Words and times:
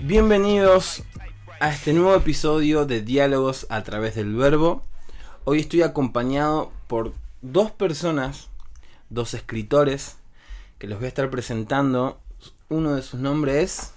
Bienvenidos 0.00 1.02
a 1.60 1.70
este 1.70 1.92
nuevo 1.92 2.14
episodio 2.14 2.86
de 2.86 3.02
Diálogos 3.02 3.66
a 3.68 3.82
través 3.82 4.14
del 4.14 4.34
Verbo. 4.34 4.82
Hoy 5.44 5.60
estoy 5.60 5.82
acompañado 5.82 6.72
por 6.86 7.12
dos 7.42 7.70
personas, 7.70 8.48
dos 9.10 9.34
escritores, 9.34 10.16
que 10.78 10.86
les 10.86 10.96
voy 10.96 11.06
a 11.06 11.08
estar 11.08 11.28
presentando. 11.28 12.18
Uno 12.68 12.94
de 12.94 13.02
sus 13.02 13.20
nombres 13.20 13.56
es... 13.56 13.92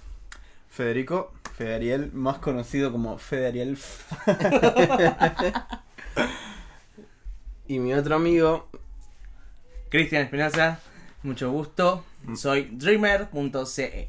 Federico, 0.68 1.32
Federiel, 1.56 2.12
más 2.12 2.38
conocido 2.38 2.92
como 2.92 3.18
Federiel. 3.18 3.78
Y 7.70 7.78
mi 7.78 7.94
otro 7.94 8.16
amigo, 8.16 8.68
Cristian 9.90 10.22
Espinaza, 10.22 10.78
mucho 11.24 11.50
gusto. 11.50 12.04
Soy 12.36 12.68
dreamer.ce. 12.70 14.08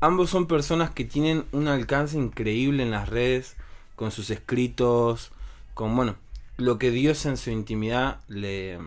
ambos 0.00 0.30
son 0.30 0.46
personas 0.46 0.90
que 0.90 1.04
tienen 1.04 1.44
un 1.52 1.68
alcance 1.68 2.16
increíble 2.16 2.82
en 2.82 2.92
las 2.92 3.10
redes, 3.10 3.56
con 3.94 4.10
sus 4.10 4.30
escritos, 4.30 5.32
con, 5.74 5.94
bueno, 5.94 6.16
lo 6.56 6.78
que 6.78 6.90
Dios 6.90 7.26
en 7.26 7.36
su 7.36 7.50
intimidad 7.50 8.20
le, 8.28 8.78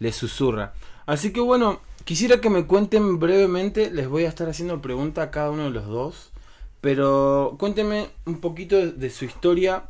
le 0.00 0.12
susurra. 0.12 0.74
Así 1.06 1.32
que 1.32 1.38
bueno, 1.38 1.80
quisiera 2.04 2.40
que 2.40 2.50
me 2.50 2.66
cuenten 2.66 3.20
brevemente, 3.20 3.92
les 3.92 4.08
voy 4.08 4.24
a 4.24 4.28
estar 4.28 4.48
haciendo 4.48 4.82
pregunta 4.82 5.22
a 5.22 5.30
cada 5.30 5.52
uno 5.52 5.62
de 5.62 5.70
los 5.70 5.86
dos, 5.86 6.32
pero 6.80 7.54
cuéntenme 7.60 8.08
un 8.24 8.40
poquito 8.40 8.74
de, 8.74 8.90
de 8.90 9.10
su 9.10 9.26
historia, 9.26 9.84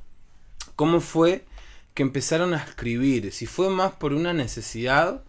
cómo 0.76 1.00
fue 1.00 1.46
que 1.94 2.02
empezaron 2.02 2.54
a 2.54 2.58
escribir, 2.58 3.32
si 3.32 3.46
fue 3.46 3.70
más 3.70 3.92
por 3.92 4.12
una 4.12 4.32
necesidad 4.32 5.22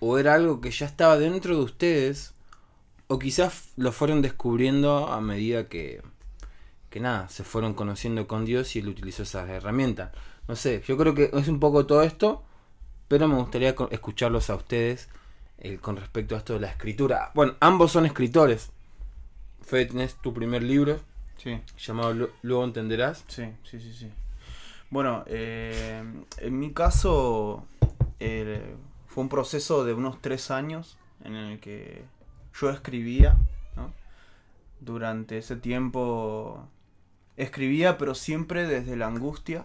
o 0.00 0.18
era 0.18 0.34
algo 0.34 0.60
que 0.60 0.70
ya 0.70 0.86
estaba 0.86 1.18
dentro 1.18 1.56
de 1.56 1.62
ustedes 1.62 2.34
o 3.08 3.18
quizás 3.18 3.70
lo 3.76 3.92
fueron 3.92 4.22
descubriendo 4.22 5.08
a 5.08 5.20
medida 5.20 5.68
que, 5.68 6.02
que 6.90 7.00
nada, 7.00 7.28
se 7.28 7.44
fueron 7.44 7.74
conociendo 7.74 8.26
con 8.26 8.44
Dios 8.44 8.74
y 8.76 8.80
Él 8.80 8.88
utilizó 8.88 9.22
esas 9.22 9.48
herramientas. 9.48 10.12
No 10.48 10.56
sé, 10.56 10.82
yo 10.86 10.96
creo 10.98 11.14
que 11.14 11.30
es 11.32 11.48
un 11.48 11.60
poco 11.60 11.86
todo 11.86 12.02
esto, 12.02 12.42
pero 13.08 13.28
me 13.28 13.36
gustaría 13.36 13.74
escucharlos 13.90 14.50
a 14.50 14.54
ustedes 14.56 15.08
eh, 15.58 15.78
con 15.80 15.96
respecto 15.96 16.34
a 16.34 16.38
esto 16.38 16.54
de 16.54 16.60
la 16.60 16.68
escritura. 16.68 17.30
Bueno, 17.34 17.54
ambos 17.60 17.92
son 17.92 18.06
escritores. 18.06 18.70
Fede, 19.62 19.86
tenés 19.86 20.14
tu 20.16 20.34
primer 20.34 20.62
libro 20.62 21.00
Sí, 21.38 21.58
llamado 21.78 22.12
Lu- 22.14 22.30
Luego 22.42 22.64
Entenderás. 22.64 23.24
sí, 23.28 23.44
sí, 23.64 23.80
sí. 23.80 23.92
sí. 23.92 24.10
Bueno, 24.92 25.24
eh, 25.26 26.04
en 26.36 26.58
mi 26.58 26.74
caso 26.74 27.66
fue 29.06 29.22
un 29.22 29.30
proceso 29.30 29.86
de 29.86 29.94
unos 29.94 30.20
tres 30.20 30.50
años 30.50 30.98
en 31.24 31.34
el 31.34 31.60
que 31.60 32.04
yo 32.60 32.68
escribía. 32.68 33.38
Durante 34.80 35.38
ese 35.38 35.56
tiempo 35.56 36.68
escribía, 37.38 37.96
pero 37.96 38.14
siempre 38.14 38.66
desde 38.66 38.96
la 38.96 39.06
angustia, 39.06 39.64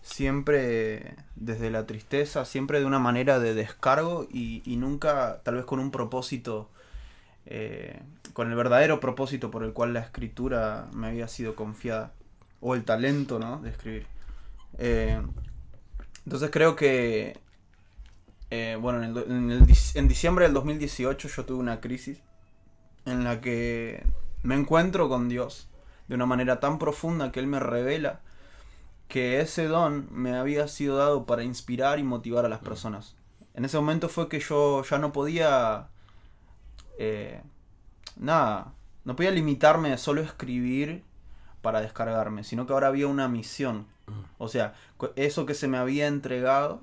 siempre 0.00 1.16
desde 1.36 1.70
la 1.70 1.86
tristeza, 1.86 2.46
siempre 2.46 2.80
de 2.80 2.86
una 2.86 2.98
manera 2.98 3.40
de 3.40 3.52
descargo 3.52 4.26
y, 4.32 4.62
y 4.64 4.76
nunca 4.76 5.42
tal 5.42 5.56
vez 5.56 5.66
con 5.66 5.80
un 5.80 5.90
propósito, 5.90 6.70
eh, 7.44 8.00
con 8.32 8.48
el 8.48 8.56
verdadero 8.56 9.00
propósito 9.00 9.50
por 9.50 9.64
el 9.64 9.74
cual 9.74 9.92
la 9.92 10.00
escritura 10.00 10.88
me 10.94 11.08
había 11.08 11.28
sido 11.28 11.56
confiada, 11.56 12.14
o 12.62 12.74
el 12.74 12.84
talento 12.84 13.38
¿no? 13.38 13.60
de 13.60 13.68
escribir. 13.68 14.11
Eh, 14.78 15.20
entonces 16.24 16.50
creo 16.50 16.76
que, 16.76 17.36
eh, 18.50 18.76
bueno, 18.80 19.02
en, 19.02 19.16
el 19.16 19.24
en 19.30 19.50
el 19.50 19.66
dic- 19.66 19.96
en 19.96 20.08
diciembre 20.08 20.44
del 20.44 20.54
2018 20.54 21.28
yo 21.28 21.44
tuve 21.44 21.58
una 21.58 21.80
crisis 21.80 22.20
en 23.06 23.24
la 23.24 23.40
que 23.40 24.04
me 24.42 24.56
encuentro 24.56 25.08
con 25.08 25.28
Dios 25.28 25.70
de 26.08 26.16
una 26.16 26.26
manera 26.26 26.60
tan 26.60 26.78
profunda 26.78 27.32
que 27.32 27.40
Él 27.40 27.48
me 27.48 27.60
revela 27.60 28.20
que 29.08 29.40
ese 29.40 29.66
don 29.66 30.08
me 30.12 30.36
había 30.36 30.68
sido 30.68 30.96
dado 30.98 31.26
para 31.26 31.44
inspirar 31.44 31.98
y 32.00 32.04
motivar 32.04 32.46
a 32.46 32.48
las 32.50 32.60
personas. 32.60 33.16
En 33.54 33.64
ese 33.64 33.78
momento 33.78 34.08
fue 34.08 34.28
que 34.28 34.40
yo 34.40 34.82
ya 34.84 34.98
no 34.98 35.12
podía... 35.12 35.88
eh, 36.98 37.42
nada, 38.16 38.74
no 39.04 39.16
podía 39.16 39.30
limitarme 39.30 39.92
a 39.92 39.98
solo 39.98 40.20
escribir 40.22 41.04
para 41.62 41.80
descargarme, 41.80 42.44
sino 42.44 42.66
que 42.66 42.72
ahora 42.72 42.88
había 42.88 43.06
una 43.06 43.28
misión. 43.28 43.86
O 44.36 44.48
sea, 44.48 44.74
eso 45.16 45.46
que 45.46 45.54
se 45.54 45.68
me 45.68 45.78
había 45.78 46.06
entregado, 46.06 46.82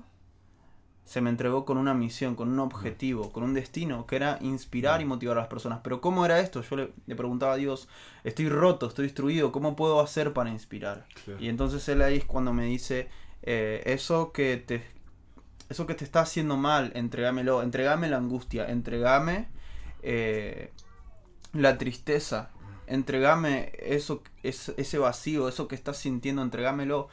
se 1.04 1.20
me 1.20 1.30
entregó 1.30 1.64
con 1.64 1.76
una 1.76 1.94
misión, 1.94 2.34
con 2.34 2.48
un 2.48 2.58
objetivo, 2.58 3.30
con 3.30 3.42
un 3.42 3.54
destino, 3.54 4.06
que 4.06 4.16
era 4.16 4.38
inspirar 4.40 5.00
y 5.00 5.04
motivar 5.04 5.36
a 5.36 5.42
las 5.42 5.48
personas. 5.48 5.80
Pero 5.84 6.00
¿cómo 6.00 6.24
era 6.24 6.40
esto? 6.40 6.62
Yo 6.62 6.76
le, 6.76 6.92
le 7.06 7.14
preguntaba 7.14 7.52
a 7.52 7.56
Dios, 7.56 7.88
estoy 8.24 8.48
roto, 8.48 8.86
estoy 8.86 9.04
destruido, 9.04 9.52
¿cómo 9.52 9.76
puedo 9.76 10.00
hacer 10.00 10.32
para 10.32 10.50
inspirar? 10.50 11.06
Y 11.38 11.48
entonces 11.48 11.88
él 11.88 12.02
ahí 12.02 12.16
es 12.16 12.24
cuando 12.24 12.52
me 12.52 12.64
dice, 12.64 13.08
eh, 13.42 13.82
eso 13.86 14.32
que 14.32 14.56
te 14.56 14.82
eso 15.70 15.86
que 15.86 15.94
te 15.94 16.04
está 16.04 16.20
haciendo 16.20 16.56
mal, 16.56 16.90
entregámelo, 16.96 17.62
entregame 17.62 18.08
la 18.08 18.16
angustia, 18.16 18.68
entregame 18.68 19.46
eh, 20.02 20.72
la 21.52 21.78
tristeza, 21.78 22.50
entregame 22.90 23.72
eso, 23.80 24.22
es- 24.42 24.72
ese 24.76 24.98
vacío, 24.98 25.48
eso 25.48 25.68
que 25.68 25.74
estás 25.74 25.96
sintiendo, 25.96 26.42
entregámelo. 26.42 27.08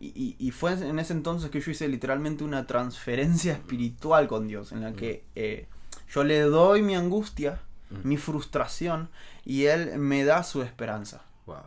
Y, 0.00 0.50
fue 0.50 0.72
en 0.72 0.98
ese 0.98 1.14
entonces 1.14 1.50
que 1.50 1.60
yo 1.60 1.70
hice 1.70 1.88
literalmente 1.88 2.44
una 2.44 2.66
transferencia 2.66 3.52
espiritual 3.54 4.26
con 4.28 4.46
Dios, 4.48 4.72
en 4.72 4.82
la 4.82 4.92
que 4.92 5.24
eh, 5.34 5.66
yo 6.12 6.24
le 6.24 6.40
doy 6.40 6.82
mi 6.82 6.94
angustia, 6.94 7.60
mi 8.02 8.16
frustración, 8.18 9.08
y 9.46 9.64
Él 9.64 9.96
me 9.98 10.24
da 10.24 10.42
su 10.42 10.62
esperanza 10.62 11.22
Wow. 11.46 11.58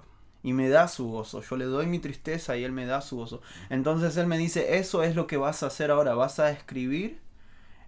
y 0.43 0.53
me 0.53 0.69
da 0.69 0.87
su 0.87 1.07
gozo. 1.09 1.41
Yo 1.41 1.55
le 1.55 1.65
doy 1.65 1.87
mi 1.87 1.99
tristeza 1.99 2.57
y 2.57 2.63
él 2.63 2.71
me 2.71 2.85
da 2.85 3.01
su 3.01 3.15
gozo. 3.17 3.41
Entonces 3.69 4.17
él 4.17 4.27
me 4.27 4.37
dice, 4.37 4.77
eso 4.77 5.03
es 5.03 5.15
lo 5.15 5.25
que 5.27 5.37
vas 5.37 5.63
a 5.63 5.67
hacer 5.67 5.89
ahora, 5.91 6.13
vas 6.15 6.39
a 6.39 6.51
escribir 6.51 7.19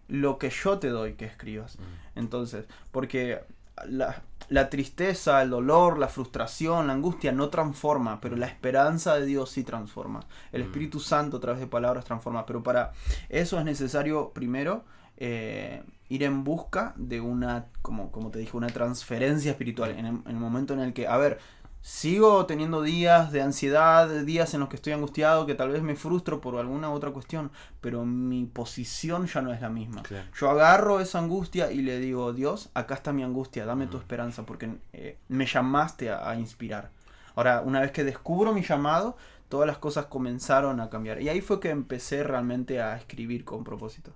lo 0.07 0.37
que 0.39 0.49
yo 0.49 0.79
te 0.79 0.87
doy 0.89 1.13
que 1.13 1.25
escribas. 1.25 1.77
Entonces, 2.15 2.65
porque 2.91 3.39
la, 3.87 4.21
la 4.49 4.69
tristeza, 4.69 5.41
el 5.41 5.51
dolor, 5.51 5.97
la 5.97 6.07
frustración, 6.07 6.87
la 6.87 6.93
angustia 6.93 7.31
no 7.31 7.49
transforma, 7.49 8.19
pero 8.19 8.35
la 8.35 8.47
esperanza 8.47 9.15
de 9.15 9.25
Dios 9.25 9.51
sí 9.51 9.63
transforma. 9.63 10.21
El 10.51 10.61
Espíritu 10.61 10.99
Santo 10.99 11.37
a 11.37 11.39
través 11.39 11.59
de 11.59 11.67
palabras 11.67 12.05
transforma, 12.05 12.45
pero 12.45 12.63
para 12.63 12.91
eso 13.29 13.59
es 13.59 13.65
necesario 13.65 14.31
primero 14.33 14.83
eh, 15.17 15.83
ir 16.09 16.23
en 16.23 16.43
busca 16.43 16.93
de 16.97 17.21
una, 17.21 17.67
como, 17.81 18.11
como 18.11 18.31
te 18.31 18.39
dije, 18.39 18.57
una 18.57 18.67
transferencia 18.67 19.51
espiritual. 19.51 19.91
En 19.91 20.05
el, 20.05 20.15
en 20.25 20.31
el 20.31 20.35
momento 20.35 20.73
en 20.73 20.79
el 20.79 20.93
que, 20.93 21.07
a 21.07 21.17
ver, 21.17 21.39
sigo 21.81 22.45
teniendo 22.45 22.81
días 22.81 23.31
de 23.31 23.41
ansiedad, 23.41 24.07
días 24.23 24.53
en 24.53 24.59
los 24.59 24.69
que 24.69 24.75
estoy 24.75 24.93
angustiado, 24.93 25.45
que 25.45 25.55
tal 25.55 25.69
vez 25.69 25.81
me 25.81 25.95
frustro 25.95 26.41
por 26.41 26.55
alguna 26.57 26.91
otra 26.91 27.11
cuestión, 27.11 27.51
pero 27.81 28.05
mi 28.05 28.45
posición 28.45 29.27
ya 29.27 29.41
no 29.41 29.53
es 29.53 29.61
la 29.61 29.69
misma. 29.69 30.03
Claro. 30.03 30.27
Yo 30.37 30.49
agarro 30.49 30.99
esa 30.99 31.19
angustia 31.19 31.71
y 31.71 31.81
le 31.81 31.99
digo, 31.99 32.33
Dios, 32.33 32.69
acá 32.73 32.95
está 32.95 33.13
mi 33.13 33.23
angustia, 33.23 33.65
dame 33.65 33.87
tu 33.87 33.97
esperanza, 33.97 34.45
porque 34.45 34.77
eh, 34.93 35.17
me 35.27 35.45
llamaste 35.45 36.09
a, 36.09 36.29
a 36.29 36.35
inspirar. 36.35 36.91
Ahora, 37.35 37.61
una 37.61 37.79
vez 37.79 37.91
que 37.91 38.03
descubro 38.03 38.53
mi 38.53 38.63
llamado, 38.63 39.15
todas 39.47 39.67
las 39.67 39.77
cosas 39.77 40.05
comenzaron 40.05 40.79
a 40.79 40.89
cambiar. 40.89 41.21
Y 41.21 41.29
ahí 41.29 41.41
fue 41.41 41.59
que 41.59 41.69
empecé 41.69 42.23
realmente 42.23 42.81
a 42.81 42.97
escribir 42.97 43.45
con 43.45 43.63
propósito. 43.63 44.11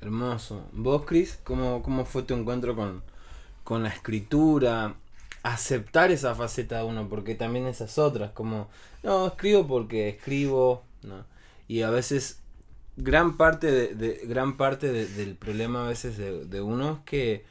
Hermoso. 0.00 0.66
¿Vos, 0.72 1.04
Chris, 1.06 1.38
cómo, 1.44 1.82
cómo 1.82 2.04
fue 2.04 2.24
tu 2.24 2.34
encuentro 2.34 2.74
con, 2.74 3.02
con 3.62 3.84
la 3.84 3.88
escritura? 3.88 4.96
Aceptar 5.42 6.12
esa 6.12 6.34
faceta 6.36 6.78
de 6.78 6.84
uno, 6.84 7.08
porque 7.08 7.34
también 7.34 7.66
esas 7.66 7.98
otras, 7.98 8.30
como, 8.32 8.68
no, 9.02 9.26
escribo 9.26 9.66
porque 9.66 10.08
escribo, 10.10 10.84
¿no? 11.02 11.24
Y 11.68 11.82
a 11.82 11.90
veces, 11.90 12.40
gran 12.96 13.36
parte, 13.36 13.70
de, 13.72 13.94
de- 13.94 14.20
gran 14.26 14.56
parte 14.56 14.92
de- 14.92 15.06
del 15.06 15.34
problema 15.36 15.84
a 15.84 15.88
veces 15.88 16.16
de, 16.16 16.44
de 16.44 16.60
uno 16.60 16.92
es 16.92 16.98
que 17.06 17.44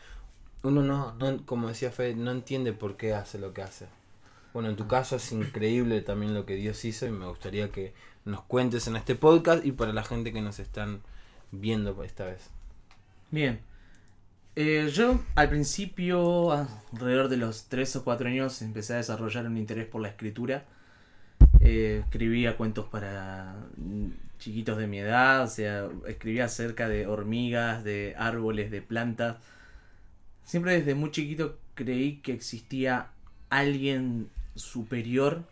uno 0.64 0.82
no, 0.84 1.14
no, 1.16 1.46
como 1.46 1.68
decía 1.70 1.92
Fede, 1.92 2.16
no 2.16 2.32
entiende 2.32 2.74
por 2.74 2.98
qué 2.98 3.14
hace 3.14 3.40
lo 3.40 3.54
que 3.54 3.64
hace. 3.64 3.88
Bueno, 4.54 4.70
en 4.70 4.76
tu 4.78 4.88
caso 4.88 5.16
es 5.18 5.32
increíble 5.32 6.02
también 6.02 6.34
lo 6.34 6.46
que 6.46 6.56
Dios 6.56 6.84
hizo 6.86 7.06
y 7.08 7.12
me 7.12 7.28
gustaría 7.28 7.72
que 7.72 7.94
nos 8.26 8.42
cuentes 8.44 8.88
en 8.88 8.96
este 8.96 9.16
podcast 9.16 9.66
y 9.66 9.72
para 9.74 9.94
la 9.94 10.04
gente 10.04 10.34
que 10.34 10.42
nos 10.42 10.60
están 10.60 11.02
viendo 11.52 12.04
esta 12.04 12.26
vez. 12.26 12.50
Bien. 13.32 13.62
Eh, 14.56 14.90
yo 14.94 15.22
al 15.36 15.50
principio, 15.50 16.52
alrededor 16.52 17.30
de 17.30 17.38
los 17.38 17.70
3 17.70 17.96
o 17.98 18.04
4 18.04 18.28
años, 18.28 18.62
empecé 18.62 18.94
a 18.94 18.98
desarrollar 18.98 19.46
un 19.46 19.58
interés 19.58 19.88
por 19.88 20.02
la 20.02 20.10
escritura. 20.10 20.66
Eh, 21.62 22.02
escribía 22.04 22.58
cuentos 22.58 22.88
para 22.88 23.56
chiquitos 24.40 24.78
de 24.78 24.88
mi 24.88 25.00
edad, 25.00 25.44
o 25.44 25.48
sea, 25.48 25.88
escribía 26.08 26.46
acerca 26.46 26.90
de 26.90 27.08
hormigas, 27.08 27.84
de 27.84 28.16
árboles, 28.18 28.72
de 28.72 28.82
plantas. 28.82 29.38
Siempre 30.44 30.74
desde 30.74 30.96
muy 30.96 31.12
chiquito 31.12 31.58
creí 31.76 32.18
que 32.18 32.34
existía 32.34 33.10
alguien 33.50 34.30
superior 34.56 35.44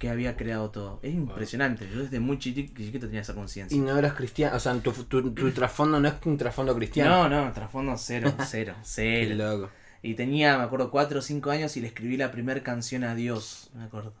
que 0.00 0.08
había 0.08 0.34
creado 0.34 0.70
todo. 0.70 0.98
Es 1.02 1.12
impresionante. 1.14 1.86
Yo 1.94 2.00
desde 2.02 2.18
muy 2.20 2.38
chiqui- 2.38 2.74
chiquito 2.74 3.06
tenía 3.06 3.20
esa 3.20 3.34
conciencia. 3.34 3.76
Y 3.76 3.80
no 3.80 3.96
eras 3.98 4.14
cristiano, 4.14 4.56
o 4.56 4.58
sea, 4.58 4.72
tu, 4.80 4.90
tu, 4.92 5.30
tu 5.34 5.50
trasfondo 5.52 6.00
no 6.00 6.08
es 6.08 6.14
un 6.24 6.38
trasfondo 6.38 6.74
cristiano. 6.74 7.28
No, 7.28 7.44
no, 7.44 7.52
trasfondo 7.52 7.96
cero, 7.98 8.32
cero, 8.46 8.74
Qué 8.78 8.82
cero. 8.82 9.34
loco. 9.36 9.70
Y 10.02 10.14
tenía, 10.14 10.56
me 10.56 10.64
acuerdo, 10.64 10.90
4 10.90 11.18
o 11.18 11.22
5 11.22 11.50
años 11.50 11.76
y 11.76 11.82
le 11.82 11.88
escribí 11.88 12.16
la 12.16 12.32
primera 12.32 12.62
canción 12.62 13.04
a 13.04 13.14
Dios, 13.14 13.68
me 13.76 13.84
acuerdo. 13.84 14.14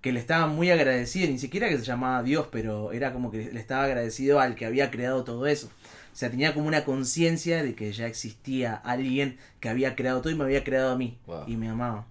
Que 0.00 0.12
le 0.12 0.18
estaba 0.18 0.48
muy 0.48 0.70
agradecido, 0.72 1.30
ni 1.30 1.38
siquiera 1.38 1.68
que 1.68 1.78
se 1.78 1.84
llamaba 1.84 2.24
Dios, 2.24 2.48
pero 2.50 2.90
era 2.92 3.12
como 3.12 3.30
que 3.30 3.52
le 3.52 3.60
estaba 3.60 3.84
agradecido 3.84 4.40
al 4.40 4.56
que 4.56 4.66
había 4.66 4.90
creado 4.90 5.22
todo 5.22 5.46
eso. 5.46 5.68
O 6.12 6.16
sea, 6.16 6.30
tenía 6.30 6.52
como 6.52 6.66
una 6.66 6.84
conciencia 6.84 7.62
de 7.62 7.76
que 7.76 7.92
ya 7.92 8.06
existía 8.08 8.74
alguien 8.74 9.38
que 9.60 9.68
había 9.68 9.94
creado 9.94 10.20
todo 10.20 10.32
y 10.32 10.36
me 10.36 10.42
había 10.44 10.64
creado 10.64 10.90
a 10.90 10.96
mí. 10.96 11.16
Wow. 11.26 11.44
Y 11.46 11.56
me 11.56 11.68
amaba. 11.68 12.06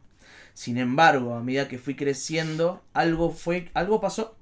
Sin 0.54 0.78
embargo, 0.78 1.36
a 1.36 1.42
medida 1.42 1.68
que 1.68 1.80
fui 1.80 1.96
creciendo, 1.96 2.82
algo 2.94 3.32
fue, 3.32 3.70
algo 3.74 4.00
pasó. 4.02 4.36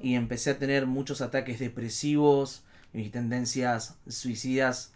Y 0.00 0.14
empecé 0.14 0.50
a 0.50 0.58
tener 0.58 0.86
muchos 0.86 1.20
ataques 1.20 1.58
depresivos, 1.58 2.64
y 2.94 3.08
tendencias 3.08 3.96
suicidas 4.08 4.92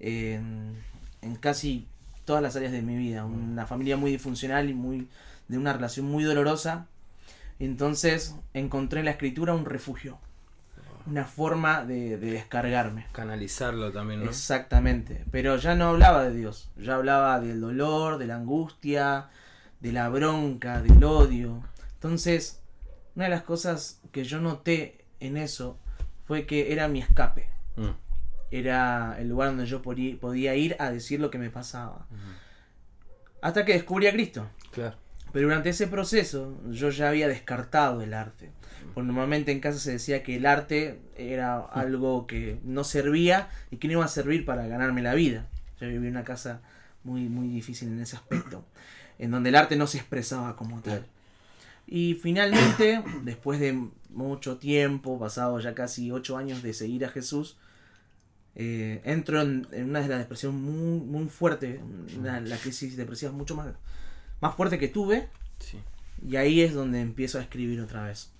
en, 0.00 0.76
en 1.22 1.36
casi 1.36 1.86
todas 2.24 2.42
las 2.42 2.56
áreas 2.56 2.72
de 2.72 2.82
mi 2.82 2.96
vida. 2.96 3.24
Una 3.24 3.66
familia 3.66 3.96
muy 3.96 4.10
disfuncional 4.10 4.70
y 4.70 4.74
muy 4.74 5.08
de 5.48 5.58
una 5.58 5.72
relación 5.72 6.06
muy 6.06 6.24
dolorosa. 6.24 6.86
Entonces 7.58 8.34
encontré 8.54 9.00
en 9.00 9.06
la 9.06 9.12
escritura 9.12 9.54
un 9.54 9.64
refugio, 9.64 10.18
una 11.06 11.24
forma 11.24 11.84
de, 11.84 12.16
de 12.16 12.30
descargarme. 12.30 13.06
Canalizarlo 13.12 13.92
también, 13.92 14.24
¿no? 14.24 14.30
Exactamente. 14.30 15.24
Pero 15.30 15.56
ya 15.56 15.74
no 15.74 15.90
hablaba 15.90 16.24
de 16.24 16.34
Dios. 16.34 16.70
Ya 16.78 16.94
hablaba 16.94 17.40
del 17.40 17.60
dolor, 17.60 18.18
de 18.18 18.26
la 18.26 18.36
angustia, 18.36 19.28
de 19.84 19.92
la 19.92 20.08
bronca, 20.08 20.80
del 20.80 21.04
odio. 21.04 21.62
Entonces, 21.92 22.60
una 23.14 23.26
de 23.26 23.30
las 23.30 23.42
cosas 23.42 24.00
que 24.12 24.24
yo 24.24 24.40
noté 24.40 25.04
en 25.20 25.36
eso 25.36 25.78
fue 26.26 26.46
que 26.46 26.72
era 26.72 26.88
mi 26.88 27.00
escape. 27.00 27.48
Mm. 27.76 27.90
Era 28.50 29.16
el 29.18 29.28
lugar 29.28 29.48
donde 29.50 29.66
yo 29.66 29.82
podí- 29.82 30.16
podía 30.18 30.54
ir 30.54 30.74
a 30.78 30.90
decir 30.90 31.20
lo 31.20 31.30
que 31.30 31.38
me 31.38 31.50
pasaba. 31.50 32.06
Hasta 33.42 33.64
que 33.64 33.74
descubrí 33.74 34.06
a 34.06 34.12
Cristo. 34.12 34.48
Claro. 34.72 34.96
Pero 35.32 35.48
durante 35.48 35.68
ese 35.68 35.86
proceso 35.86 36.56
yo 36.70 36.88
ya 36.90 37.08
había 37.10 37.28
descartado 37.28 38.00
el 38.00 38.14
arte. 38.14 38.50
Porque 38.94 39.06
normalmente 39.06 39.52
en 39.52 39.60
casa 39.60 39.78
se 39.78 39.92
decía 39.92 40.22
que 40.22 40.36
el 40.36 40.46
arte 40.46 41.00
era 41.16 41.58
algo 41.58 42.26
que 42.26 42.58
no 42.64 42.84
servía 42.84 43.48
y 43.70 43.76
que 43.78 43.88
no 43.88 43.94
iba 43.94 44.04
a 44.04 44.08
servir 44.08 44.44
para 44.46 44.66
ganarme 44.66 45.02
la 45.02 45.14
vida. 45.14 45.46
Yo 45.80 45.88
viví 45.88 46.06
en 46.06 46.12
una 46.12 46.24
casa 46.24 46.62
muy, 47.02 47.28
muy 47.28 47.48
difícil 47.48 47.88
en 47.88 48.00
ese 48.00 48.16
aspecto. 48.16 48.64
En 49.18 49.30
donde 49.30 49.50
el 49.50 49.56
arte 49.56 49.76
no 49.76 49.86
se 49.86 49.98
expresaba 49.98 50.56
como 50.56 50.80
tal. 50.80 51.06
Y 51.86 52.14
finalmente, 52.14 53.02
después 53.22 53.60
de 53.60 53.88
mucho 54.10 54.56
tiempo, 54.58 55.18
pasado 55.18 55.58
ya 55.60 55.74
casi 55.74 56.10
ocho 56.10 56.36
años 56.36 56.62
de 56.62 56.72
seguir 56.72 57.04
a 57.04 57.08
Jesús, 57.10 57.56
eh, 58.56 59.00
entro 59.04 59.40
en, 59.42 59.66
en 59.72 59.90
una 59.90 60.00
de 60.00 60.08
las 60.08 60.18
depresiones 60.18 60.60
muy, 60.60 61.00
muy 61.00 61.28
fuerte, 61.28 61.80
una, 62.18 62.40
la 62.40 62.56
crisis 62.56 62.96
depresiva 62.96 63.32
mucho 63.32 63.56
más, 63.56 63.68
más 64.40 64.54
fuerte 64.54 64.78
que 64.78 64.88
tuve, 64.88 65.28
Sí. 65.58 65.78
y 66.28 66.36
ahí 66.36 66.60
es 66.60 66.74
donde 66.74 67.00
empiezo 67.00 67.38
a 67.38 67.42
escribir 67.42 67.80
otra 67.80 68.04
vez. 68.04 68.30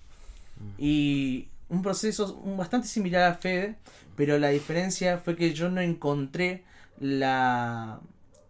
Y 0.77 1.47
un 1.69 1.81
proceso 1.81 2.35
bastante 2.57 2.87
similar 2.87 3.23
a 3.31 3.35
Fede, 3.35 3.75
pero 4.15 4.37
la 4.39 4.49
diferencia 4.49 5.17
fue 5.17 5.35
que 5.35 5.53
yo 5.53 5.69
no 5.69 5.81
encontré 5.81 6.63
la 6.99 7.99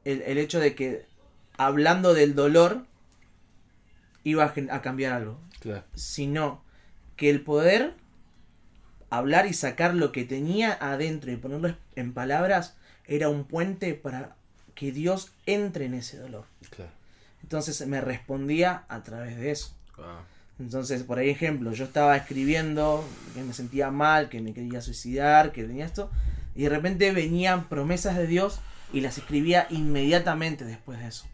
el, 0.04 0.21
el 0.21 0.38
hecho 0.38 0.60
de 0.60 0.75
que 0.75 1.06
hablando 1.57 2.13
del 2.13 2.36
dolor 2.36 2.86
iba 4.24 4.54
a, 4.69 4.81
cambiar 4.81 5.13
algo, 5.13 5.40
Claro. 5.60 5.84
sino 5.94 6.63
que 7.16 7.30
el 7.30 7.42
poder 7.42 7.94
hablar 9.10 9.46
y 9.46 9.54
sacar 9.54 9.96
lo 9.96 10.12
que 10.12 10.25
tenía 10.25 10.78
adentro 10.80 11.31
y 11.31 11.38
ponerlo 11.38 11.75
en 11.96 12.13
palabras 12.13 12.75
era 13.06 13.30
un 13.30 13.46
puente 13.46 13.94
para 13.94 14.36
que 14.74 14.92
Dios 14.92 15.31
entre 15.46 15.86
en 15.86 15.94
ese 15.94 16.18
dolor. 16.18 16.46
Claro. 16.69 16.92
Entonces 17.44 17.86
me 17.88 18.02
respondía 18.02 18.84
a 18.90 19.04
través 19.04 19.38
de 19.38 19.52
eso. 19.52 19.75
Wow. 19.98 20.06
Entonces, 20.60 21.04
por 21.04 21.19
ahí, 21.19 21.30
ejemplo, 21.30 21.74
yo 21.74 21.86
estaba 21.86 22.16
escribiendo 22.16 23.06
que 23.34 23.44
me 23.44 23.54
sentía 23.54 23.92
mal, 23.92 24.30
que 24.30 24.42
me 24.42 24.54
quería 24.54 24.81
suicidar, 24.81 25.52
que 25.52 25.63
tenía 25.63 25.86
esto, 25.86 26.10
y 26.56 26.63
de 26.63 26.69
repente 26.69 27.12
venían 27.12 27.68
promesas 27.68 28.16
de 28.16 28.25
Dios 28.25 28.60
y 28.94 29.02
las 29.02 29.18
escribía 29.18 29.68
inmediatamente 29.69 30.63
después 30.63 31.00
de 31.00 31.07
eso. 31.07 31.25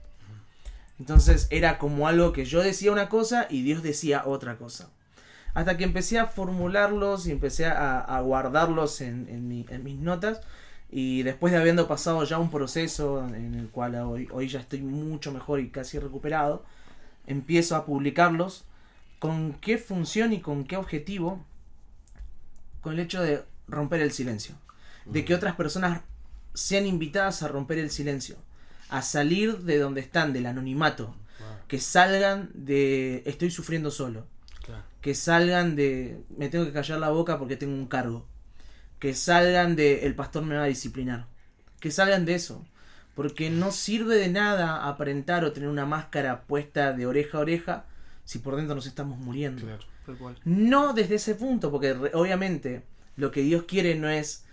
Entonces 1.01 1.47
era 1.49 1.79
como 1.79 2.07
algo 2.07 2.31
que 2.31 2.45
yo 2.45 2.61
decía 2.61 2.91
una 2.91 3.09
cosa 3.09 3.47
y 3.49 3.63
Dios 3.63 3.81
decía 3.81 4.21
otra 4.23 4.57
cosa. 4.57 4.91
Hasta 5.55 5.75
que 5.75 5.83
empecé 5.83 6.19
a 6.19 6.27
formularlos 6.27 7.25
y 7.25 7.31
empecé 7.31 7.65
a, 7.65 7.99
a 7.99 8.21
guardarlos 8.21 9.01
en, 9.01 9.27
en 9.27 9.47
mi- 9.47 9.65
en 9.69 9.83
mis 9.83 9.97
notas. 9.97 10.41
Y 10.91 11.23
después 11.23 11.51
de 11.53 11.59
habiendo 11.59 11.87
pasado 11.87 12.23
ya 12.23 12.37
un 12.37 12.51
proceso 12.51 13.25
en 13.25 13.55
el 13.55 13.69
cual 13.69 13.95
hoy, 13.95 14.27
hoy 14.31 14.47
ya 14.47 14.59
estoy 14.59 14.81
mucho 14.83 15.31
mejor 15.31 15.59
y 15.59 15.69
casi 15.71 15.97
recuperado, 15.97 16.63
empiezo 17.25 17.75
a 17.75 17.83
publicarlos. 17.87 18.65
Con 19.17 19.53
qué 19.53 19.79
función 19.79 20.33
y 20.33 20.39
con 20.39 20.65
qué 20.65 20.77
objetivo, 20.77 21.43
con 22.81 22.93
el 22.93 22.99
hecho 22.99 23.23
de 23.23 23.43
romper 23.67 24.01
el 24.01 24.11
silencio, 24.11 24.53
de 25.05 25.25
que 25.25 25.33
otras 25.33 25.55
personas 25.55 26.01
sean 26.53 26.85
invitadas 26.85 27.41
a 27.41 27.47
romper 27.47 27.79
el 27.79 27.89
silencio, 27.89 28.35
a 28.91 29.01
salir 29.01 29.59
de 29.59 29.79
donde 29.79 30.01
están, 30.01 30.33
del 30.33 30.45
anonimato, 30.45 31.15
que 31.67 31.79
salgan 31.79 32.49
de 32.53 33.23
estoy 33.25 33.49
sufriendo 33.49 33.89
solo, 33.89 34.27
Claro. 34.63 34.83
que 35.01 35.15
salgan 35.15 35.75
de 35.75 36.21
me 36.37 36.49
tengo 36.49 36.65
que 36.65 36.73
callar 36.73 36.99
la 36.99 37.09
boca 37.09 37.39
porque 37.39 37.55
tengo 37.57 37.73
un 37.73 37.87
cargo, 37.87 38.27
que 38.99 39.15
salgan 39.15 39.75
de 39.75 40.05
el 40.05 40.13
pastor 40.13 40.43
me 40.43 40.55
va 40.55 40.63
a 40.63 40.67
disciplinar, 40.67 41.25
que 41.79 41.89
salgan 41.89 42.25
de 42.25 42.35
eso, 42.35 42.63
porque 43.15 43.49
no 43.49 43.71
sirve 43.71 44.15
de 44.17 44.29
nada 44.29 44.87
aparentar 44.87 45.43
o 45.45 45.51
tener 45.53 45.69
una 45.69 45.85
máscara 45.85 46.41
puesta 46.43 46.93
de 46.93 47.05
oreja 47.05 47.37
a 47.37 47.41
oreja 47.41 47.85
si 48.25 48.39
por 48.39 48.55
dentro 48.57 48.75
nos 48.75 48.85
estamos 48.85 49.17
muriendo. 49.17 49.61
Claro. 49.63 49.83
No 50.43 50.93
desde 50.93 51.15
ese 51.15 51.35
punto, 51.35 51.71
porque 51.71 51.93
obviamente 52.13 52.83
lo 53.15 53.31
que 53.31 53.41
Dios 53.41 53.63
quiere 53.63 53.95
no 53.95 54.09
es 54.09 54.45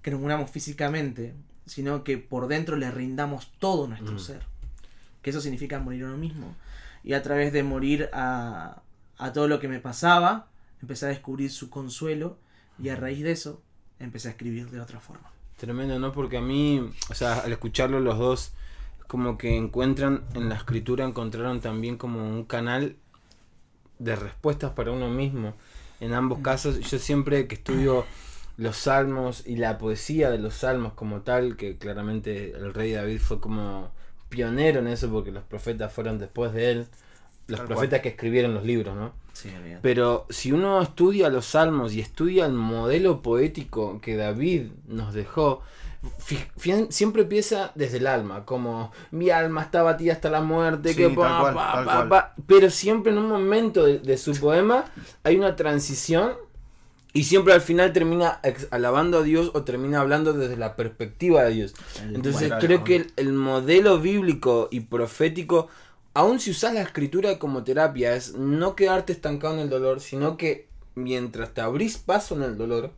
que 0.00 0.10
nos 0.10 0.20
muramos 0.20 0.50
físicamente, 0.50 1.34
sino 1.72 2.04
que 2.04 2.18
por 2.18 2.48
dentro 2.48 2.76
le 2.76 2.90
rindamos 2.90 3.50
todo 3.58 3.88
nuestro 3.88 4.14
Mm. 4.14 4.18
ser. 4.18 4.42
Que 5.22 5.30
eso 5.30 5.40
significa 5.40 5.78
morir 5.78 6.04
a 6.04 6.06
uno 6.08 6.16
mismo. 6.18 6.54
Y 7.02 7.14
a 7.14 7.22
través 7.22 7.52
de 7.52 7.62
morir 7.62 8.10
a, 8.12 8.82
a 9.18 9.32
todo 9.32 9.48
lo 9.48 9.58
que 9.58 9.68
me 9.68 9.80
pasaba, 9.80 10.48
empecé 10.82 11.06
a 11.06 11.08
descubrir 11.08 11.50
su 11.50 11.70
consuelo 11.70 12.36
y 12.78 12.90
a 12.90 12.96
raíz 12.96 13.22
de 13.22 13.32
eso 13.32 13.62
empecé 13.98 14.28
a 14.28 14.30
escribir 14.32 14.70
de 14.70 14.80
otra 14.80 15.00
forma. 15.00 15.30
Tremendo, 15.56 15.98
¿no? 15.98 16.12
Porque 16.12 16.38
a 16.38 16.40
mí, 16.42 16.90
o 17.08 17.14
sea, 17.14 17.38
al 17.38 17.52
escucharlo 17.52 18.00
los 18.00 18.18
dos, 18.18 18.52
como 19.06 19.38
que 19.38 19.56
encuentran 19.56 20.24
en 20.34 20.48
la 20.48 20.56
escritura, 20.56 21.04
encontraron 21.04 21.60
también 21.60 21.96
como 21.96 22.18
un 22.28 22.44
canal 22.44 22.96
de 23.98 24.16
respuestas 24.16 24.72
para 24.72 24.90
uno 24.90 25.08
mismo. 25.08 25.54
En 26.00 26.14
ambos 26.14 26.40
casos, 26.40 26.80
yo 26.80 26.98
siempre 26.98 27.46
que 27.46 27.54
estudio 27.54 28.04
los 28.56 28.76
salmos 28.76 29.46
y 29.46 29.56
la 29.56 29.78
poesía 29.78 30.30
de 30.30 30.38
los 30.38 30.54
salmos 30.54 30.92
como 30.92 31.20
tal, 31.22 31.56
que 31.56 31.78
claramente 31.78 32.52
el 32.52 32.74
rey 32.74 32.92
David 32.92 33.18
fue 33.20 33.40
como 33.40 33.90
pionero 34.28 34.80
en 34.80 34.88
eso 34.88 35.10
porque 35.10 35.30
los 35.30 35.44
profetas 35.44 35.92
fueron 35.92 36.18
después 36.18 36.52
de 36.52 36.70
él, 36.70 36.86
los 37.48 37.58
Tal 37.58 37.66
profetas 37.68 38.00
que 38.00 38.10
escribieron 38.10 38.54
los 38.54 38.64
libros, 38.64 38.96
¿no? 38.96 39.12
Sí, 39.32 39.50
Pero 39.80 40.26
si 40.28 40.52
uno 40.52 40.82
estudia 40.82 41.28
los 41.28 41.46
salmos 41.46 41.94
y 41.94 42.00
estudia 42.00 42.46
el 42.46 42.52
modelo 42.52 43.22
poético 43.22 44.00
que 44.00 44.16
David 44.16 44.66
nos 44.86 45.14
dejó, 45.14 45.62
siempre 46.88 47.22
empieza 47.22 47.72
desde 47.74 47.98
el 47.98 48.06
alma, 48.06 48.44
como 48.44 48.92
mi 49.10 49.30
alma 49.30 49.62
está 49.62 49.82
batida 49.82 50.12
hasta 50.12 50.30
la 50.30 50.42
muerte, 50.42 50.90
Sí, 50.90 50.96
que 50.96 51.08
pa, 51.10 51.40
cual, 51.40 51.54
pa, 51.54 52.08
pa, 52.08 52.34
pero 52.46 52.70
siempre 52.70 53.12
en 53.12 53.18
un 53.18 53.28
momento 53.28 53.84
de, 53.84 54.00
de 54.00 54.18
su 54.18 54.38
poema 54.38 54.84
hay 55.24 55.36
una 55.36 55.56
transición 55.56 56.32
y 57.12 57.24
siempre 57.24 57.52
al 57.52 57.60
final 57.60 57.92
termina 57.92 58.40
alabando 58.70 59.18
a 59.18 59.22
Dios 59.22 59.50
o 59.54 59.62
termina 59.64 60.00
hablando 60.00 60.32
desde 60.32 60.56
la 60.56 60.76
perspectiva 60.76 61.44
de 61.44 61.50
Dios. 61.54 61.74
Entonces 62.02 62.48
Bueno, 62.48 62.58
creo 62.58 62.84
que 62.84 62.96
el, 62.96 63.12
el 63.16 63.32
modelo 63.32 64.00
bíblico 64.00 64.68
y 64.70 64.80
profético, 64.80 65.68
aun 66.14 66.40
si 66.40 66.50
usas 66.52 66.74
la 66.74 66.82
escritura 66.82 67.38
como 67.38 67.64
terapia, 67.64 68.14
es 68.16 68.34
no 68.34 68.74
quedarte 68.76 69.12
estancado 69.12 69.54
en 69.54 69.60
el 69.60 69.70
dolor, 69.70 70.00
sino 70.00 70.36
que 70.36 70.68
mientras 70.94 71.52
te 71.52 71.60
abrís 71.60 71.98
paso 71.98 72.34
en 72.34 72.42
el 72.44 72.56
dolor, 72.56 72.92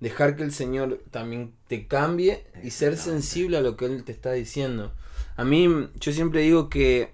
dejar 0.00 0.36
que 0.36 0.44
el 0.44 0.52
Señor 0.52 1.00
también 1.10 1.52
te 1.66 1.86
cambie 1.86 2.44
y 2.62 2.70
ser 2.70 2.96
sensible 2.96 3.56
a 3.56 3.62
lo 3.62 3.76
que 3.76 3.86
Él 3.86 4.04
te 4.04 4.12
está 4.12 4.32
diciendo. 4.32 4.92
A 5.36 5.44
mí, 5.44 5.68
yo 5.98 6.12
siempre 6.12 6.42
digo 6.42 6.68
que 6.68 7.12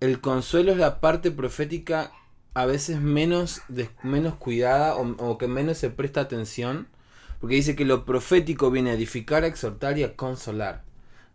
el 0.00 0.20
consuelo 0.20 0.72
es 0.72 0.78
la 0.78 1.00
parte 1.00 1.30
profética 1.30 2.12
a 2.54 2.66
veces 2.66 3.00
menos, 3.00 3.62
des- 3.68 3.90
menos 4.02 4.34
cuidada 4.34 4.96
o, 4.96 5.06
o 5.24 5.38
que 5.38 5.48
menos 5.48 5.78
se 5.78 5.90
presta 5.90 6.20
atención, 6.22 6.88
porque 7.40 7.56
dice 7.56 7.76
que 7.76 7.84
lo 7.84 8.04
profético 8.04 8.70
viene 8.70 8.90
a 8.90 8.94
edificar, 8.94 9.44
a 9.44 9.46
exhortar 9.46 9.98
y 9.98 10.02
a 10.04 10.16
consolar. 10.16 10.82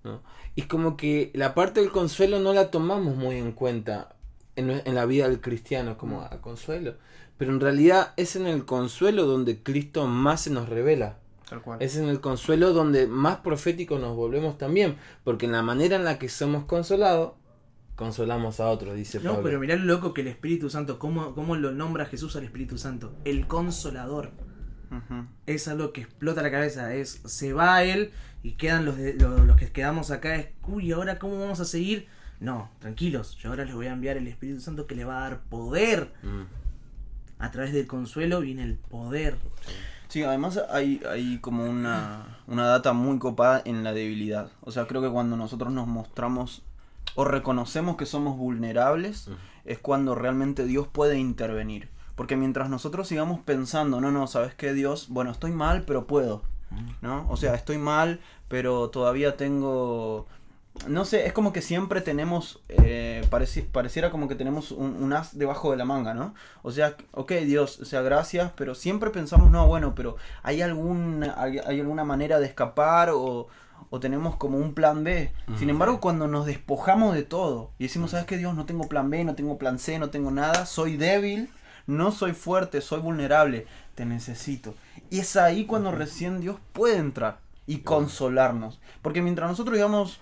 ¿no? 0.03 0.21
Y 0.55 0.61
es 0.61 0.67
como 0.67 0.97
que 0.97 1.31
la 1.33 1.53
parte 1.55 1.79
del 1.79 1.91
consuelo 1.91 2.39
no 2.39 2.53
la 2.53 2.71
tomamos 2.71 3.15
muy 3.15 3.37
en 3.37 3.53
cuenta. 3.53 4.15
en, 4.55 4.69
en 4.69 4.95
la 4.95 5.05
vida 5.05 5.27
del 5.27 5.41
cristiano 5.41 5.97
como 5.97 6.21
a 6.21 6.41
consuelo. 6.41 6.95
Pero 7.37 7.51
en 7.51 7.59
realidad 7.59 8.13
es 8.17 8.35
en 8.35 8.45
el 8.45 8.65
consuelo 8.65 9.25
donde 9.25 9.63
Cristo 9.63 10.05
más 10.07 10.41
se 10.41 10.49
nos 10.51 10.69
revela. 10.69 11.17
Tal 11.49 11.61
cual. 11.61 11.81
Es 11.81 11.95
en 11.97 12.07
el 12.07 12.19
consuelo 12.21 12.71
donde 12.73 13.07
más 13.07 13.37
proféticos 13.37 13.99
nos 13.99 14.15
volvemos 14.15 14.57
también. 14.59 14.97
Porque 15.23 15.47
en 15.47 15.53
la 15.53 15.63
manera 15.63 15.95
en 15.95 16.03
la 16.03 16.19
que 16.19 16.29
somos 16.29 16.65
consolados, 16.65 17.33
consolamos 17.95 18.59
a 18.59 18.67
otros, 18.69 18.95
dice 18.95 19.19
No, 19.19 19.31
Pablo. 19.31 19.43
pero 19.43 19.59
mirá 19.59 19.75
lo 19.75 19.85
loco 19.85 20.13
que 20.13 20.21
el 20.21 20.27
Espíritu 20.27 20.69
Santo, 20.69 20.99
cómo, 20.99 21.33
cómo 21.35 21.55
lo 21.55 21.71
nombra 21.71 22.05
Jesús 22.05 22.35
al 22.35 22.43
Espíritu 22.43 22.77
Santo. 22.77 23.15
El 23.25 23.47
consolador. 23.47 24.31
Es 25.47 25.67
algo 25.67 25.91
que 25.91 26.01
explota 26.01 26.43
la 26.43 26.51
cabeza. 26.51 26.93
Es, 26.93 27.21
se 27.25 27.51
va 27.51 27.75
a 27.77 27.83
él 27.83 28.11
y 28.43 28.51
quedan 28.53 28.85
los, 28.85 28.95
de- 28.95 29.15
los, 29.15 29.39
los 29.41 29.57
que 29.57 29.71
quedamos 29.71 30.11
acá. 30.11 30.35
Es, 30.35 30.49
uy, 30.67 30.91
¿ahora 30.91 31.17
cómo 31.17 31.39
vamos 31.39 31.59
a 31.59 31.65
seguir? 31.65 32.07
No, 32.39 32.69
tranquilos. 32.79 33.35
Yo 33.37 33.49
ahora 33.49 33.65
les 33.65 33.73
voy 33.73 33.87
a 33.87 33.91
enviar 33.93 34.17
el 34.17 34.27
Espíritu 34.27 34.61
Santo 34.61 34.85
que 34.85 34.93
le 34.95 35.03
va 35.05 35.17
a 35.17 35.29
dar 35.29 35.39
poder. 35.45 36.13
Mm. 36.21 36.43
A 37.39 37.49
través 37.51 37.73
del 37.73 37.87
consuelo 37.87 38.39
viene 38.41 38.63
el 38.63 38.75
poder. 38.75 39.37
Sí, 40.09 40.21
además 40.21 40.61
hay, 40.69 41.01
hay 41.09 41.39
como 41.39 41.65
una, 41.65 42.37
una 42.45 42.67
data 42.67 42.93
muy 42.93 43.17
copada 43.17 43.63
en 43.65 43.83
la 43.83 43.93
debilidad. 43.93 44.51
O 44.61 44.71
sea, 44.71 44.85
creo 44.85 45.01
que 45.01 45.09
cuando 45.09 45.35
nosotros 45.37 45.73
nos 45.73 45.87
mostramos 45.87 46.61
o 47.15 47.25
reconocemos 47.25 47.97
que 47.97 48.05
somos 48.05 48.37
vulnerables, 48.37 49.29
es 49.65 49.79
cuando 49.79 50.15
realmente 50.15 50.65
Dios 50.65 50.87
puede 50.87 51.17
intervenir. 51.17 51.89
Porque 52.15 52.35
mientras 52.35 52.69
nosotros 52.69 53.07
sigamos 53.07 53.39
pensando, 53.39 53.99
no, 53.99 54.11
no, 54.11 54.27
¿sabes 54.27 54.53
qué, 54.53 54.73
Dios? 54.73 55.07
Bueno, 55.09 55.31
estoy 55.31 55.51
mal, 55.51 55.83
pero 55.83 56.05
puedo. 56.05 56.41
¿No? 57.01 57.27
O 57.29 57.37
sea, 57.37 57.53
estoy 57.53 57.77
mal, 57.77 58.19
pero 58.47 58.89
todavía 58.89 59.37
tengo... 59.37 60.25
No 60.87 61.05
sé, 61.05 61.27
es 61.27 61.33
como 61.33 61.53
que 61.53 61.61
siempre 61.61 62.01
tenemos, 62.01 62.63
eh, 62.67 63.23
pareci- 63.29 63.67
pareciera 63.67 64.09
como 64.09 64.27
que 64.27 64.33
tenemos 64.33 64.71
un, 64.71 64.95
un 65.03 65.13
as 65.13 65.37
debajo 65.37 65.69
de 65.69 65.77
la 65.77 65.85
manga, 65.85 66.15
¿no? 66.15 66.33
O 66.63 66.71
sea, 66.71 66.97
ok, 67.11 67.31
Dios, 67.45 67.79
o 67.79 67.85
sea, 67.85 68.01
gracias, 68.01 68.51
pero 68.55 68.73
siempre 68.73 69.11
pensamos, 69.11 69.51
no, 69.51 69.67
bueno, 69.67 69.93
pero 69.93 70.15
¿hay, 70.41 70.63
algún, 70.63 71.23
hay, 71.37 71.59
hay 71.59 71.79
alguna 71.79 72.03
manera 72.05 72.39
de 72.39 72.47
escapar 72.47 73.11
o, 73.11 73.47
o 73.95 73.99
tenemos 73.99 74.37
como 74.37 74.57
un 74.57 74.73
plan 74.73 75.03
B? 75.03 75.31
Sin 75.59 75.69
embargo, 75.69 75.99
cuando 75.99 76.27
nos 76.27 76.47
despojamos 76.47 77.13
de 77.13 77.21
todo 77.21 77.69
y 77.77 77.83
decimos, 77.83 78.09
¿sabes 78.09 78.25
qué, 78.25 78.37
Dios? 78.37 78.55
No 78.55 78.65
tengo 78.65 78.89
plan 78.89 79.07
B, 79.11 79.23
no 79.23 79.35
tengo 79.35 79.59
plan 79.59 79.77
C, 79.77 79.99
no 79.99 80.09
tengo 80.09 80.31
nada, 80.31 80.65
soy 80.65 80.97
débil, 80.97 81.51
no 81.85 82.11
soy 82.11 82.33
fuerte, 82.33 82.81
soy 82.81 83.01
vulnerable, 83.01 83.67
te 83.93 84.05
necesito. 84.05 84.73
Y 85.11 85.19
es 85.19 85.35
ahí 85.35 85.65
cuando 85.65 85.91
recién 85.91 86.41
Dios 86.41 86.57
puede 86.71 86.97
entrar 86.97 87.37
y 87.67 87.79
consolarnos. 87.79 88.79
Porque 89.03 89.21
mientras 89.21 89.47
nosotros 89.47 89.75
digamos, 89.75 90.19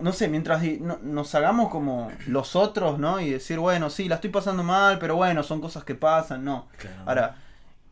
no 0.00 0.12
sé, 0.14 0.28
mientras 0.28 0.62
no- 0.80 0.98
nos 1.02 1.34
hagamos 1.34 1.68
como 1.68 2.10
los 2.28 2.56
otros, 2.56 2.98
¿no? 2.98 3.20
Y 3.20 3.28
decir, 3.28 3.58
bueno, 3.58 3.90
sí, 3.90 4.08
la 4.08 4.14
estoy 4.14 4.30
pasando 4.30 4.62
mal, 4.62 4.98
pero 4.98 5.16
bueno, 5.16 5.42
son 5.42 5.60
cosas 5.60 5.84
que 5.84 5.94
pasan, 5.94 6.44
no. 6.44 6.66
Ahora, 7.04 7.36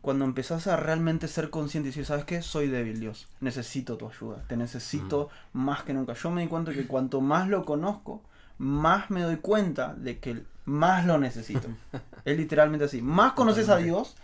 cuando 0.00 0.24
empezás 0.24 0.66
a 0.66 0.76
realmente 0.76 1.28
ser 1.28 1.50
consciente 1.50 1.88
y 1.88 1.90
decir, 1.90 2.06
¿sabes 2.06 2.24
qué? 2.24 2.42
Soy 2.42 2.68
débil, 2.68 3.00
Dios. 3.00 3.28
Necesito 3.40 3.96
tu 3.96 4.08
ayuda. 4.08 4.44
Te 4.46 4.56
necesito 4.56 5.28
más 5.52 5.82
que 5.82 5.92
nunca. 5.92 6.14
Yo 6.14 6.30
me 6.30 6.42
di 6.42 6.48
cuenta 6.48 6.72
que 6.72 6.86
cuanto 6.86 7.20
más 7.20 7.48
lo 7.48 7.64
conozco, 7.64 8.22
más 8.58 9.10
me 9.10 9.22
doy 9.22 9.36
cuenta 9.36 9.94
de 9.94 10.18
que 10.18 10.42
más 10.64 11.06
lo 11.06 11.18
necesito. 11.18 11.68
es 12.24 12.36
literalmente 12.36 12.84
así. 12.84 13.02
Más 13.02 13.32
conoces 13.32 13.68
a 13.68 13.76
Dios, 13.76 14.16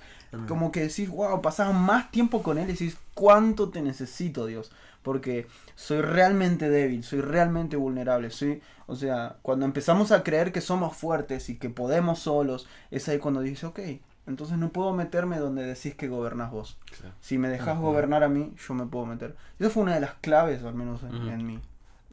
como 0.48 0.72
que 0.72 0.80
decís, 0.80 1.08
wow, 1.08 1.40
pasás 1.40 1.74
más 1.74 2.10
tiempo 2.10 2.42
con 2.42 2.58
Él 2.58 2.68
y 2.68 2.72
decís, 2.72 2.96
¿cuánto 3.14 3.70
te 3.70 3.82
necesito, 3.82 4.46
Dios? 4.46 4.70
Porque 5.02 5.46
soy 5.74 6.00
realmente 6.00 6.70
débil, 6.70 7.04
soy 7.04 7.20
realmente 7.20 7.76
vulnerable, 7.76 8.30
soy, 8.30 8.62
o 8.86 8.96
sea, 8.96 9.36
cuando 9.42 9.64
empezamos 9.66 10.12
a 10.12 10.22
creer 10.22 10.50
que 10.50 10.60
somos 10.60 10.96
fuertes 10.96 11.48
y 11.50 11.56
que 11.56 11.70
podemos 11.70 12.20
solos, 12.20 12.66
es 12.90 13.08
ahí 13.08 13.18
cuando 13.18 13.40
dices, 13.40 13.64
ok, 13.64 13.80
entonces 14.26 14.56
no 14.58 14.70
puedo 14.70 14.92
meterme 14.92 15.38
donde 15.38 15.64
decís 15.64 15.94
que 15.94 16.08
gobernás 16.08 16.50
vos. 16.50 16.78
Claro. 16.98 17.14
Si 17.20 17.38
me 17.38 17.48
dejas 17.48 17.76
Ujú. 17.76 17.86
gobernar 17.86 18.24
a 18.24 18.28
mí, 18.28 18.54
yo 18.66 18.74
me 18.74 18.86
puedo 18.86 19.06
meter. 19.06 19.36
Esa 19.58 19.70
fue 19.70 19.82
una 19.82 19.94
de 19.94 20.00
las 20.00 20.14
claves, 20.14 20.62
al 20.64 20.74
menos 20.74 21.02
en, 21.02 21.46
mí. 21.46 21.60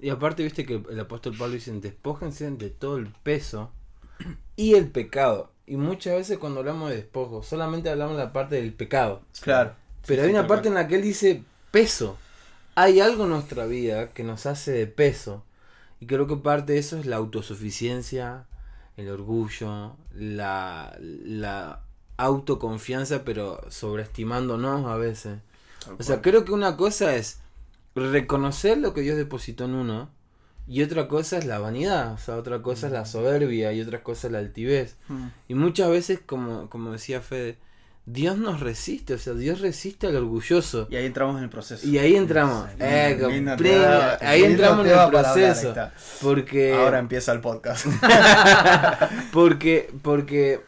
Y 0.02 0.10
aparte, 0.10 0.44
viste 0.44 0.66
que 0.66 0.84
el 0.90 1.00
apóstol 1.00 1.36
Pablo 1.38 1.54
dice: 1.54 1.72
despójense 1.72 2.50
de 2.52 2.70
todo 2.70 2.98
el 2.98 3.08
peso 3.24 3.72
y 4.56 4.74
el 4.76 4.90
pecado. 4.90 5.52
Y 5.68 5.78
muchas 5.78 6.16
veces 6.16 6.38
cuando 6.38 6.60
hablamos 6.60 6.90
de 6.90 6.98
despojo, 6.98 7.44
solamente 7.44 7.90
hablamos 7.90 8.18
de 8.18 8.24
la 8.24 8.34
parte 8.34 8.56
del 8.56 8.74
pecado. 8.74 9.22
Claro. 9.42 9.74
Pero 10.06 10.24
Sí, 10.24 10.26
hay 10.28 10.34
sí, 10.34 10.38
una 10.40 10.48
parte 10.48 10.64
cual. 10.70 10.78
en 10.78 10.84
la 10.84 10.88
que 10.88 10.96
él 10.96 11.02
dice 11.04 11.44
peso. 11.72 12.18
Hay 12.76 13.00
algo 13.00 13.24
en 13.26 13.30
nuestra 13.30 13.66
vida 13.68 14.10
que 14.10 14.24
nos 14.24 14.46
hace 14.48 14.72
de 14.72 14.88
peso. 14.88 15.44
Y 16.00 16.08
creo 16.08 16.26
que 16.28 16.36
parte 16.36 16.74
de 16.74 16.80
eso 16.80 16.98
es 16.98 17.06
la 17.06 17.18
autosuficiencia, 17.18 18.48
el 18.98 19.08
orgullo, 19.10 19.96
la, 20.14 20.98
la 21.00 21.84
autoconfianza, 22.22 23.24
pero 23.24 23.62
sobreestimándonos 23.70 24.88
a 24.88 24.96
veces. 24.96 25.40
Tal 25.84 25.96
O 26.00 26.04
sea, 26.04 26.22
creo 26.22 26.46
que 26.46 26.52
una 26.52 26.78
cosa 26.78 27.16
es 27.16 27.40
reconocer 27.96 28.78
lo 28.78 28.94
que 28.94 29.02
Dios 29.02 29.18
depositó 29.18 29.66
en 29.66 29.76
uno. 29.76 30.10
Y 30.68 30.84
otra 30.84 31.08
cosa 31.08 31.38
es 31.38 31.46
la 31.46 31.60
vanidad, 31.60 32.14
o 32.14 32.18
sea, 32.18 32.38
otra 32.38 32.62
cosa 32.62 32.88
es 32.88 32.94
la 32.94 33.06
soberbia 33.06 33.74
y 33.74 33.82
otra 33.82 34.04
cosa 34.04 34.28
es 34.28 34.34
la 34.34 34.40
altivez. 34.40 34.96
Mm. 35.10 35.28
Y 35.50 35.56
muchas 35.56 35.90
veces, 35.90 36.20
como, 36.26 36.70
como 36.70 36.92
decía 36.92 37.20
Fede, 37.20 37.58
Dios 38.06 38.38
nos 38.38 38.60
resiste, 38.62 39.14
o 39.14 39.18
sea, 39.18 39.34
Dios 39.34 39.62
resiste 39.62 40.08
al 40.08 40.16
orgulloso. 40.16 40.88
Y 40.90 40.96
ahí 40.96 41.06
entramos 41.06 41.38
en 41.38 41.44
el 41.44 41.50
proceso. 41.50 41.88
Y 41.88 41.98
ahí 41.98 42.16
entramos. 42.16 42.68
Eh, 42.80 43.20
ahí 44.22 44.44
entramos 44.44 44.86
en 44.86 44.92
el 44.92 44.98
hablar, 44.98 45.24
proceso. 45.24 45.74
Porque. 46.22 46.74
Ahora 46.74 47.00
empieza 47.00 47.32
el 47.32 47.42
podcast. 47.42 47.86
porque. 49.32 49.92
Porque. 50.02 50.62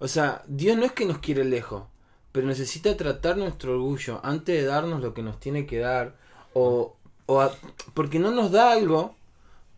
O 0.00 0.08
sea, 0.08 0.42
Dios 0.48 0.76
no 0.76 0.84
es 0.84 0.92
que 0.92 1.04
nos 1.06 1.18
quiere 1.18 1.44
lejos. 1.44 1.84
Pero 2.32 2.46
necesita 2.46 2.96
tratar 2.96 3.36
nuestro 3.36 3.72
orgullo 3.74 4.20
antes 4.24 4.54
de 4.60 4.64
darnos 4.64 5.00
lo 5.00 5.14
que 5.14 5.22
nos 5.22 5.38
tiene 5.40 5.66
que 5.66 5.78
dar. 5.78 6.16
O. 6.54 6.96
o 7.26 7.40
a- 7.40 7.52
porque 7.94 8.18
no 8.18 8.30
nos 8.32 8.50
da 8.50 8.72
algo 8.72 9.14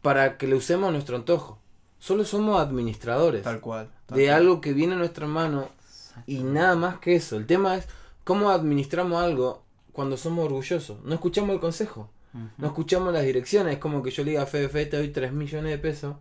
para 0.00 0.38
que 0.38 0.46
le 0.46 0.54
usemos 0.54 0.88
a 0.88 0.92
nuestro 0.92 1.16
antojo. 1.16 1.58
Solo 1.98 2.24
somos 2.24 2.58
administradores 2.60 3.42
tal 3.42 3.60
cual. 3.60 3.88
tal 4.06 4.18
de 4.18 4.24
cual. 4.26 4.36
algo 4.36 4.60
que 4.60 4.72
viene 4.72 4.94
a 4.94 4.98
nuestra 4.98 5.26
mano 5.26 5.68
y 6.26 6.42
nada 6.42 6.74
más 6.76 6.98
que 6.98 7.14
eso. 7.14 7.36
El 7.36 7.46
tema 7.46 7.76
es 7.76 7.86
cómo 8.24 8.50
administramos 8.50 9.22
algo 9.22 9.62
cuando 9.92 10.16
somos 10.16 10.44
orgullosos. 10.46 10.98
No 11.04 11.14
escuchamos 11.14 11.50
el 11.54 11.60
consejo, 11.60 12.08
no 12.58 12.66
escuchamos 12.66 13.12
las 13.12 13.22
direcciones. 13.24 13.74
Es 13.74 13.78
como 13.80 14.02
que 14.02 14.10
yo 14.10 14.24
le 14.24 14.30
diga 14.32 14.42
a 14.42 14.46
Fede, 14.46 14.68
Fede, 14.68 14.86
te 14.86 14.96
doy 14.98 15.08
3 15.10 15.32
millones 15.32 15.70
de 15.70 15.78
pesos. 15.78 16.16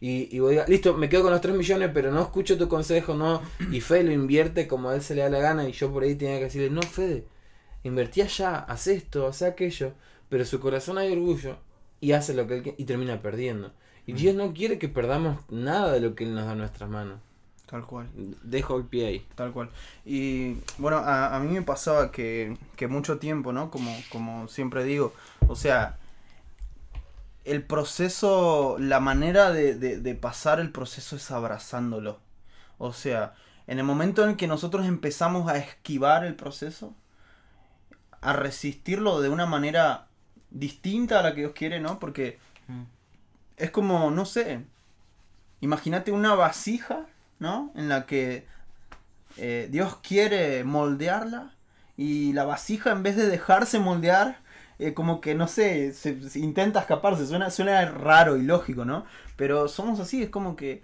Y, 0.00 0.34
y 0.34 0.38
voy 0.40 0.58
a, 0.58 0.66
listo, 0.66 0.94
me 0.94 1.08
quedo 1.08 1.22
con 1.22 1.32
los 1.32 1.40
3 1.40 1.54
millones, 1.54 1.90
pero 1.94 2.10
no 2.10 2.20
escucho 2.20 2.58
tu 2.58 2.68
consejo, 2.68 3.14
no. 3.14 3.40
Y 3.70 3.80
Fede 3.80 4.04
lo 4.04 4.12
invierte 4.12 4.68
como 4.68 4.90
a 4.90 4.94
él 4.94 5.02
se 5.02 5.14
le 5.14 5.22
da 5.22 5.28
la 5.28 5.38
gana. 5.38 5.68
Y 5.68 5.72
yo 5.72 5.92
por 5.92 6.02
ahí 6.02 6.14
tenía 6.14 6.38
que 6.38 6.44
decirle, 6.44 6.70
no, 6.70 6.82
Fede, 6.82 7.24
invertí 7.82 8.20
allá, 8.20 8.58
haz 8.58 8.86
esto, 8.86 9.26
haz 9.26 9.42
aquello. 9.42 9.92
Pero 10.28 10.44
su 10.44 10.60
corazón 10.60 10.98
hay 10.98 11.12
orgullo 11.12 11.56
y 12.00 12.12
hace 12.12 12.34
lo 12.34 12.46
que 12.46 12.56
él 12.56 12.62
quiere 12.62 12.76
y 12.78 12.84
termina 12.84 13.22
perdiendo. 13.22 13.72
Y 14.06 14.12
Dios 14.12 14.34
no 14.34 14.52
quiere 14.52 14.78
que 14.78 14.88
perdamos 14.88 15.38
nada 15.48 15.92
de 15.92 16.00
lo 16.00 16.14
que 16.14 16.24
Él 16.24 16.34
nos 16.34 16.44
da 16.44 16.52
en 16.52 16.58
nuestras 16.58 16.90
manos. 16.90 17.18
Tal 17.66 17.86
cual. 17.86 18.08
Dejo 18.42 18.76
el 18.76 18.84
pie 18.84 19.06
ahí. 19.06 19.26
Tal 19.34 19.52
cual. 19.52 19.70
Y 20.04 20.58
bueno, 20.76 20.98
a, 20.98 21.34
a 21.34 21.40
mí 21.40 21.52
me 21.52 21.62
pasaba 21.62 22.12
que, 22.12 22.56
que 22.76 22.86
mucho 22.86 23.18
tiempo, 23.18 23.52
¿no? 23.52 23.70
Como, 23.70 23.96
como 24.10 24.48
siempre 24.48 24.84
digo, 24.84 25.14
o 25.48 25.56
sea, 25.56 25.98
el 27.44 27.62
proceso, 27.62 28.76
la 28.78 29.00
manera 29.00 29.50
de, 29.50 29.74
de, 29.74 30.00
de 30.00 30.14
pasar 30.14 30.60
el 30.60 30.70
proceso 30.70 31.16
es 31.16 31.30
abrazándolo. 31.30 32.20
O 32.78 32.92
sea, 32.92 33.34
en 33.66 33.78
el 33.78 33.84
momento 33.84 34.28
en 34.28 34.36
que 34.36 34.46
nosotros 34.46 34.86
empezamos 34.86 35.48
a 35.48 35.56
esquivar 35.56 36.24
el 36.24 36.34
proceso, 36.34 36.94
a 38.20 38.32
resistirlo 38.32 39.20
de 39.20 39.28
una 39.28 39.46
manera 39.46 40.06
distinta 40.50 41.20
a 41.20 41.22
la 41.22 41.34
que 41.34 41.42
Dios 41.42 41.52
quiere, 41.54 41.80
¿no? 41.80 41.98
Porque 41.98 42.38
es 43.56 43.70
como, 43.70 44.10
no 44.10 44.24
sé, 44.24 44.64
imagínate 45.60 46.12
una 46.12 46.34
vasija, 46.34 47.06
¿no? 47.38 47.72
En 47.74 47.88
la 47.88 48.06
que 48.06 48.46
eh, 49.36 49.68
Dios 49.70 49.98
quiere 50.02 50.64
moldearla 50.64 51.54
y 51.96 52.32
la 52.32 52.44
vasija 52.44 52.92
en 52.92 53.02
vez 53.02 53.16
de 53.16 53.26
dejarse 53.26 53.78
moldear, 53.78 54.38
eh, 54.78 54.94
como 54.94 55.20
que, 55.20 55.34
no 55.34 55.48
sé, 55.48 55.92
se, 55.92 56.28
se 56.28 56.38
intenta 56.40 56.80
escaparse, 56.80 57.26
suena, 57.26 57.50
suena 57.50 57.84
raro 57.86 58.36
y 58.36 58.42
lógico, 58.42 58.84
¿no? 58.84 59.04
Pero 59.36 59.68
somos 59.68 60.00
así, 60.00 60.22
es 60.22 60.30
como 60.30 60.56
que 60.56 60.82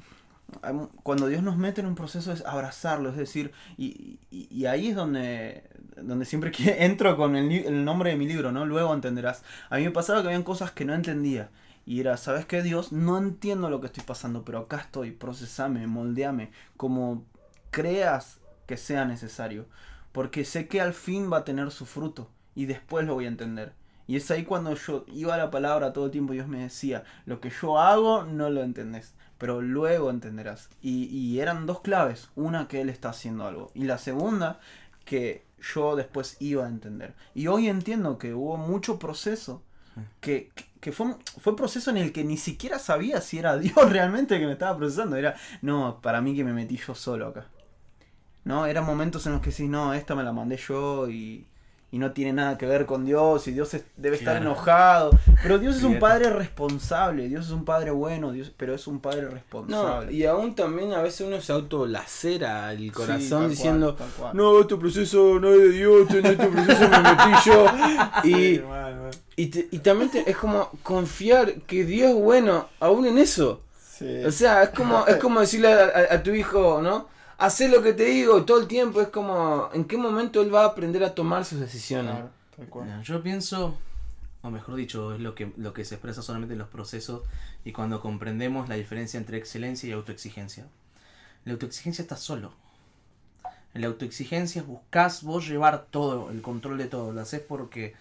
cuando 1.03 1.27
Dios 1.29 1.43
nos 1.43 1.57
mete 1.57 1.81
en 1.81 1.87
un 1.87 1.95
proceso 1.95 2.33
es 2.33 2.45
abrazarlo, 2.45 3.11
es 3.11 3.17
decir, 3.17 3.53
y, 3.77 4.19
y- 4.31 4.67
ahí 4.67 4.89
es 4.89 4.97
donde, 4.97 5.65
donde 5.97 6.25
siempre 6.25 6.53
entro 6.85 7.17
con 7.17 7.37
el, 7.37 7.51
el 7.53 7.85
nombre 7.85 8.11
de 8.11 8.17
mi 8.17 8.27
libro, 8.27 8.53
¿no? 8.53 8.65
Luego 8.67 8.93
entenderás. 8.95 9.43
A 9.71 9.77
mí 9.77 9.85
me 9.85 9.91
pasaba 9.91 10.21
que 10.23 10.29
habían 10.29 10.43
cosas 10.43 10.71
que 10.73 10.85
no 10.85 10.95
entendía. 10.95 11.51
Y 11.87 12.01
era, 12.01 12.17
¿sabes 12.17 12.45
qué, 12.47 12.63
Dios? 12.63 12.93
No 12.93 13.19
entiendo 13.19 13.71
lo 13.71 13.81
que 13.81 13.87
estoy 13.87 14.05
pasando, 14.05 14.45
pero 14.45 14.59
acá 14.61 14.77
estoy, 14.79 15.11
procesame, 15.13 15.87
moldeame, 15.87 16.51
como 16.77 17.25
creas 17.71 18.39
que 18.67 18.77
sea 18.77 19.05
necesario. 19.05 19.67
Porque 20.13 20.45
sé 20.45 20.69
que 20.69 20.81
al 20.81 20.93
fin 20.93 21.33
va 21.33 21.39
a 21.39 21.45
tener 21.45 21.71
su 21.71 21.87
fruto 21.87 22.29
y 22.55 22.67
después 22.67 23.07
lo 23.07 23.15
voy 23.15 23.25
a 23.25 23.29
entender. 23.29 23.73
Y 24.11 24.17
es 24.17 24.31
ahí 24.31 24.45
cuando 24.45 24.75
yo 24.75 25.05
iba 25.13 25.35
a 25.35 25.39
la 25.39 25.51
palabra 25.51 25.93
todo 25.93 26.07
el 26.07 26.11
tiempo, 26.11 26.33
Dios 26.33 26.49
me 26.49 26.61
decía, 26.63 27.05
lo 27.27 27.41
que 27.41 27.51
yo 27.51 27.79
hago 27.79 28.25
no 28.25 28.51
lo 28.51 28.63
entendés, 28.63 29.15
pero 29.39 29.61
luego 29.63 30.11
entenderás. 30.11 30.69
Y, 30.83 31.05
y 31.07 31.41
eran 31.41 31.67
dos 31.67 31.81
claves. 31.81 32.29
Una, 32.35 32.67
que 32.69 32.81
él 32.81 32.89
está 32.89 33.11
haciendo 33.11 33.47
algo. 33.47 33.71
Y 33.75 33.85
la 33.85 33.99
segunda, 33.99 34.61
que 35.05 35.45
yo 35.61 35.97
después 35.97 36.37
iba 36.41 36.65
a 36.65 36.69
entender. 36.69 37.15
Y 37.35 37.47
hoy 37.47 37.69
entiendo 37.69 38.19
que 38.19 38.35
hubo 38.35 38.57
mucho 38.57 38.99
proceso. 38.99 39.63
Que, 40.21 40.51
que- 40.81 40.93
fue, 40.93 41.15
fue 41.41 41.53
un 41.53 41.57
proceso 41.57 41.91
en 41.91 41.99
el 41.99 42.13
que 42.13 42.25
ni 42.25 42.37
siquiera 42.39 42.79
sabía 42.79 43.21
si 43.21 43.39
era 43.39 43.59
Dios 43.59 43.77
realmente 43.91 44.39
que 44.41 44.47
me 44.47 44.53
estaba 44.53 44.77
procesando. 44.79 45.17
Era, 45.17 45.37
no, 45.63 46.01
para 46.03 46.21
mí 46.21 46.35
que 46.37 46.45
me 46.45 46.53
metí 46.55 46.77
yo 46.79 46.95
solo 46.95 47.29
acá. 47.29 47.47
¿no? 48.45 48.67
Eran 48.67 48.85
momentos 48.87 49.27
en 49.27 49.33
los 49.33 49.43
que 49.43 49.53
sí, 49.53 49.69
no, 49.69 49.95
esta 49.95 50.15
me 50.15 50.23
la 50.23 50.33
mandé 50.33 50.57
yo 50.57 51.09
y, 51.09 51.47
y 51.93 51.99
no 51.99 52.13
tiene 52.13 52.33
nada 52.35 52.57
que 52.57 52.67
ver 52.67 52.87
con 52.87 53.05
Dios 53.05 53.49
y 53.49 53.53
Dios 53.53 53.75
es- 53.75 53.85
debe 53.97 54.15
estar 54.17 54.35
Claro. 54.37 54.51
enojado. 54.53 55.11
Pero 55.43 55.59
Dios 55.59 55.77
es 55.77 55.83
un 55.83 55.99
padre 55.99 56.31
responsable, 56.31 57.29
Dios 57.29 57.47
es 57.47 57.51
un 57.53 57.65
padre 57.65 57.91
bueno, 57.91 58.31
Dios, 58.31 58.53
pero 58.57 58.75
es 58.75 58.87
un 58.87 59.01
padre 59.01 59.23
No, 59.23 59.31
responsable. 59.31 60.13
y 60.13 60.25
aún 60.25 60.55
también 60.55 60.93
a 60.93 61.03
veces 61.03 61.27
uno 61.27 61.41
se 61.41 61.53
autolacera 61.53 62.73
el 62.73 62.93
corazón 62.93 63.49
diciendo, 63.51 63.97
cual, 63.97 64.09
tal 64.09 64.19
cual. 64.21 64.37
no, 64.37 64.61
este 64.61 64.77
proceso 64.77 65.39
no 65.41 65.51
es 65.53 65.59
de 65.59 65.69
Dios, 65.71 66.11
en 66.11 66.27
este 66.27 66.47
proceso 66.47 66.89
me 66.89 67.01
metí 67.01 67.41
yo. 67.47 67.67
Y, 68.25 68.61
y, 69.37 69.47
te- 69.47 69.69
y 69.71 69.79
también 69.79 70.11
te- 70.11 70.31
es 70.31 70.37
como 70.37 70.71
confiar 70.83 71.55
que 71.63 71.85
Dios 71.85 72.11
es 72.11 72.17
bueno, 72.17 72.69
aún 72.79 73.07
en 73.07 73.19
eso. 73.19 73.63
Sí. 73.99 74.25
O 74.25 74.31
sea, 74.33 74.63
es 74.63 74.71
como, 74.71 75.07
es 75.07 75.17
como 75.17 75.41
decirle 75.41 75.73
a, 75.73 75.85
a- 76.11 76.15
a 76.15 76.23
tu 76.23 76.31
hijo, 76.31 76.81
¿no? 76.83 77.09
Hacé 77.41 77.69
lo 77.69 77.83
que 77.83 77.95
te 77.95 78.05
digo 78.05 78.45
todo 78.45 78.61
el 78.61 78.69
tiempo. 78.69 79.01
Es 79.01 79.09
como, 79.09 79.71
¿en 79.73 79.87
qué 79.87 79.97
momento 79.97 80.43
él 80.43 80.55
va 80.55 80.65
a 80.65 80.67
aprender 80.67 81.03
a 81.03 81.15
tomar 81.15 81.47
sus 81.47 81.59
decisiones? 81.59 82.13
Claro, 82.13 82.31
tal 82.55 82.69
cual. 82.69 82.85
Mira, 82.85 83.01
Yo 83.01 83.23
pienso, 83.23 83.79
o 84.43 84.51
mejor 84.51 84.75
dicho, 84.75 85.15
es 85.15 85.21
lo 85.21 85.35
que, 85.35 85.51
lo 85.57 85.73
que 85.73 85.87
se 85.87 85.95
expresa 85.95 86.21
solamente 86.21 86.53
en 86.53 86.59
los 86.59 86.69
procesos 86.69 87.23
y 87.65 87.73
cuando 87.73 88.03
comprendemos 88.03 88.69
la 88.69 88.75
diferencia 88.75 89.17
entre 89.17 89.39
excelencia 89.39 89.89
y 89.89 89.93
autoexigencia. 89.93 90.67
La 91.47 91.55
autoexigencia 91.55 92.03
está 92.03 92.19
solo. 92.19 92.53
En 93.73 93.81
la 93.81 93.87
autoexigencia 93.87 94.63
buscas 94.63 95.23
vos 95.23 95.49
llevar 95.49 95.87
todo, 95.91 96.31
el 96.31 96.43
control 96.43 96.77
de 96.77 96.89
todo. 96.89 97.13
Lo 97.15 97.23
haces 97.23 97.41
porque 97.41 97.95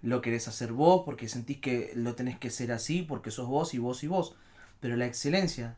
lo 0.00 0.22
querés 0.22 0.48
hacer 0.48 0.72
vos, 0.72 1.02
porque 1.04 1.28
sentís 1.28 1.58
que 1.58 1.92
lo 1.96 2.14
tenés 2.14 2.38
que 2.38 2.48
ser 2.48 2.72
así, 2.72 3.02
porque 3.02 3.30
sos 3.30 3.46
vos 3.46 3.74
y 3.74 3.78
vos 3.78 4.02
y 4.04 4.06
vos. 4.06 4.36
Pero 4.80 4.96
la 4.96 5.04
excelencia, 5.04 5.76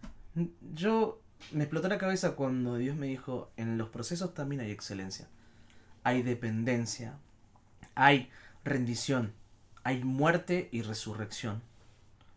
yo 0.72 1.18
me 1.52 1.64
explotó 1.64 1.88
la 1.88 1.98
cabeza 1.98 2.32
cuando 2.36 2.76
Dios 2.76 2.96
me 2.96 3.06
dijo, 3.06 3.50
en 3.56 3.78
los 3.78 3.88
procesos 3.88 4.34
también 4.34 4.60
hay 4.60 4.70
excelencia. 4.70 5.28
Hay 6.04 6.22
dependencia, 6.22 7.18
hay 7.94 8.30
rendición, 8.64 9.32
hay 9.84 10.02
muerte 10.04 10.68
y 10.72 10.82
resurrección. 10.82 11.62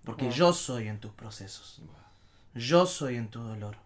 Porque 0.03 0.25
Wow. 0.25 0.33
yo 0.33 0.53
soy 0.53 0.87
en 0.87 0.99
tus 0.99 1.11
procesos. 1.13 1.81
Yo 2.55 2.85
soy 2.85 3.15
en 3.15 3.29
tu 3.29 3.39
dolor. 3.41 3.77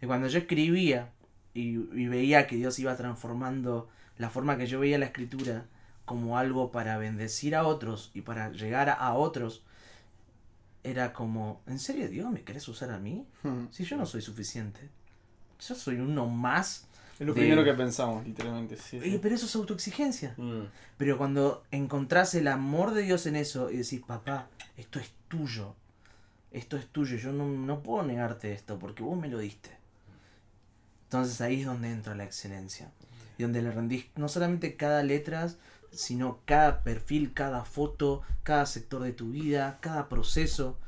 Y 0.00 0.06
cuando 0.06 0.28
yo 0.28 0.38
escribía 0.38 1.10
y, 1.54 1.78
y 1.98 2.08
veía 2.08 2.46
que 2.46 2.56
Dios 2.56 2.78
iba 2.78 2.96
transformando 2.96 3.88
la 4.18 4.30
forma 4.30 4.56
que 4.56 4.66
yo 4.66 4.80
veía 4.80 4.98
la 4.98 5.06
escritura 5.06 5.66
como 6.04 6.38
algo 6.38 6.70
para 6.72 6.98
bendecir 6.98 7.54
a 7.54 7.66
otros 7.66 8.10
y 8.14 8.22
para 8.22 8.50
llegar 8.50 8.88
a, 8.88 8.94
a 8.94 9.14
otros, 9.14 9.62
era 10.86 11.12
como, 11.12 11.60
¿en 11.66 11.78
serio 11.78 12.08
Dios 12.08 12.30
me 12.30 12.42
querés 12.42 12.66
usar 12.68 12.90
a 12.90 12.98
mí? 12.98 13.26
Hmm. 13.42 13.66
Si 13.70 13.84
yo 13.84 13.96
no 13.96 14.06
soy 14.06 14.22
suficiente. 14.22 14.80
Yo 15.66 15.74
soy 15.74 15.96
uno 15.96 16.26
más. 16.26 16.86
Es 17.18 17.26
lo 17.26 17.32
de- 17.34 17.40
primero 17.40 17.64
que 17.64 17.72
pensamos, 17.74 18.24
literalmente. 18.26 18.76
Sí, 18.76 19.18
pero 19.22 19.34
eso 19.34 19.46
es 19.46 19.56
autoexigencia. 19.56 20.34
Mm. 20.36 20.64
Pero 20.98 21.16
cuando 21.16 21.64
encontrás 21.70 22.34
el 22.34 22.46
amor 22.48 22.92
de 22.92 23.02
Dios 23.02 23.26
en 23.26 23.36
eso 23.36 23.70
y 23.70 23.78
decís, 23.78 24.02
papá, 24.06 24.48
esto 24.76 24.98
es 25.00 25.10
tuyo. 25.28 25.74
Esto 26.52 26.76
es 26.76 26.86
tuyo. 26.88 27.16
Yo 27.16 27.32
no, 27.32 27.46
no 27.48 27.82
puedo 27.82 28.02
negarte 28.04 28.52
esto 28.52 28.78
porque 28.78 29.02
vos 29.02 29.18
me 29.18 29.28
lo 29.28 29.38
diste. 29.38 29.70
Entonces 31.04 31.40
ahí 31.40 31.60
es 31.60 31.66
donde 31.66 31.90
entra 31.90 32.14
la 32.14 32.24
excelencia. 32.24 32.90
Y 33.38 33.42
donde 33.42 33.62
le 33.62 33.70
rendís 33.70 34.06
no 34.16 34.28
solamente 34.28 34.76
cada 34.76 35.02
letra, 35.02 35.48
sino 35.92 36.40
cada 36.44 36.82
perfil, 36.82 37.32
cada 37.32 37.64
foto, 37.64 38.22
cada 38.42 38.66
sector 38.66 39.02
de 39.02 39.12
tu 39.12 39.30
vida, 39.30 39.78
cada 39.80 40.08
proceso. 40.08 40.78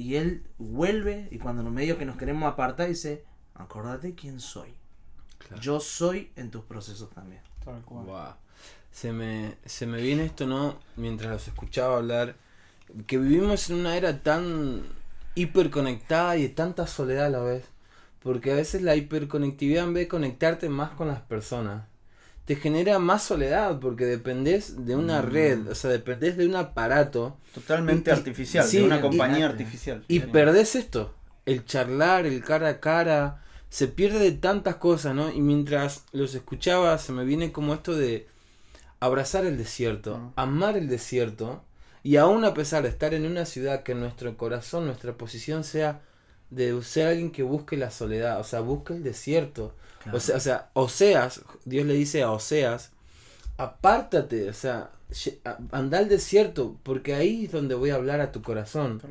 Y 0.00 0.16
él 0.16 0.42
vuelve 0.56 1.28
y 1.30 1.36
cuando 1.36 1.60
en 1.60 1.74
medio 1.74 1.98
que 1.98 2.06
nos 2.06 2.16
queremos 2.16 2.50
apartar 2.50 2.88
dice, 2.88 3.22
acordate 3.54 4.14
quién 4.14 4.40
soy. 4.40 4.72
Claro. 5.36 5.60
Yo 5.60 5.78
soy 5.78 6.32
en 6.36 6.50
tus 6.50 6.64
procesos 6.64 7.10
también. 7.10 7.42
Tal 7.62 7.82
cual. 7.82 8.06
Buah. 8.06 8.36
Se 8.90 9.12
me, 9.12 9.56
se 9.66 9.86
me 9.86 10.00
viene 10.00 10.24
esto, 10.24 10.46
¿no? 10.46 10.78
Mientras 10.96 11.30
los 11.30 11.48
escuchaba 11.48 11.98
hablar, 11.98 12.36
que 13.06 13.18
vivimos 13.18 13.68
en 13.68 13.76
una 13.76 13.94
era 13.94 14.22
tan 14.22 14.84
hiperconectada 15.34 16.38
y 16.38 16.42
de 16.44 16.48
tanta 16.48 16.86
soledad 16.86 17.26
a 17.26 17.30
la 17.30 17.40
vez. 17.40 17.64
Porque 18.22 18.52
a 18.52 18.56
veces 18.56 18.80
la 18.80 18.96
hiperconectividad, 18.96 19.84
en 19.84 19.92
vez 19.92 20.04
de 20.04 20.08
conectarte 20.08 20.70
más 20.70 20.92
con 20.92 21.08
las 21.08 21.20
personas, 21.20 21.84
te 22.44 22.56
genera 22.56 22.98
más 22.98 23.22
soledad 23.22 23.78
porque 23.80 24.06
dependés 24.06 24.84
de 24.86 24.96
una 24.96 25.22
red, 25.22 25.68
o 25.68 25.74
sea, 25.74 25.90
dependés 25.90 26.36
de 26.36 26.46
un 26.46 26.56
aparato 26.56 27.36
Totalmente 27.54 28.10
Y- 28.10 28.14
artificial, 28.14 28.64
sí, 28.66 28.78
de 28.78 28.84
una 28.84 29.00
compañía 29.00 29.40
y- 29.40 29.42
artificial. 29.42 30.04
Y 30.08 30.20
perdés 30.20 30.74
esto, 30.76 31.14
el 31.46 31.64
charlar, 31.64 32.26
el 32.26 32.42
cara 32.42 32.68
a 32.68 32.80
cara, 32.80 33.42
se 33.68 33.86
pierde 33.86 34.18
de 34.18 34.32
tantas 34.32 34.76
cosas, 34.76 35.14
¿no? 35.14 35.32
Y 35.32 35.40
mientras 35.40 36.04
los 36.12 36.34
escuchaba 36.34 36.96
se 36.98 37.12
me 37.12 37.24
viene 37.24 37.52
como 37.52 37.74
esto 37.74 37.94
de 37.94 38.26
abrazar 38.98 39.46
el 39.46 39.56
desierto, 39.56 40.18
Mm. 40.18 40.32
amar 40.36 40.76
el 40.76 40.88
desierto, 40.88 41.62
y 42.02 42.16
aún 42.16 42.44
a 42.44 42.54
pesar 42.54 42.82
de 42.82 42.88
estar 42.88 43.14
en 43.14 43.26
una 43.26 43.44
ciudad 43.44 43.82
que 43.82 43.92
en 43.92 44.00
nuestro 44.00 44.36
corazón, 44.36 44.86
nuestra 44.86 45.12
posición 45.14 45.64
sea 45.64 46.00
de 46.50 46.82
ser 46.82 47.06
alguien 47.08 47.30
que 47.30 47.42
busque 47.44 47.76
la 47.76 47.90
soledad, 47.92 48.40
o 48.40 48.44
sea, 48.44 48.60
busque 48.60 48.94
el 48.94 49.02
desierto. 49.04 49.74
Claro. 50.02 50.16
O 50.16 50.20
sea, 50.20 50.36
o 50.36 50.40
sea, 50.40 50.70
Oseas, 50.74 51.42
Dios 51.64 51.86
le 51.86 51.94
dice 51.94 52.22
a 52.22 52.30
Oseas, 52.30 52.90
apártate, 53.56 54.48
o 54.48 54.54
sea, 54.54 54.90
anda 55.72 55.98
al 55.98 56.08
desierto, 56.08 56.76
porque 56.82 57.14
ahí 57.14 57.44
es 57.46 57.52
donde 57.52 57.74
voy 57.74 57.90
a 57.90 57.96
hablar 57.96 58.20
a 58.20 58.32
tu 58.32 58.42
corazón. 58.42 59.02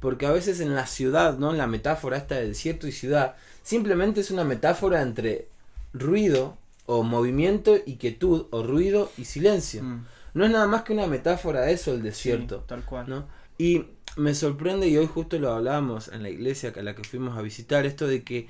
Porque 0.00 0.26
a 0.26 0.32
veces 0.32 0.60
en 0.60 0.74
la 0.74 0.86
ciudad, 0.86 1.38
¿no? 1.38 1.52
La 1.52 1.66
metáfora 1.66 2.16
esta 2.16 2.36
de 2.36 2.48
desierto 2.48 2.86
y 2.86 2.92
ciudad, 2.92 3.34
simplemente 3.62 4.20
es 4.20 4.30
una 4.30 4.44
metáfora 4.44 5.02
entre 5.02 5.48
ruido 5.92 6.56
o 6.86 7.02
movimiento 7.02 7.76
y 7.84 7.96
quietud, 7.96 8.46
o 8.50 8.62
ruido 8.62 9.10
y 9.16 9.24
silencio. 9.24 9.82
Mm. 9.82 10.06
No 10.34 10.44
es 10.44 10.50
nada 10.50 10.66
más 10.66 10.82
que 10.82 10.92
una 10.92 11.06
metáfora 11.06 11.62
de 11.62 11.72
eso 11.72 11.92
el 11.92 11.98
Sí, 11.98 12.04
desierto, 12.04 12.60
tal 12.60 12.84
cual. 12.84 13.08
¿no? 13.08 13.26
Y 13.58 13.86
me 14.16 14.34
sorprende, 14.34 14.86
y 14.88 14.96
hoy 14.96 15.06
justo 15.06 15.38
lo 15.38 15.52
hablábamos 15.52 16.08
en 16.08 16.22
la 16.22 16.28
iglesia 16.28 16.72
a 16.76 16.82
la 16.82 16.94
que 16.94 17.04
fuimos 17.04 17.36
a 17.36 17.42
visitar, 17.42 17.86
esto 17.86 18.06
de 18.06 18.22
que 18.22 18.48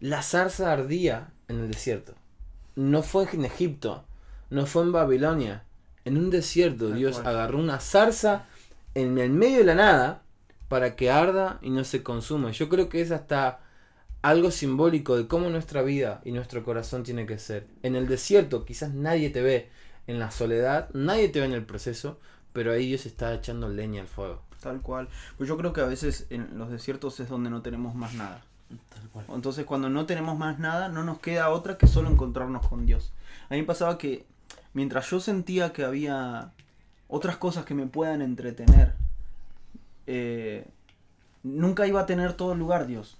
la 0.00 0.22
zarza 0.22 0.72
ardía 0.72 1.32
en 1.48 1.60
el 1.60 1.70
desierto. 1.70 2.14
No 2.76 3.02
fue 3.02 3.26
en 3.32 3.44
Egipto, 3.44 4.04
no 4.50 4.66
fue 4.66 4.82
en 4.82 4.92
Babilonia. 4.92 5.64
En 6.04 6.18
un 6.18 6.30
desierto 6.30 6.90
Dios 6.90 7.20
agarró 7.24 7.58
una 7.58 7.80
zarza 7.80 8.46
en 8.94 9.18
el 9.18 9.30
medio 9.30 9.58
de 9.58 9.64
la 9.64 9.74
nada 9.74 10.22
para 10.68 10.96
que 10.96 11.10
arda 11.10 11.58
y 11.62 11.70
no 11.70 11.84
se 11.84 12.02
consuma. 12.02 12.50
Yo 12.50 12.68
creo 12.68 12.88
que 12.88 13.00
es 13.00 13.10
hasta 13.10 13.60
algo 14.22 14.50
simbólico 14.50 15.16
de 15.16 15.26
cómo 15.26 15.50
nuestra 15.50 15.82
vida 15.82 16.20
y 16.24 16.32
nuestro 16.32 16.64
corazón 16.64 17.02
tiene 17.02 17.26
que 17.26 17.38
ser. 17.38 17.66
En 17.82 17.94
el 17.94 18.08
desierto 18.08 18.64
quizás 18.64 18.94
nadie 18.94 19.30
te 19.30 19.42
ve, 19.42 19.70
en 20.06 20.18
la 20.18 20.30
soledad 20.30 20.88
nadie 20.94 21.28
te 21.28 21.40
ve 21.40 21.46
en 21.46 21.52
el 21.52 21.64
proceso, 21.64 22.18
pero 22.52 22.72
ahí 22.72 22.86
Dios 22.86 23.06
está 23.06 23.34
echando 23.34 23.68
leña 23.68 24.00
al 24.00 24.08
fuego. 24.08 24.42
Tal 24.62 24.80
cual. 24.80 25.08
Pues 25.36 25.48
yo 25.48 25.58
creo 25.58 25.74
que 25.74 25.82
a 25.82 25.86
veces 25.86 26.26
en 26.30 26.58
los 26.58 26.70
desiertos 26.70 27.20
es 27.20 27.28
donde 27.28 27.50
no 27.50 27.60
tenemos 27.60 27.94
más 27.94 28.14
nada. 28.14 28.42
Tal 28.88 29.08
cual. 29.10 29.26
Entonces 29.34 29.64
cuando 29.64 29.88
no 29.88 30.06
tenemos 30.06 30.38
más 30.38 30.58
nada, 30.58 30.88
no 30.88 31.04
nos 31.04 31.18
queda 31.18 31.50
otra 31.50 31.78
que 31.78 31.86
solo 31.86 32.10
encontrarnos 32.10 32.66
con 32.66 32.86
Dios. 32.86 33.12
A 33.48 33.54
mí 33.54 33.60
me 33.60 33.66
pasaba 33.66 33.98
que 33.98 34.24
mientras 34.72 35.08
yo 35.10 35.20
sentía 35.20 35.72
que 35.72 35.84
había 35.84 36.52
otras 37.08 37.36
cosas 37.36 37.64
que 37.64 37.74
me 37.74 37.86
puedan 37.86 38.22
entretener, 38.22 38.94
eh, 40.06 40.66
nunca 41.42 41.86
iba 41.86 42.00
a 42.00 42.06
tener 42.06 42.32
todo 42.34 42.52
el 42.52 42.58
lugar 42.58 42.86
Dios. 42.86 43.16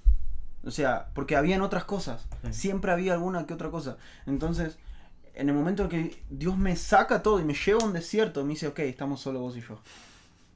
O 0.65 0.71
sea, 0.71 1.09
porque 1.15 1.37
habían 1.37 1.63
otras 1.63 1.85
cosas. 1.85 2.27
Sí. 2.45 2.53
Siempre 2.53 2.91
había 2.91 3.13
alguna 3.13 3.47
que 3.47 3.55
otra 3.55 3.71
cosa. 3.71 3.99
Entonces, 4.27 4.79
en 5.35 5.49
el 5.49 5.55
momento 5.55 5.85
en 5.85 5.89
que 5.89 6.23
Dios 6.31 6.57
me 6.57 6.77
saca 6.77 7.23
todo 7.23 7.41
y 7.41 7.45
me 7.45 7.55
lleva 7.55 7.83
a 7.83 7.87
un 7.87 7.93
desierto, 7.93 8.43
me 8.45 8.51
dice, 8.51 8.69
ok, 8.69 8.81
estamos 8.81 9.21
solo 9.21 9.41
vos 9.41 9.57
y 9.57 9.61
yo. 9.61 9.79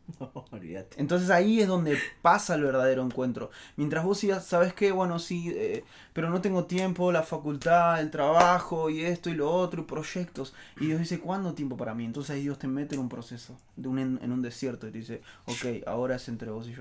No, 0.20 0.44
olvídate. 0.50 1.00
Entonces 1.00 1.30
ahí 1.30 1.60
es 1.60 1.68
donde 1.68 1.98
pasa 2.22 2.54
el 2.54 2.62
verdadero 2.62 3.04
encuentro. 3.04 3.50
Mientras 3.76 4.04
vos 4.04 4.18
sigas, 4.18 4.44
¿sabes 4.46 4.72
qué? 4.72 4.92
Bueno, 4.92 5.18
sí, 5.18 5.52
eh, 5.54 5.84
pero 6.12 6.30
no 6.30 6.40
tengo 6.40 6.64
tiempo, 6.64 7.12
la 7.12 7.22
facultad, 7.22 8.00
el 8.00 8.10
trabajo 8.10 8.90
y 8.90 9.04
esto 9.04 9.30
y 9.30 9.34
lo 9.34 9.50
otro 9.50 9.82
y 9.82 9.84
proyectos. 9.84 10.54
Y 10.80 10.86
Dios 10.86 11.00
dice, 11.00 11.20
¿cuándo 11.20 11.54
tiempo 11.54 11.76
para 11.76 11.94
mí? 11.94 12.04
Entonces 12.04 12.34
ahí 12.34 12.42
Dios 12.42 12.58
te 12.58 12.66
mete 12.66 12.94
en 12.94 13.02
un 13.02 13.08
proceso, 13.08 13.56
de 13.76 13.88
un, 13.88 13.98
en, 13.98 14.32
un 14.32 14.42
desierto 14.42 14.88
y 14.88 14.92
te 14.92 14.98
dice, 14.98 15.22
ok, 15.46 15.86
ahora 15.86 16.16
es 16.16 16.28
entre 16.28 16.50
vos 16.50 16.66
y 16.68 16.72
yo. 16.72 16.80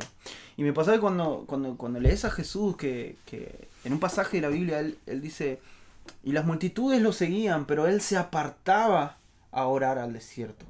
Y 0.55 0.63
me 0.63 0.73
pasa 0.73 0.93
que 0.93 0.99
cuando, 0.99 1.43
cuando, 1.47 1.77
cuando 1.77 1.99
lees 1.99 2.25
a 2.25 2.31
Jesús, 2.31 2.77
que, 2.77 3.17
que 3.25 3.67
en 3.83 3.93
un 3.93 3.99
pasaje 3.99 4.37
de 4.37 4.41
la 4.41 4.49
Biblia 4.49 4.79
él, 4.79 4.97
él 5.05 5.21
dice, 5.21 5.59
y 6.23 6.31
las 6.31 6.45
multitudes 6.45 7.01
lo 7.01 7.11
seguían, 7.11 7.65
pero 7.65 7.87
él 7.87 8.01
se 8.01 8.17
apartaba 8.17 9.17
a 9.51 9.65
orar 9.67 9.99
al 9.99 10.13
desierto. 10.13 10.65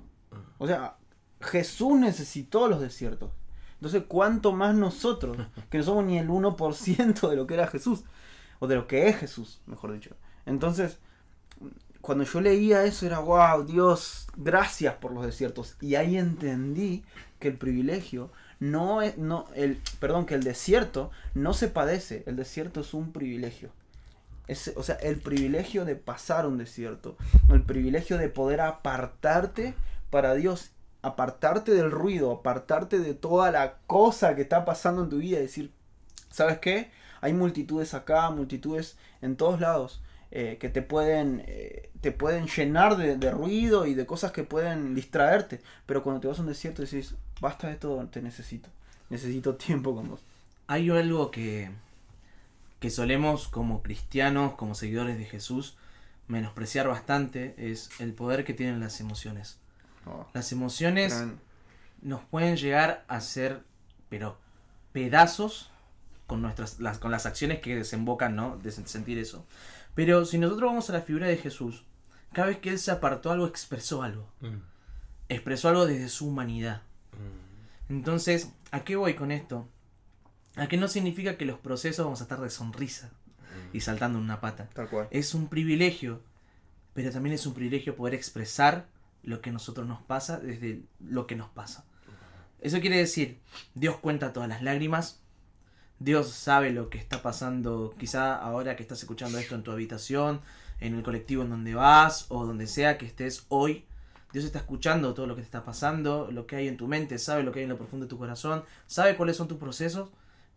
O 0.57 0.67
sea, 0.67 0.96
Jesús 1.41 1.97
necesitó 1.99 2.67
los 2.67 2.81
desiertos. 2.81 3.31
Entonces, 3.75 4.03
¿cuánto 4.07 4.53
más 4.53 4.75
nosotros, 4.75 5.37
que 5.69 5.77
no 5.77 5.83
somos 5.83 6.05
ni 6.05 6.17
el 6.17 6.29
1% 6.29 7.29
de 7.29 7.35
lo 7.35 7.47
que 7.47 7.53
era 7.53 7.67
Jesús? 7.67 8.03
O 8.59 8.67
de 8.67 8.75
lo 8.75 8.87
que 8.87 9.07
es 9.07 9.17
Jesús, 9.17 9.61
mejor 9.67 9.93
dicho. 9.93 10.15
Entonces, 10.45 10.97
cuando 12.01 12.23
yo 12.23 12.41
leía 12.41 12.85
eso 12.85 13.05
era, 13.05 13.19
wow, 13.19 13.65
Dios, 13.65 14.27
gracias 14.35 14.95
por 14.95 15.11
los 15.11 15.25
desiertos. 15.25 15.75
Y 15.81 15.95
ahí 15.95 16.17
entendí 16.17 17.03
que 17.39 17.49
el 17.49 17.57
privilegio 17.57 18.31
no 18.59 19.01
es, 19.01 19.17
no, 19.17 19.45
el, 19.55 19.81
perdón, 19.99 20.25
que 20.25 20.35
el 20.35 20.43
desierto 20.43 21.11
no 21.33 21.53
se 21.53 21.67
padece, 21.67 22.23
el 22.25 22.35
desierto 22.35 22.81
es 22.81 22.93
un 22.93 23.11
privilegio. 23.11 23.69
Es, 24.47 24.71
o 24.75 24.83
sea, 24.83 24.95
el 24.95 25.17
privilegio 25.17 25.83
de 25.83 25.95
pasar 25.95 26.47
un 26.47 26.57
desierto, 26.57 27.17
el 27.49 27.61
privilegio 27.61 28.17
de 28.17 28.29
poder 28.29 28.61
apartarte 28.61 29.75
para 30.09 30.33
Dios, 30.33 30.71
apartarte 31.07 31.71
del 31.73 31.91
ruido, 31.91 32.31
apartarte 32.31 32.99
de 32.99 33.13
toda 33.13 33.51
la 33.51 33.77
cosa 33.87 34.35
que 34.35 34.41
está 34.43 34.65
pasando 34.65 35.03
en 35.03 35.09
tu 35.09 35.17
vida 35.17 35.39
decir, 35.39 35.71
¿sabes 36.29 36.59
qué? 36.59 36.91
Hay 37.21 37.33
multitudes 37.33 37.93
acá, 37.93 38.29
multitudes 38.29 38.97
en 39.21 39.35
todos 39.37 39.59
lados. 39.59 40.01
eh, 40.31 40.57
que 40.59 40.69
te 40.69 40.81
pueden, 40.81 41.43
eh, 41.47 41.89
te 42.01 42.11
pueden 42.11 42.47
llenar 42.47 42.97
de, 42.97 43.15
de 43.17 43.31
ruido 43.31 43.85
y 43.85 43.93
de 43.93 44.05
cosas 44.05 44.31
que 44.31 44.43
pueden 44.43 44.93
distraerte. 44.95 45.61
Pero 45.85 46.03
cuando 46.03 46.21
te 46.21 46.27
vas 46.27 46.39
a 46.39 46.41
un 46.41 46.47
desierto 46.47 46.81
decís, 46.81 47.15
basta 47.39 47.67
de 47.69 47.75
todo, 47.75 48.05
te 48.07 48.21
necesito. 48.21 48.69
Necesito 49.09 49.55
tiempo 49.55 49.95
con 49.95 50.09
vos. 50.09 50.21
Hay 50.67 50.89
algo 50.89 51.31
que, 51.31 51.71
que 52.79 52.89
solemos 52.89 53.47
como 53.47 53.81
cristianos, 53.81 54.53
como 54.55 54.75
seguidores 54.75 55.17
de 55.17 55.25
Jesús, 55.25 55.77
menospreciar 56.27 56.87
bastante, 56.87 57.55
es 57.57 57.89
el 57.99 58.13
poder 58.13 58.43
que 58.43 58.53
tienen 58.53 58.79
las 58.81 58.99
emociones. 58.99 59.57
Las 60.33 60.51
emociones 60.51 61.13
Gran- 61.15 61.39
nos 62.01 62.21
pueden 62.25 62.55
llegar 62.57 63.03
a 63.07 63.21
ser, 63.21 63.63
pero 64.09 64.37
pedazos 64.91 65.71
con 66.27 66.41
nuestras 66.41 66.79
las, 66.79 66.99
con 66.99 67.11
las 67.11 67.25
acciones 67.25 67.59
que 67.59 67.75
desembocan, 67.75 68.35
¿no? 68.35 68.57
De 68.57 68.69
sen- 68.69 68.85
sentir 68.85 69.17
eso. 69.17 69.45
Pero 69.95 70.25
si 70.25 70.37
nosotros 70.37 70.69
vamos 70.69 70.89
a 70.89 70.93
la 70.93 71.01
figura 71.01 71.27
de 71.27 71.37
Jesús, 71.37 71.83
cada 72.33 72.47
vez 72.49 72.57
que 72.59 72.69
él 72.69 72.79
se 72.79 72.91
apartó 72.91 73.31
algo, 73.31 73.47
expresó 73.47 74.03
algo. 74.03 74.29
Mm, 74.41 74.57
Expresó 75.29 75.69
algo 75.69 75.85
desde 75.85 76.09
su 76.09 76.27
humanidad. 76.27 76.81
mm. 77.13 77.91
Entonces, 77.93 78.51
¿a 78.71 78.81
qué 78.81 78.95
voy 78.95 79.13
con 79.15 79.31
esto? 79.31 79.67
A 80.55 80.67
que 80.67 80.77
no 80.77 80.87
significa 80.87 81.37
que 81.37 81.45
los 81.45 81.59
procesos 81.59 82.05
vamos 82.05 82.19
a 82.21 82.23
estar 82.23 82.39
de 82.41 82.49
sonrisa 82.49 83.11
y 83.73 83.81
saltando 83.81 84.17
en 84.19 84.25
una 84.25 84.39
pata. 84.41 84.69
Tal 84.73 84.89
cual. 84.89 85.07
Es 85.11 85.33
un 85.33 85.47
privilegio, 85.47 86.21
pero 86.93 87.11
también 87.11 87.33
es 87.35 87.45
un 87.45 87.53
privilegio 87.53 87.95
poder 87.95 88.13
expresar 88.13 88.87
lo 89.23 89.41
que 89.41 89.49
a 89.49 89.53
nosotros 89.53 89.87
nos 89.87 90.01
pasa 90.01 90.39
desde 90.39 90.83
lo 90.99 91.27
que 91.27 91.35
nos 91.35 91.49
pasa. 91.49 91.85
Eso 92.59 92.79
quiere 92.79 92.97
decir, 92.97 93.39
Dios 93.75 93.97
cuenta 93.97 94.33
todas 94.33 94.49
las 94.49 94.63
lágrimas, 94.63 95.21
Dios 95.99 96.29
sabe 96.29 96.71
lo 96.71 96.89
que 96.89 96.97
está 96.97 97.21
pasando, 97.21 97.93
quizá 97.97 98.35
ahora 98.35 98.75
que 98.75 98.83
estás 98.83 98.99
escuchando 98.99 99.37
esto 99.37 99.55
en 99.55 99.63
tu 99.63 99.71
habitación, 99.71 100.41
en 100.79 100.95
el 100.95 101.03
colectivo 101.03 101.43
en 101.43 101.49
donde 101.49 101.75
vas 101.75 102.25
o 102.29 102.45
donde 102.45 102.67
sea 102.67 102.97
que 102.97 103.05
estés 103.05 103.45
hoy. 103.49 103.85
Dios 104.33 104.45
está 104.45 104.59
escuchando 104.59 105.13
todo 105.13 105.27
lo 105.27 105.35
que 105.35 105.41
te 105.41 105.45
está 105.45 105.63
pasando, 105.63 106.29
lo 106.31 106.45
que 106.45 106.55
hay 106.55 106.67
en 106.67 106.77
tu 106.77 106.87
mente, 106.87 107.17
sabe 107.17 107.43
lo 107.43 107.51
que 107.51 107.59
hay 107.59 107.63
en 107.63 107.69
lo 107.69 107.77
profundo 107.77 108.05
de 108.05 108.09
tu 108.09 108.17
corazón, 108.17 108.63
sabe 108.85 109.15
cuáles 109.15 109.37
son 109.37 109.47
tus 109.47 109.57
procesos, 109.57 110.09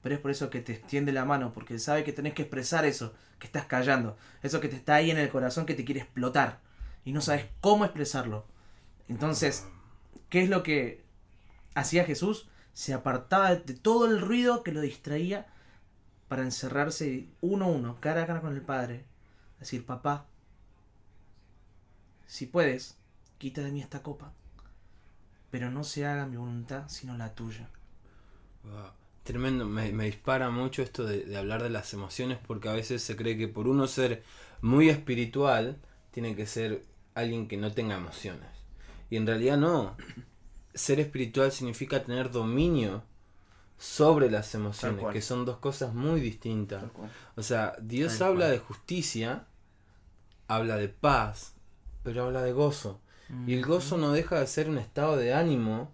pero 0.03 0.15
es 0.15 0.21
por 0.21 0.31
eso 0.31 0.51
que 0.51 0.61
te 0.61 0.73
extiende 0.73 1.13
la 1.13 1.25
mano, 1.25 1.53
porque 1.53 1.79
sabe 1.79 2.05
que 2.05 2.13
tenés 2.13 2.35
que 2.35 2.43
expresar 2.43 2.85
eso, 2.85 3.15
que 3.39 3.47
estás 3.47 3.67
callando, 3.67 4.17
eso 4.43 4.61
que 4.61 4.69
te 4.69 4.77
está 4.77 4.97
ahí 4.97 5.11
en 5.11 5.19
el 5.19 5.29
corazón 5.29 5.67
que 5.67 5.75
te 5.75 5.85
quiere 5.85 6.01
explotar 6.01 6.61
y 7.05 7.13
no 7.13 7.21
sabes 7.21 7.47
cómo 7.61 7.85
expresarlo. 7.85 8.47
Entonces, 9.09 9.67
¿qué 10.29 10.43
es 10.43 10.49
lo 10.49 10.63
que 10.63 11.03
hacía 11.75 12.05
Jesús? 12.05 12.49
Se 12.73 12.95
apartaba 12.95 13.55
de 13.55 13.75
todo 13.75 14.07
el 14.07 14.21
ruido 14.21 14.63
que 14.63 14.73
lo 14.73 14.81
distraía 14.81 15.47
para 16.29 16.43
encerrarse 16.43 17.27
uno 17.41 17.67
a 17.67 17.69
uno, 17.69 17.97
cara 18.01 18.23
a 18.23 18.27
cara 18.27 18.41
con 18.41 18.55
el 18.55 18.63
Padre. 18.63 19.05
Decir, 19.59 19.85
papá, 19.85 20.27
si 22.27 22.47
puedes, 22.47 22.97
quita 23.39 23.63
de 23.63 23.73
mí 23.73 23.81
esta 23.83 24.03
copa, 24.03 24.33
pero 25.51 25.71
no 25.71 25.83
se 25.83 26.07
haga 26.07 26.27
mi 26.27 26.37
voluntad 26.37 26.85
sino 26.89 27.17
la 27.17 27.35
tuya. 27.35 27.69
Tremendo, 29.25 29.67
me, 29.67 29.93
me 29.93 30.05
dispara 30.05 30.51
mucho 30.51 30.83
esto 30.83 31.05
de 31.05 31.37
hablar 31.37 31.63
de 31.63 31.71
las 31.71 31.93
emociones 31.93 32.39
porque 32.47 32.69
a 32.69 32.73
veces 32.73 33.03
se 33.03 33.17
cree 33.17 33.37
que 33.37 33.49
por 33.49 33.67
uno 33.67 33.87
ser 33.87 34.23
muy 34.61 34.89
espiritual 34.89 35.79
tiene 36.13 36.37
que 36.37 36.47
ser 36.47 36.85
alguien 37.15 37.49
que 37.49 37.57
no 37.57 37.73
tenga 37.73 37.97
emociones. 37.97 38.49
Y 39.11 39.17
en 39.17 39.27
realidad 39.27 39.57
no. 39.57 39.97
Ser 40.75 41.01
espiritual 41.01 41.51
significa 41.53 42.03
tener 42.05 42.31
dominio 42.31 43.03
sobre 43.79 44.31
las 44.31 44.55
emociones, 44.55 45.05
que 45.13 45.23
son 45.23 45.45
dos 45.45 45.57
cosas 45.59 45.95
muy 45.95 46.21
distintas. 46.21 46.85
O 47.37 47.43
sea, 47.43 47.75
Dios 47.81 48.19
Tal 48.19 48.29
habla 48.29 48.47
cual. 48.47 48.53
de 48.53 48.59
justicia, 48.59 49.47
habla 50.49 50.77
de 50.77 50.89
paz, 50.89 51.55
pero 52.03 52.25
habla 52.25 52.43
de 52.43 52.53
gozo. 52.53 53.01
Y 53.47 53.55
el 53.55 53.65
gozo 53.65 53.97
no 53.97 54.11
deja 54.13 54.41
de 54.41 54.47
ser 54.47 54.69
un 54.69 54.79
estado 54.79 55.17
de 55.17 55.33
ánimo, 55.35 55.93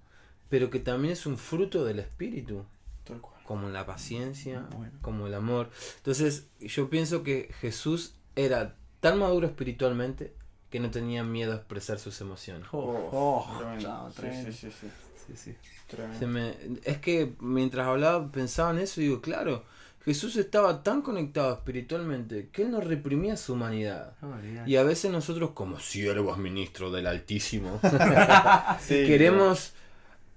pero 0.49 0.71
que 0.71 0.79
también 0.81 1.13
es 1.13 1.27
un 1.27 1.37
fruto 1.37 1.85
del 1.85 1.99
espíritu 1.99 2.65
Tal 3.05 3.21
cual. 3.21 3.43
como 3.45 3.69
la 3.69 3.85
paciencia, 3.87 4.67
Bueno. 4.77 4.93
como 5.03 5.27
el 5.27 5.35
amor. 5.35 5.71
Entonces, 5.99 6.47
yo 6.61 6.89
pienso 6.91 7.23
que 7.23 7.51
Jesús 7.61 8.15
era 8.37 8.77
tan 9.01 9.19
maduro 9.19 9.47
espiritualmente 9.47 10.35
que 10.71 10.81
no 10.81 10.91
tenía 10.91 11.23
miedo 11.25 11.53
a 11.53 11.57
expresar 11.57 11.99
sus 11.99 12.21
emociones. 12.21 12.67
Oh, 12.73 13.09
oh, 13.13 13.57
Tremendo. 13.59 14.09
Sí, 14.11 14.17
tremendo. 14.21 14.53
sí, 14.53 14.59
sí, 14.71 14.73
sí. 14.81 14.87
Sí, 15.27 15.33
sí. 15.37 15.57
Tremendo. 15.89 16.19
Se 16.19 16.27
me- 16.27 16.57
es 16.85 16.99
que 16.99 17.35
mientras 17.41 17.87
hablaba 17.87 18.31
pensaba 18.31 18.71
en 18.73 18.79
eso 18.79 19.01
y 19.01 19.05
digo, 19.05 19.21
claro, 19.21 19.65
Jesús 20.05 20.37
estaba 20.37 20.83
tan 20.85 21.03
conectado 21.03 21.53
espiritualmente 21.55 22.49
que 22.53 22.63
él 22.63 22.71
no 22.71 22.81
reprimía 22.81 23.37
su 23.37 23.55
humanidad. 23.55 24.15
Olvidate. 24.23 24.71
Y 24.71 24.77
a 24.77 24.85
veces 24.85 25.11
nosotros, 25.11 25.51
como 25.51 25.81
siervos 25.81 26.39
ministros 26.39 26.93
del 26.93 27.07
Altísimo, 27.09 27.81
Sí, 28.81 29.05
queremos 29.07 29.73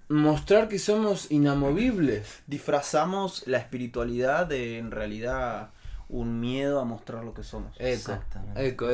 mostrar 0.07 0.69
que 0.69 0.79
somos 0.79 1.29
inamovibles. 1.31 2.41
disfrazamos 2.47 3.45
la 3.47 3.59
espiritualidad 3.59 4.47
de 4.47 4.79
en 4.79 4.89
realidad 4.91 5.69
un 6.09 6.39
miedo 6.39 6.79
a 6.79 6.85
mostrar 6.85 7.23
lo 7.23 7.33
que 7.35 7.43
somos. 7.43 7.71
Eco, 7.75 7.87
Exactamente. 7.87 8.67
eco. 8.67 8.89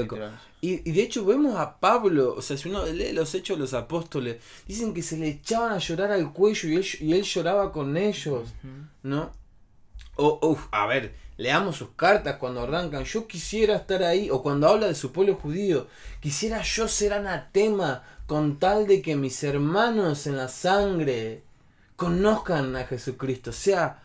Y, 0.59 0.87
y 0.89 0.91
de 0.91 1.01
hecho 1.01 1.25
vemos 1.25 1.55
a 1.57 1.79
Pablo, 1.79 2.35
o 2.35 2.41
sea, 2.41 2.57
si 2.57 2.67
uno 2.69 2.85
lee 2.85 3.13
los 3.13 3.33
hechos 3.33 3.57
de 3.57 3.61
los 3.61 3.73
apóstoles, 3.73 4.37
dicen 4.67 4.93
que 4.93 5.01
se 5.01 5.17
le 5.17 5.29
echaban 5.29 5.71
a 5.71 5.77
llorar 5.77 6.11
al 6.11 6.33
cuello 6.33 6.69
y 6.69 6.75
él, 6.75 6.85
y 6.99 7.13
él 7.13 7.23
lloraba 7.23 7.71
con 7.71 7.95
ellos, 7.95 8.49
¿no? 9.01 9.31
O, 10.17 10.39
uf, 10.49 10.67
a 10.71 10.85
ver, 10.87 11.15
leamos 11.37 11.77
sus 11.77 11.89
cartas 11.95 12.35
cuando 12.35 12.61
arrancan, 12.61 13.05
yo 13.05 13.27
quisiera 13.27 13.77
estar 13.77 14.03
ahí, 14.03 14.29
o 14.29 14.43
cuando 14.43 14.67
habla 14.67 14.87
de 14.87 14.95
su 14.95 15.13
pueblo 15.13 15.35
judío, 15.35 15.87
quisiera 16.19 16.61
yo 16.63 16.87
ser 16.89 17.13
anatema 17.13 18.03
con 18.25 18.59
tal 18.59 18.87
de 18.87 19.01
que 19.01 19.15
mis 19.15 19.41
hermanos 19.43 20.27
en 20.27 20.35
la 20.35 20.49
sangre 20.49 21.43
conozcan 21.95 22.75
a 22.75 22.83
Jesucristo, 22.85 23.51
o 23.51 23.53
sea... 23.53 24.01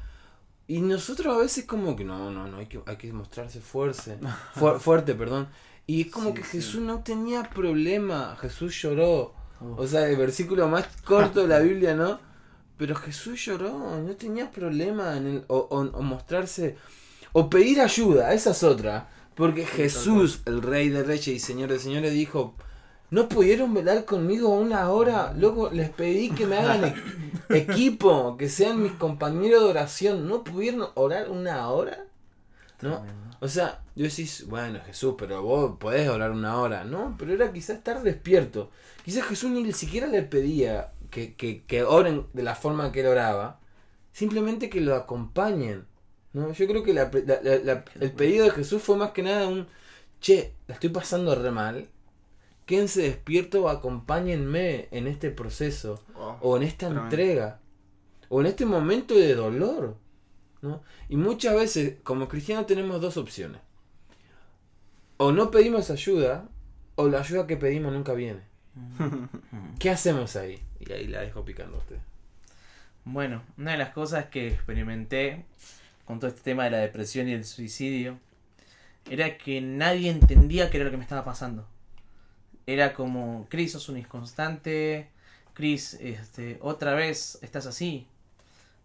Y 0.71 0.81
nosotros 0.83 1.35
a 1.35 1.39
veces 1.39 1.65
como 1.65 1.97
que 1.97 2.05
no, 2.05 2.31
no, 2.31 2.47
no, 2.47 2.59
hay 2.59 2.67
que, 2.67 2.81
hay 2.87 2.97
que 2.97 3.13
mostrarse 3.13 3.61
fuerte, 3.61 4.19
fu- 4.55 4.79
fuerte, 4.79 5.15
perdón. 5.15 5.49
Y 5.87 6.03
es 6.03 6.11
como 6.13 6.29
Sí, 6.29 6.35
que 6.37 6.45
sí. 6.45 6.51
Jesús 6.59 6.81
no 6.81 7.03
tenía 7.03 7.43
problema, 7.43 8.37
Jesús 8.41 8.81
lloró. 8.81 9.35
O 9.77 9.87
sea, 9.87 10.09
el 10.09 10.17
versículo 10.17 10.69
más 10.69 10.87
corto 11.05 11.43
de 11.43 11.49
la 11.49 11.59
Biblia, 11.59 11.95
¿no? 11.95 12.21
Pero 12.79 12.95
Jesús 12.95 13.45
lloró, 13.45 13.73
no 14.01 14.15
tenía 14.17 14.51
problema 14.51 15.17
en 15.17 15.27
el, 15.27 15.45
o, 15.49 15.57
o- 15.59 15.81
o 15.99 16.03
mostrarse, 16.03 16.77
o 17.33 17.51
pedir 17.51 17.81
ayuda, 17.81 18.33
esa 18.33 18.53
es 18.53 18.63
otra. 18.63 19.11
Porque 19.35 19.67
Jesús, 19.67 20.43
el 20.47 20.63
Rey 20.63 20.89
de 20.89 21.03
Reyes 21.03 21.29
y 21.29 21.41
Señor 21.41 21.71
de 21.71 21.79
Señores, 21.81 22.13
dijo, 22.13 22.55
¿no 23.11 23.29
pudieron 23.29 23.75
velar 23.75 24.05
conmigo 24.05 24.49
una 24.51 24.91
hora? 24.91 25.33
Luego 25.37 25.71
les 25.71 25.91
pedí 25.91 26.31
que 26.31 26.47
me 26.47 26.59
hagan 26.59 26.85
e- 26.85 26.95
equipo, 27.59 28.37
que 28.37 28.49
sean 28.49 28.83
mis 28.83 28.93
compañeros 28.93 29.65
de 29.65 29.71
oración. 29.71 30.29
¿No 30.29 30.45
pudieron 30.45 30.89
orar 30.95 31.31
una 31.31 31.69
hora? 31.71 32.05
¿No? 32.83 33.05
O 33.41 33.49
sea, 33.49 33.83
yo 33.97 34.05
decís, 34.05 34.47
bueno, 34.49 34.81
Jesús, 34.87 35.15
pero 35.19 35.43
vos 35.43 35.77
podés 35.79 36.09
orar 36.09 36.31
una 36.31 36.59
hora, 36.59 36.85
¿no? 36.85 37.17
Pero 37.19 37.33
era 37.35 37.53
quizás 37.53 37.77
estar 37.79 38.03
despierto. 38.03 38.71
Quizás 39.05 39.25
Jesús 39.25 39.51
ni 39.51 39.73
siquiera 39.73 40.07
le 40.07 40.23
pedía 40.23 40.93
que, 41.11 41.35
que, 41.35 41.63
que 41.65 41.83
oren 41.83 42.27
de 42.33 42.43
la 42.43 42.55
forma 42.55 42.93
que 42.93 43.01
él 43.01 43.07
oraba, 43.09 43.59
simplemente 44.13 44.71
que 44.71 44.81
lo 44.81 44.95
acompañen. 44.95 45.87
¿no? 46.33 46.53
Yo 46.53 46.67
creo 46.69 46.83
que 46.83 46.95
la- 46.95 47.11
la- 47.27 47.41
la- 47.43 47.59
la- 47.59 47.85
el 48.01 48.13
pedido 48.13 48.45
de 48.45 48.51
Jesús 48.53 48.83
fue 48.83 48.97
más 48.97 49.11
que 49.13 49.23
nada 49.23 49.49
un, 49.49 49.67
che, 50.21 50.55
la 50.69 50.75
estoy 50.75 50.91
pasando 50.91 51.35
re 51.35 51.51
mal, 51.51 51.89
quédense 52.71 53.03
despierto, 53.03 53.69
acompáñenme 53.69 54.87
en 54.93 55.09
este 55.09 55.31
proceso, 55.31 56.05
Wow. 56.15 56.37
o 56.41 56.57
en 56.57 56.63
esta 56.63 56.87
Tremendo. 56.87 57.03
entrega, 57.05 57.61
o 58.29 58.41
en 58.41 58.47
este 58.47 58.65
momento 58.65 59.15
de 59.17 59.35
dolor. 59.35 59.97
¿no? 60.63 60.83
Y 61.09 61.17
muchas 61.17 61.55
veces, 61.57 61.97
como 62.05 62.29
cristianos, 62.29 62.67
tenemos 62.67 63.01
dos 63.01 63.17
opciones. 63.17 63.61
O 65.17 65.33
no 65.33 65.51
pedimos 65.51 65.91
ayuda, 65.91 66.49
o 66.95 67.09
la 67.09 67.19
ayuda 67.21 67.47
que 67.49 67.57
pedimos 67.57 67.93
nunca 67.93 68.13
viene. 68.13 68.41
¿Qué 69.81 69.91
hacemos 69.91 70.37
ahí? 70.37 70.63
Y 70.79 70.93
ahí 70.93 71.09
la 71.09 71.23
dejo 71.23 71.45
picando 71.45 71.77
a 71.77 71.81
usted. 71.81 71.97
Bueno, 73.05 73.43
una 73.59 73.73
de 73.73 73.79
las 73.79 73.91
cosas 73.91 74.27
que 74.27 74.47
experimenté 74.49 75.45
con 76.05 76.21
todo 76.21 76.29
este 76.29 76.43
tema 76.43 76.65
de 76.65 76.71
la 76.71 76.79
depresión 76.79 77.29
y 77.29 77.33
el 77.33 77.45
suicidio 77.45 78.19
era 79.11 79.37
que 79.39 79.61
nadie 79.61 80.11
entendía 80.11 80.71
qué 80.71 80.77
era 80.77 80.85
lo 80.85 80.91
que 80.93 80.99
me 80.99 81.03
estaba 81.03 81.25
pasando. 81.25 81.67
Era 82.73 82.93
como, 82.93 83.47
Chris, 83.49 83.73
sos 83.73 83.89
un 83.89 83.97
inconstante, 83.99 85.09
Chris, 85.55 85.95
este, 85.95 86.59
otra 86.63 86.95
vez 86.95 87.39
estás 87.43 87.67
así, 87.67 88.07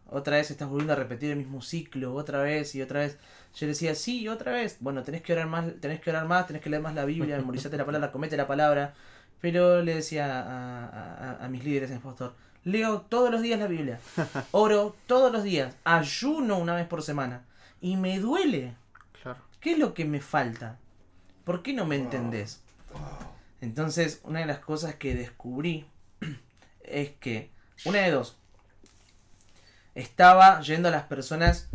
otra 0.10 0.38
vez 0.38 0.50
estás 0.52 0.68
volviendo 0.70 0.94
a 0.94 0.96
repetir 0.96 1.32
el 1.32 1.38
mismo 1.38 1.62
ciclo, 1.62 2.14
otra 2.16 2.42
vez 2.42 2.74
y 2.76 2.82
otra 2.82 3.02
vez. 3.02 3.18
Yo 3.56 3.66
le 3.68 3.74
decía, 3.74 3.94
sí, 3.96 4.28
otra 4.28 4.52
vez. 4.54 4.78
Bueno, 4.80 5.04
tenés 5.04 5.22
que 5.22 5.34
orar 5.34 5.48
más, 5.48 5.66
tenés 5.82 6.00
que 6.02 6.10
orar 6.10 6.26
más, 6.28 6.48
tenés 6.48 6.62
que 6.62 6.70
leer 6.70 6.82
más 6.82 6.96
la 6.96 7.06
Biblia, 7.06 7.38
memorizate 7.44 7.78
la 7.78 7.86
palabra, 7.86 8.12
comete 8.12 8.38
la 8.38 8.48
palabra. 8.48 8.94
Pero 9.42 9.82
le 9.84 9.96
decía 9.96 10.26
a, 10.42 10.86
a- 10.86 11.32
a- 11.42 11.46
a 11.46 11.50
mis 11.50 11.64
líderes 11.64 11.90
en 11.92 11.98
el 11.98 12.02
pastor, 12.02 12.34
leo 12.64 13.02
todos 13.02 13.30
los 13.30 13.42
días 13.44 13.60
la 13.60 13.68
Biblia, 13.68 14.00
oro 14.52 14.96
todos 15.08 15.32
los 15.32 15.44
días, 15.44 15.76
ayuno 15.84 16.58
una 16.58 16.74
vez 16.76 16.88
por 16.88 17.04
semana. 17.04 17.44
Y 17.82 17.98
me 17.98 18.20
duele. 18.20 18.74
Claro. 19.22 19.40
¿Qué 19.60 19.74
es 19.74 19.78
lo 19.80 19.94
que 19.94 20.06
me 20.06 20.22
falta? 20.22 20.78
¿Por 21.44 21.62
qué 21.62 21.74
no 21.74 21.86
me 21.86 21.96
entendés? 21.98 22.62
Entonces, 23.66 24.22
una 24.24 24.42
de 24.42 24.46
las 24.46 24.60
cosas 24.60 24.94
que 24.94 25.16
descubrí 25.16 25.88
es 26.84 27.10
que, 27.20 27.50
una 27.84 28.00
de 28.00 28.12
dos, 28.12 28.38
estaba 29.96 30.62
yendo 30.62 30.90
a 30.90 30.92
las 30.92 31.06
personas 31.06 31.68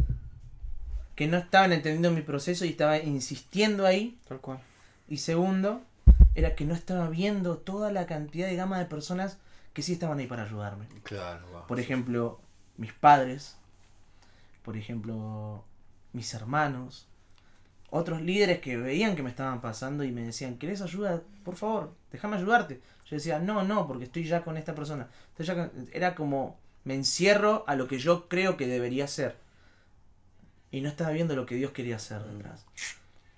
que 1.17 1.27
no 1.27 1.37
estaban 1.37 1.73
entendiendo 1.73 2.13
mi 2.13 2.23
proceso 2.23 2.65
y 2.65 2.69
estaba 2.69 2.99
insistiendo 2.99 3.87
ahí. 3.87 4.19
Tal 4.29 4.41
cual. 4.41 4.61
Y 5.09 5.19
segundo, 5.19 5.83
era 6.37 6.55
que 6.55 6.65
no 6.65 6.75
estaba 6.75 7.09
viendo 7.09 7.59
toda 7.59 7.91
la 7.91 8.07
cantidad 8.07 8.47
de 8.47 8.55
gama 8.55 8.79
de 8.79 8.85
personas 8.85 9.39
que 9.73 9.83
sí 9.83 9.95
estaban 9.95 10.21
ahí 10.21 10.29
para 10.29 10.45
ayudarme. 10.45 10.87
Claro, 11.03 11.45
wow. 11.49 11.67
Por 11.67 11.81
ejemplo, 11.81 12.41
mis 12.77 12.93
padres, 12.93 13.57
por 14.63 14.77
ejemplo, 14.77 15.65
mis 16.13 16.33
hermanos, 16.35 17.09
otros 17.91 18.23
líderes 18.23 18.61
que 18.61 18.77
veían 18.77 19.17
que 19.17 19.23
me 19.23 19.31
estaban 19.31 19.61
pasando 19.61 20.05
y 20.05 20.13
me 20.13 20.23
decían, 20.23 20.59
¿querés 20.59 20.81
ayuda? 20.81 21.23
Por 21.45 21.57
favor, 21.57 21.93
déjame 22.13 22.37
ayudarte. 22.37 22.81
Yo 23.07 23.17
decía, 23.17 23.41
no, 23.41 23.65
no, 23.65 23.87
porque 23.87 24.05
estoy 24.05 24.25
ya 24.25 24.43
con 24.43 24.57
esta 24.57 24.75
persona. 24.75 25.09
Estoy 25.31 25.47
ya 25.47 25.55
con-". 25.55 25.89
Era 25.93 26.15
como, 26.15 26.59
me 26.85 26.95
encierro 26.95 27.65
a 27.67 27.75
lo 27.75 27.89
que 27.89 27.99
yo 27.99 28.29
creo 28.29 28.57
que 28.57 28.69
debería 28.69 29.09
ser. 29.09 29.37
Y 30.71 30.81
no 30.81 30.89
estaba 30.89 31.11
viendo 31.11 31.35
lo 31.35 31.47
que 31.47 31.57
Dios 31.57 31.73
quería 31.73 31.97
hacer 31.97 32.23
detrás. 32.23 32.65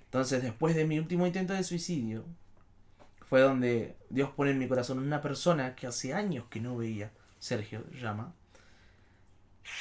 Entonces, 0.04 0.42
después 0.42 0.74
de 0.76 0.84
mi 0.84 0.98
último 0.98 1.26
intento 1.26 1.54
de 1.54 1.64
suicidio, 1.64 2.26
fue 3.26 3.40
donde 3.40 3.96
Dios 4.10 4.28
pone 4.36 4.50
en 4.50 4.58
mi 4.58 4.68
corazón 4.68 4.98
una 4.98 5.22
persona 5.22 5.74
que 5.74 5.86
hace 5.86 6.12
años 6.12 6.44
que 6.50 6.60
no 6.60 6.76
veía, 6.76 7.10
Sergio 7.38 7.82
llama, 7.92 8.34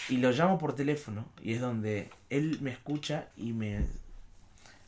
y 0.08 0.18
lo 0.18 0.32
llamo 0.32 0.58
por 0.58 0.74
teléfono, 0.74 1.26
y 1.42 1.54
es 1.54 1.60
donde 1.60 2.10
él 2.30 2.60
me 2.62 2.72
escucha 2.72 3.28
y 3.36 3.52
me 3.52 3.86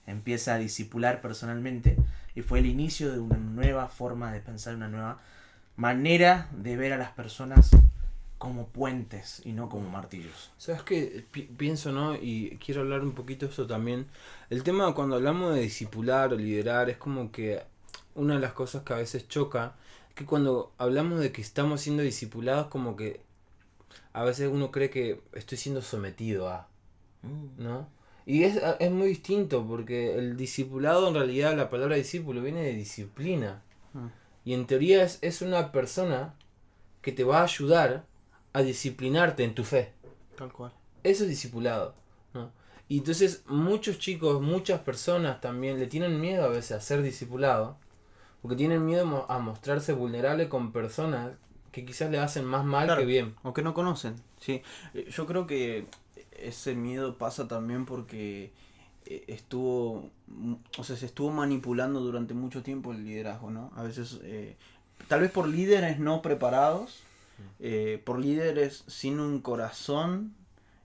empieza 0.08 0.56
a 0.56 0.58
disipular 0.58 1.22
personalmente, 1.22 1.98
y 2.36 2.42
fue 2.42 2.60
el 2.60 2.66
inicio 2.66 3.12
de 3.12 3.20
una 3.20 3.38
nueva 3.38 3.88
forma 3.88 4.32
de 4.32 4.40
pensar, 4.40 4.76
una 4.76 4.90
nueva 4.90 5.20
manera 5.76 6.50
de 6.52 6.78
ver 6.78 6.94
a 6.94 6.98
las 6.98 7.12
personas 7.12 7.72
como 8.38 8.68
puentes 8.68 9.42
y 9.46 9.54
no 9.54 9.70
como 9.70 9.90
martillos. 9.90 10.52
¿Sabes 10.58 10.84
qué? 10.84 11.26
Pi- 11.32 11.50
pienso, 11.58 11.92
¿no? 11.92 12.16
Y 12.16 12.58
quiero 12.64 12.82
hablar 12.82 13.02
un 13.02 13.14
poquito 13.14 13.46
de 13.46 13.54
eso 13.54 13.68
también. 13.68 14.08
El 14.50 14.64
tema 14.64 14.94
cuando 14.94 15.16
hablamos 15.16 15.56
de 15.56 15.62
discipular 15.62 16.34
o 16.34 16.36
liderar 16.36 16.90
es 16.90 16.98
como 16.98 17.32
que 17.32 17.64
una 18.16 18.34
de 18.34 18.42
las 18.42 18.54
cosas 18.54 18.84
que 18.84 18.94
a 18.94 18.98
veces 18.98 19.28
choca 19.30 19.76
es 20.10 20.16
que 20.16 20.26
cuando 20.26 20.74
hablamos 20.78 21.20
de 21.22 21.32
que 21.32 21.42
estamos 21.42 21.82
siendo 21.82 22.04
discipulados 22.04 22.68
como 22.68 22.98
que 22.98 23.22
a 24.12 24.24
veces 24.24 24.50
uno 24.52 24.72
cree 24.72 24.90
que 24.90 25.22
estoy 25.34 25.58
siendo 25.58 25.82
sometido 25.82 26.50
a, 26.50 26.68
¿no? 27.58 27.88
Y 28.26 28.44
es, 28.44 28.60
es 28.80 28.92
muy 28.92 29.08
distinto 29.10 29.66
porque 29.68 30.16
el 30.18 30.38
discipulado 30.38 31.08
en 31.10 31.16
realidad 31.16 31.56
la 31.58 31.70
palabra 31.70 31.96
discípulo 31.96 32.42
viene 32.42 32.64
de 32.64 32.74
disciplina. 32.74 33.62
Mm. 33.94 34.08
Y 34.46 34.54
en 34.54 34.66
teoría 34.66 35.04
es, 35.04 35.20
es 35.22 35.42
una 35.42 35.72
persona 35.72 36.34
que 37.02 37.12
te 37.12 37.24
va 37.24 37.40
a 37.42 37.44
ayudar 37.44 38.06
a 38.54 38.62
disciplinarte 38.62 39.44
en 39.44 39.56
tu 39.56 39.64
fe. 39.64 39.92
Tal 40.38 40.52
cual. 40.52 40.72
Eso 41.04 41.24
es 41.24 41.30
discipulado. 41.30 41.96
¿no? 42.34 42.52
Y 42.88 43.00
entonces 43.00 43.44
muchos 43.48 44.00
chicos, 44.00 44.42
muchas 44.42 44.82
personas 44.82 45.42
también 45.42 45.80
le 45.80 45.88
tienen 45.88 46.20
miedo 46.22 46.46
a 46.46 46.50
veces 46.50 46.72
a 46.74 46.82
ser 46.82 47.02
discipulado. 47.02 47.78
Porque 48.42 48.58
tienen 48.58 48.86
miedo 48.86 49.26
a 49.30 49.40
mostrarse 49.40 49.94
vulnerable 49.94 50.50
con 50.50 50.74
personas 50.74 51.32
que 51.72 51.86
quizás 51.86 52.12
le 52.12 52.20
hacen 52.20 52.44
más 52.46 52.66
mal 52.66 52.86
Claro. 52.86 53.00
que 53.02 53.06
bien. 53.08 53.36
O 53.44 53.54
que 53.54 53.62
no 53.64 53.74
conocen, 53.74 54.16
sí. 54.40 54.62
Eh, 54.94 55.08
Yo 55.10 55.26
creo 55.26 55.48
que 55.48 55.88
ese 56.48 56.76
miedo 56.76 57.18
pasa 57.18 57.48
también 57.48 57.86
porque 57.86 58.52
eh, 59.06 59.24
estuvo, 59.28 60.10
mm, 60.28 60.54
o 60.78 60.84
sea, 60.84 60.96
se 60.96 61.06
estuvo 61.06 61.32
manipulando 61.32 62.00
durante 62.00 62.34
mucho 62.34 62.64
tiempo 62.64 62.92
el 62.92 63.04
liderazgo, 63.06 63.52
¿no? 63.52 63.72
A 63.76 63.84
veces, 63.84 64.20
eh, 64.24 64.56
tal 65.08 65.22
vez 65.22 65.32
por 65.32 65.48
líderes 65.48 66.00
no 66.00 66.22
preparados, 66.22 67.04
eh, 67.60 68.02
por 68.04 68.20
líderes 68.20 68.84
sin 68.88 69.20
un 69.20 69.42
corazón 69.42 70.34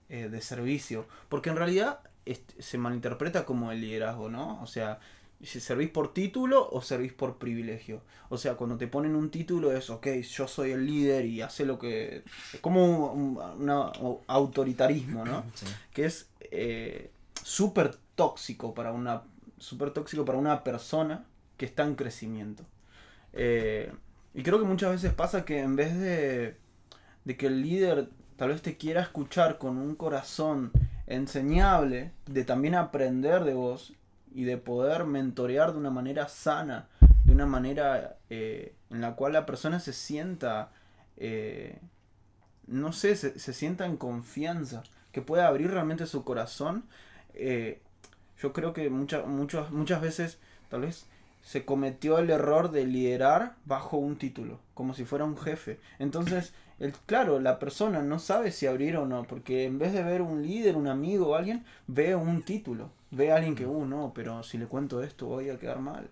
eh, 0.09 0.29
de 0.29 0.41
servicio, 0.41 1.05
porque 1.29 1.49
en 1.49 1.55
realidad 1.55 1.99
este, 2.25 2.61
se 2.61 2.77
malinterpreta 2.77 3.45
como 3.45 3.71
el 3.71 3.81
liderazgo, 3.81 4.29
¿no? 4.29 4.61
O 4.61 4.67
sea, 4.67 4.99
si 5.41 5.59
servís 5.59 5.89
por 5.89 6.13
título 6.13 6.67
o 6.69 6.81
servís 6.81 7.13
por 7.13 7.37
privilegio. 7.37 8.01
O 8.29 8.37
sea, 8.37 8.55
cuando 8.55 8.77
te 8.77 8.87
ponen 8.87 9.15
un 9.15 9.31
título 9.31 9.71
es, 9.71 9.89
ok, 9.89 10.07
yo 10.21 10.47
soy 10.47 10.71
el 10.71 10.85
líder 10.85 11.25
y 11.25 11.41
hace 11.41 11.65
lo 11.65 11.79
que... 11.79 12.23
Es 12.53 12.59
como 12.59 13.13
un 13.13 13.37
una- 13.37 13.91
autoritarismo, 14.27 15.25
¿no? 15.25 15.43
Que 15.93 16.05
es 16.05 16.29
eh, 16.51 17.11
súper 17.41 17.95
tóxico 18.15 18.73
para 18.73 18.91
una... 18.91 19.23
Súper 19.57 19.91
tóxico 19.91 20.25
para 20.25 20.37
una 20.37 20.63
persona 20.63 21.25
que 21.57 21.65
está 21.65 21.83
en 21.83 21.95
crecimiento. 21.95 22.63
Eh, 23.33 23.91
y 24.33 24.43
creo 24.43 24.59
que 24.59 24.65
muchas 24.65 24.91
veces 24.91 25.13
pasa 25.13 25.45
que 25.45 25.59
en 25.59 25.75
vez 25.75 25.97
de, 25.97 26.57
de 27.25 27.37
que 27.37 27.47
el 27.47 27.61
líder 27.61 28.09
tal 28.37 28.49
vez 28.49 28.61
te 28.61 28.77
quiera 28.77 29.01
escuchar 29.01 29.57
con 29.57 29.77
un 29.77 29.95
corazón 29.95 30.71
enseñable, 31.07 32.11
de 32.25 32.43
también 32.45 32.75
aprender 32.75 33.43
de 33.43 33.53
vos 33.53 33.93
y 34.33 34.43
de 34.43 34.57
poder 34.57 35.05
mentorear 35.05 35.71
de 35.73 35.77
una 35.79 35.89
manera 35.91 36.27
sana, 36.27 36.87
de 37.25 37.33
una 37.33 37.45
manera 37.45 38.17
eh, 38.29 38.73
en 38.89 39.01
la 39.01 39.15
cual 39.15 39.33
la 39.33 39.45
persona 39.45 39.79
se 39.79 39.93
sienta, 39.93 40.71
eh, 41.17 41.79
no 42.67 42.91
sé, 42.93 43.15
se, 43.15 43.39
se 43.39 43.53
sienta 43.53 43.85
en 43.85 43.97
confianza, 43.97 44.83
que 45.11 45.21
pueda 45.21 45.47
abrir 45.47 45.71
realmente 45.71 46.05
su 46.05 46.23
corazón. 46.23 46.83
eh, 47.33 47.79
yo 48.41 48.53
creo 48.53 48.73
que 48.73 48.89
muchas 48.89 49.27
muchas 49.27 49.71
muchas 49.71 50.01
veces 50.01 50.39
tal 50.69 50.81
vez 50.81 51.05
se 51.41 51.65
cometió 51.65 52.19
el 52.19 52.29
error 52.29 52.71
de 52.71 52.85
liderar 52.85 53.55
bajo 53.65 53.97
un 53.97 54.17
título, 54.17 54.59
como 54.73 54.93
si 54.93 55.05
fuera 55.05 55.25
un 55.25 55.37
jefe. 55.37 55.79
Entonces, 55.99 56.53
el, 56.79 56.93
claro, 57.05 57.39
la 57.39 57.59
persona 57.59 58.01
no 58.01 58.19
sabe 58.19 58.51
si 58.51 58.67
abrir 58.67 58.97
o 58.97 59.05
no, 59.05 59.23
porque 59.23 59.65
en 59.65 59.79
vez 59.79 59.93
de 59.93 60.03
ver 60.03 60.21
un 60.21 60.43
líder, 60.43 60.75
un 60.75 60.87
amigo 60.87 61.29
o 61.29 61.35
alguien, 61.35 61.65
ve 61.87 62.15
un 62.15 62.41
título, 62.43 62.91
ve 63.11 63.31
a 63.31 63.35
alguien 63.35 63.55
que, 63.55 63.65
uh, 63.65 63.85
no, 63.85 64.11
pero 64.13 64.43
si 64.43 64.57
le 64.57 64.65
cuento 64.65 65.01
esto 65.03 65.27
voy 65.27 65.49
a 65.49 65.59
quedar 65.59 65.79
mal. 65.79 66.07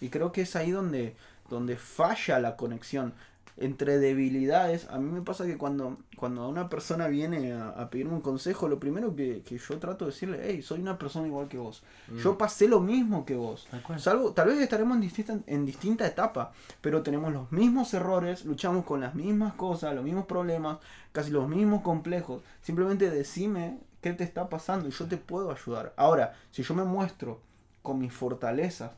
Y 0.00 0.08
creo 0.08 0.32
que 0.32 0.42
es 0.42 0.56
ahí 0.56 0.70
donde, 0.70 1.16
donde 1.50 1.76
falla 1.76 2.38
la 2.38 2.56
conexión 2.56 3.12
entre 3.60 3.98
debilidades. 3.98 4.88
A 4.88 4.98
mí 4.98 5.10
me 5.10 5.22
pasa 5.22 5.44
que 5.44 5.58
cuando, 5.58 5.96
cuando 6.16 6.48
una 6.48 6.68
persona 6.68 7.08
viene 7.08 7.52
a, 7.52 7.70
a 7.70 7.90
pedirme 7.90 8.14
un 8.14 8.20
consejo, 8.20 8.68
lo 8.68 8.78
primero 8.78 9.16
que, 9.16 9.42
que 9.42 9.58
yo 9.58 9.78
trato 9.78 10.04
de 10.04 10.12
decirle, 10.12 10.40
hey, 10.44 10.62
soy 10.62 10.80
una 10.80 10.96
persona 10.96 11.26
igual 11.26 11.48
que 11.48 11.58
vos. 11.58 11.82
Yo 12.22 12.38
pasé 12.38 12.68
lo 12.68 12.78
mismo 12.80 13.26
que 13.26 13.34
vos. 13.34 13.66
Salvo, 13.98 14.32
tal 14.32 14.48
vez 14.48 14.60
estaremos 14.60 14.94
en 14.94 15.00
distinta, 15.00 15.38
en 15.46 15.66
distinta 15.66 16.06
etapa, 16.06 16.52
pero 16.80 17.02
tenemos 17.02 17.32
los 17.32 17.50
mismos 17.50 17.92
errores, 17.94 18.44
luchamos 18.44 18.84
con 18.84 19.00
las 19.00 19.16
mismas 19.16 19.54
cosas, 19.54 19.94
los 19.94 20.04
mismos 20.04 20.26
problemas, 20.26 20.78
casi 21.10 21.32
los 21.32 21.48
mismos 21.48 21.82
complejos. 21.82 22.42
Simplemente 22.62 23.10
decime 23.10 23.78
qué 24.00 24.12
te 24.12 24.24
está 24.24 24.48
pasando 24.48 24.88
y 24.88 24.92
yo 24.92 25.06
te 25.06 25.16
puedo 25.16 25.50
ayudar. 25.50 25.92
Ahora, 25.96 26.34
si 26.50 26.62
yo 26.62 26.74
me 26.74 26.84
muestro 26.84 27.40
con 27.82 27.98
mis 27.98 28.12
fortalezas 28.12 28.92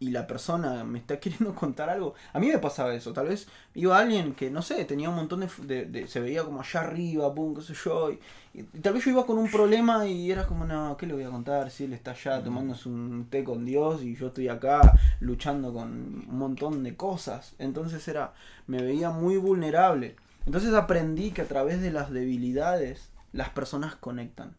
y 0.00 0.10
la 0.10 0.26
persona 0.26 0.82
me 0.84 0.98
está 0.98 1.18
queriendo 1.20 1.54
contar 1.54 1.88
algo, 1.88 2.14
a 2.32 2.40
mí 2.40 2.48
me 2.48 2.58
pasaba 2.58 2.94
eso. 2.94 3.12
Tal 3.12 3.28
vez 3.28 3.46
iba 3.74 3.98
alguien 3.98 4.34
que, 4.34 4.50
no 4.50 4.60
sé, 4.60 4.84
tenía 4.84 5.08
un 5.08 5.16
montón 5.16 5.40
de. 5.40 5.48
de- 5.62 5.86
de- 5.86 6.08
se 6.08 6.20
veía 6.20 6.42
como 6.44 6.60
allá 6.60 6.80
arriba, 6.80 7.32
pum, 7.34 7.54
qué 7.54 7.62
sé 7.62 7.74
yo. 7.74 8.10
Y, 8.10 8.18
y 8.54 8.62
tal 8.80 8.92
vez 8.94 9.04
yo 9.04 9.10
iba 9.12 9.24
con 9.24 9.38
un 9.38 9.50
problema 9.50 10.06
y 10.06 10.30
era 10.30 10.46
como, 10.46 10.64
no, 10.66 10.96
¿qué 10.96 11.06
le 11.06 11.14
voy 11.14 11.22
a 11.24 11.30
contar? 11.30 11.70
Si 11.70 11.84
él 11.84 11.92
está 11.92 12.10
allá 12.10 12.42
tomándose 12.42 12.88
un 12.88 13.26
té 13.30 13.44
con 13.44 13.64
Dios 13.64 14.02
y 14.02 14.14
yo 14.16 14.26
estoy 14.28 14.48
acá 14.48 14.92
luchando 15.20 15.72
con 15.72 15.88
un 16.28 16.38
montón 16.38 16.82
de 16.82 16.96
cosas. 16.96 17.54
Entonces 17.58 18.06
era. 18.08 18.34
Me 18.66 18.82
veía 18.82 19.10
muy 19.10 19.36
vulnerable. 19.36 20.16
Entonces 20.44 20.74
aprendí 20.74 21.30
que 21.30 21.42
a 21.42 21.48
través 21.48 21.80
de 21.80 21.90
las 21.90 22.10
debilidades 22.10 23.08
las 23.34 23.50
personas 23.50 23.96
conectan. 23.96 24.56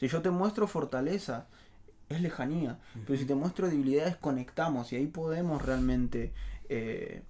Si 0.00 0.08
yo 0.08 0.22
te 0.22 0.30
muestro 0.30 0.66
fortaleza, 0.66 1.46
es 2.08 2.20
lejanía. 2.20 2.78
Pero 3.06 3.18
si 3.18 3.26
te 3.26 3.34
muestro 3.34 3.68
debilidades, 3.68 4.16
conectamos 4.16 4.92
y 4.92 4.96
ahí 4.96 5.06
podemos 5.06 5.62
realmente 5.62 6.32
eh, 6.68 7.22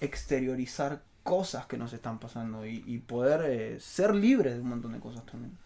exteriorizar 0.00 1.02
cosas 1.22 1.66
que 1.66 1.78
nos 1.78 1.92
están 1.92 2.18
pasando 2.18 2.66
y, 2.66 2.84
y 2.86 2.98
poder 2.98 3.50
eh, 3.50 3.80
ser 3.80 4.14
libres 4.14 4.54
de 4.54 4.60
un 4.60 4.68
montón 4.68 4.92
de 4.92 5.00
cosas 5.00 5.24
también. 5.24 5.56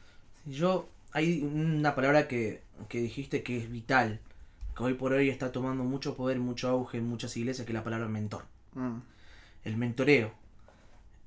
Yo, 0.44 0.88
hay 1.12 1.42
una 1.42 1.94
palabra 1.94 2.28
que, 2.28 2.62
que 2.88 3.00
dijiste 3.00 3.42
que 3.42 3.58
es 3.58 3.70
vital, 3.70 4.20
que 4.76 4.84
hoy 4.84 4.94
por 4.94 5.12
hoy 5.12 5.30
está 5.30 5.50
tomando 5.50 5.82
mucho 5.82 6.14
poder, 6.14 6.38
mucho 6.38 6.68
auge 6.68 6.98
en 6.98 7.08
muchas 7.08 7.36
iglesias, 7.36 7.66
que 7.66 7.72
es 7.72 7.74
la 7.74 7.84
palabra 7.84 8.06
mentor. 8.08 8.44
Mm, 8.74 8.98
El 9.64 9.76
mentoreo 9.76 10.32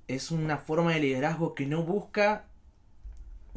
es 0.07 0.31
una 0.31 0.57
forma 0.57 0.93
de 0.93 1.01
liderazgo 1.01 1.53
que 1.53 1.65
no 1.65 1.83
busca 1.83 2.45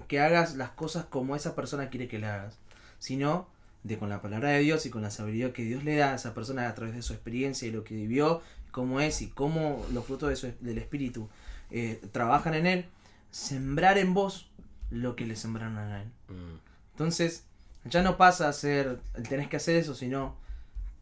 que 0.06 0.20
hagas 0.20 0.54
las 0.56 0.70
cosas 0.70 1.04
como 1.06 1.36
esa 1.36 1.54
persona 1.54 1.90
quiere 1.90 2.08
que 2.08 2.18
las 2.18 2.30
hagas, 2.32 2.58
sino 2.98 3.48
de 3.84 3.98
con 3.98 4.08
la 4.08 4.22
palabra 4.22 4.50
de 4.50 4.60
Dios 4.60 4.86
y 4.86 4.90
con 4.90 5.02
la 5.02 5.10
sabiduría 5.10 5.52
que 5.52 5.64
Dios 5.64 5.82
le 5.84 5.96
da 5.96 6.12
a 6.12 6.14
esa 6.16 6.34
persona 6.34 6.68
a 6.68 6.74
través 6.74 6.94
de 6.94 7.02
su 7.02 7.12
experiencia 7.12 7.66
y 7.66 7.72
lo 7.72 7.84
que 7.84 7.94
vivió, 7.94 8.40
cómo 8.70 9.00
es 9.00 9.22
y 9.22 9.28
cómo 9.28 9.84
los 9.92 10.04
frutos 10.06 10.28
de 10.28 10.36
su- 10.36 10.54
del 10.60 10.78
Espíritu 10.78 11.28
eh, 11.70 12.00
trabajan 12.12 12.54
en 12.54 12.66
él, 12.66 12.86
sembrar 13.30 13.98
en 13.98 14.14
vos 14.14 14.50
lo 14.90 15.16
que 15.16 15.26
le 15.26 15.36
sembraron 15.36 15.78
a 15.78 16.02
él. 16.02 16.08
Mm. 16.28 16.58
Entonces, 16.92 17.44
ya 17.84 18.02
no 18.02 18.16
pasa 18.16 18.48
a 18.48 18.52
ser, 18.52 19.00
tenés 19.28 19.48
que 19.48 19.56
hacer 19.56 19.76
eso, 19.76 19.94
sino, 19.94 20.36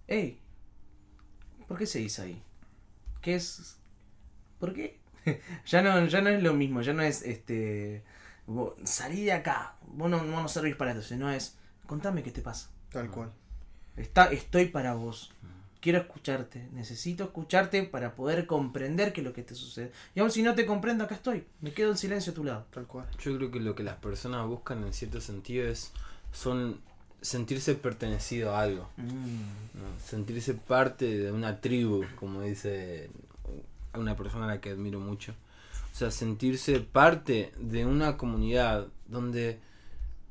hey, 0.09 0.39
¿por 1.69 1.79
qué 1.79 1.87
se 1.87 2.01
hizo 2.01 2.23
ahí? 2.23 2.43
¿Qué 3.21 3.35
es? 3.35 3.77
¿Por 4.59 4.73
qué? 4.75 4.99
ya, 5.67 5.83
no, 5.83 6.07
ya 6.07 6.21
no 6.21 6.31
es 6.31 6.43
lo 6.43 6.55
mismo, 6.55 6.83
ya 6.83 6.93
no 6.93 7.03
es, 7.03 7.23
este, 7.23 8.03
salí 8.85 9.25
de 9.25 9.33
acá, 9.33 9.77
vos 9.87 10.11
no, 10.11 10.19
vos 10.19 10.43
no 10.43 10.49
servís 10.49 10.77
para 10.77 10.93
esto, 10.93 11.03
sino 11.03 11.31
es, 11.31 11.57
contame 11.87 12.23
qué 12.23 12.31
te 12.31 12.43
pasa. 12.43 12.71
tal 12.91 13.11
cual. 13.11 13.31
Está, 13.97 14.27
estoy 14.33 14.67
para 14.67 14.95
vos. 14.95 15.33
Quiero 15.81 15.99
escucharte. 15.99 16.69
Necesito 16.73 17.25
escucharte 17.25 17.83
para 17.85 18.15
poder 18.15 18.47
comprender 18.47 19.13
qué 19.15 19.21
es 19.23 19.27
lo 19.27 19.33
que 19.33 19.43
te 19.43 19.55
sucede. 19.55 19.93
Y 20.15 20.21
aun 20.21 20.31
si 20.31 20.43
no 20.43 20.55
te 20.55 20.67
comprendo, 20.67 21.05
acá 21.05 21.15
estoy. 21.15 21.47
Me 21.63 21.73
quedo 21.73 21.91
en 21.91 21.97
silencio 21.97 22.33
a 22.33 22.35
tu 22.35 22.45
lado. 22.45 22.67
Tal 22.71 22.87
cual. 22.87 23.07
Yo 23.19 23.35
creo 23.37 23.51
que 23.51 23.61
lo 23.61 23.75
que 23.75 23.83
las 23.83 23.97
personas 23.97 24.47
buscan 24.47 24.85
en 24.85 24.93
cierto 24.93 25.21
sentido 25.23 25.67
es 25.67 25.93
son 26.33 26.81
sentirse 27.23 27.75
pertenecido 27.75 28.55
a 28.55 28.61
algo, 28.61 28.89
Mm. 28.97 29.03
¿no? 29.75 30.01
sentirse 30.05 30.55
parte 30.55 31.05
de 31.19 31.33
una 31.33 31.61
tribu, 31.61 32.05
como 32.17 32.43
dice 32.43 33.11
una 33.95 34.17
persona 34.17 34.45
a 34.45 34.49
la 34.49 34.61
que 34.61 34.71
admiro 34.71 35.01
mucho. 35.01 35.35
O 35.93 35.95
sea, 35.95 36.11
sentirse 36.11 36.81
parte 36.81 37.53
de 37.59 37.85
una 37.85 38.17
comunidad 38.17 38.87
donde, 39.07 39.59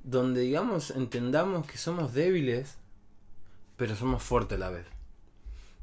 donde 0.03 0.41
digamos, 0.41 0.91
entendamos 0.91 1.67
que 1.67 1.77
somos 1.77 2.13
débiles, 2.13 2.77
pero 3.77 3.95
somos 3.95 4.23
fuertes 4.23 4.55
a 4.57 4.59
la 4.59 4.69
vez. 4.69 4.85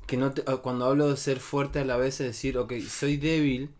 Que 0.06 0.16
no 0.16 0.32
te- 0.32 0.44
ah, 0.46 0.58
cuando 0.58 0.86
hablo 0.86 1.08
de 1.10 1.16
ser 1.16 1.40
fuerte 1.40 1.80
a 1.80 1.84
la 1.84 1.96
vez 1.96 2.20
es 2.20 2.26
decir, 2.28 2.58
ok, 2.58 2.74
soy 2.88 3.16
débil, 3.16 3.70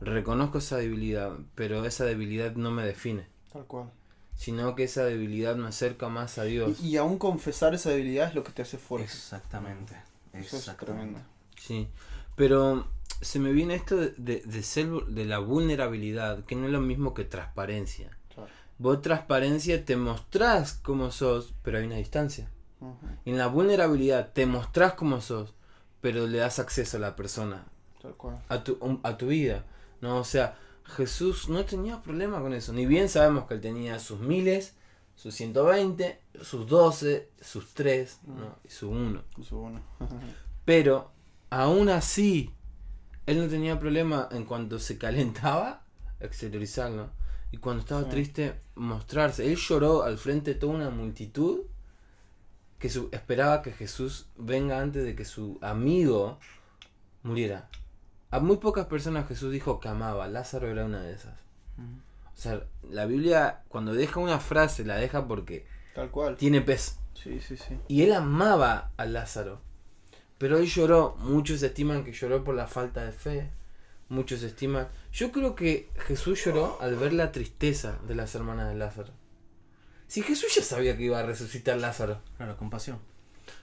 reconozco 0.00 0.58
esa 0.58 0.76
debilidad, 0.76 1.32
pero 1.54 1.84
esa 1.84 2.04
debilidad 2.04 2.54
no 2.54 2.70
me 2.70 2.84
define, 2.84 3.26
Tal 3.52 3.64
cual. 3.66 3.90
sino 4.36 4.74
que 4.74 4.84
esa 4.84 5.04
debilidad 5.04 5.56
me 5.56 5.68
acerca 5.68 6.08
más 6.08 6.38
a 6.38 6.44
Dios. 6.44 6.78
Y, 6.80 6.88
y 6.90 6.96
aún 6.96 7.18
confesar 7.18 7.74
esa 7.74 7.90
debilidad 7.90 8.28
es 8.28 8.34
lo 8.34 8.44
que 8.44 8.52
te 8.52 8.62
hace 8.62 8.78
fuerte. 8.78 9.06
Exactamente. 9.06 9.94
Eso 10.32 10.56
es 10.56 10.62
Exactamente. 10.68 10.84
tremendo. 11.14 11.20
Sí, 11.58 11.88
pero 12.36 12.86
se 13.20 13.38
me 13.38 13.52
viene 13.52 13.74
esto 13.74 13.96
de, 13.96 14.14
de, 14.16 14.42
de 14.44 14.62
ser 14.62 14.88
de 14.88 15.24
la 15.24 15.38
vulnerabilidad, 15.38 16.44
que 16.44 16.56
no 16.56 16.66
es 16.66 16.72
lo 16.72 16.80
mismo 16.80 17.14
que 17.14 17.24
transparencia. 17.24 18.16
Claro. 18.34 18.50
Vos 18.78 19.02
transparencia 19.02 19.84
te 19.84 19.96
mostrás 19.96 20.74
como 20.74 21.10
sos, 21.10 21.54
pero 21.62 21.78
hay 21.78 21.84
una 21.84 21.96
distancia. 21.96 22.50
En 23.24 23.36
la 23.36 23.48
vulnerabilidad 23.48 24.32
te 24.32 24.46
mostrás 24.46 24.94
como 24.94 25.20
sos, 25.20 25.54
pero 26.00 26.26
le 26.28 26.38
das 26.38 26.60
acceso 26.60 26.96
a 26.96 27.00
la 27.00 27.16
persona, 27.16 27.66
Tal 28.00 28.14
cual. 28.14 28.40
a 28.48 28.62
tu, 28.62 29.00
a 29.02 29.16
tu 29.16 29.26
vida. 29.26 29.64
¿no? 30.00 30.18
O 30.18 30.24
sea, 30.24 30.56
Jesús 30.84 31.48
no 31.48 31.64
tenía 31.64 32.00
problema 32.02 32.40
con 32.40 32.54
eso. 32.54 32.72
Ni 32.72 32.86
bien 32.86 33.08
sabemos 33.08 33.46
que 33.46 33.54
él 33.54 33.60
tenía 33.60 33.98
sus 33.98 34.20
miles, 34.20 34.76
sus 35.16 35.34
120, 35.34 36.20
sus 36.42 36.68
12, 36.68 37.28
sus 37.40 37.74
3 37.74 38.20
¿no? 38.26 38.56
y 38.64 38.68
su 38.68 38.90
1. 38.90 39.22
Eso 39.40 39.56
bueno. 39.56 39.80
Pero 40.64 41.10
aún 41.50 41.88
así, 41.88 42.54
él 43.28 43.38
no 43.40 43.48
tenía 43.48 43.78
problema 43.78 44.28
en 44.32 44.44
cuanto 44.44 44.78
se 44.78 44.98
calentaba, 44.98 45.82
exteriorizarlo. 46.20 47.10
Y 47.50 47.58
cuando 47.58 47.80
estaba 47.82 48.02
Sí. 48.04 48.10
triste, 48.10 48.54
mostrarse. 48.74 49.46
Él 49.46 49.56
lloró 49.56 50.02
al 50.02 50.18
frente 50.18 50.54
de 50.54 50.60
toda 50.60 50.74
una 50.74 50.90
multitud 50.90 51.60
que 52.78 52.90
su- 52.90 53.08
esperaba 53.12 53.62
que 53.62 53.72
Jesús 53.72 54.26
venga 54.36 54.80
antes 54.80 55.04
de 55.04 55.14
que 55.16 55.24
su 55.24 55.58
amigo 55.62 56.38
muriera. 57.22 57.68
A 58.30 58.40
muy 58.40 58.58
pocas 58.58 58.86
personas 58.86 59.26
Jesús 59.28 59.50
dijo 59.52 59.80
que 59.80 59.88
amaba. 59.88 60.28
Lázaro 60.28 60.68
era 60.68 60.84
una 60.84 61.00
de 61.02 61.12
esas. 61.14 61.34
O 61.78 62.40
sea, 62.40 62.62
la 62.90 63.06
Biblia 63.06 63.62
cuando 63.68 63.94
deja 63.94 64.20
una 64.20 64.38
frase 64.38 64.84
la 64.84 64.96
deja 64.96 65.26
porque 65.26 65.66
Tal 65.94 66.10
cual. 66.10 66.36
tiene 66.36 66.60
peso. 66.60 66.92
Sí, 67.14 67.40
sí, 67.40 67.56
sí. 67.56 67.76
Y 67.88 68.02
él 68.02 68.12
amaba 68.12 68.92
a 68.96 69.06
Lázaro. 69.06 69.60
Pero 70.38 70.58
él 70.58 70.66
lloró. 70.66 71.16
Muchos 71.18 71.62
estiman 71.62 72.04
que 72.04 72.12
lloró 72.12 72.44
por 72.44 72.54
la 72.54 72.66
falta 72.66 73.04
de 73.04 73.12
fe. 73.12 73.50
Muchos 74.08 74.42
estiman. 74.42 74.88
Yo 75.12 75.32
creo 75.32 75.54
que 75.54 75.90
Jesús 76.06 76.42
lloró 76.44 76.78
al 76.80 76.96
ver 76.96 77.12
la 77.12 77.32
tristeza 77.32 77.98
de 78.06 78.14
las 78.14 78.34
hermanas 78.34 78.68
de 78.68 78.76
Lázaro. 78.76 79.12
Si 80.06 80.22
Jesús 80.22 80.54
ya 80.54 80.62
sabía 80.62 80.96
que 80.96 81.04
iba 81.04 81.18
a 81.18 81.26
resucitar 81.26 81.76
Lázaro. 81.76 82.20
Claro, 82.36 82.56
compasión. 82.56 82.98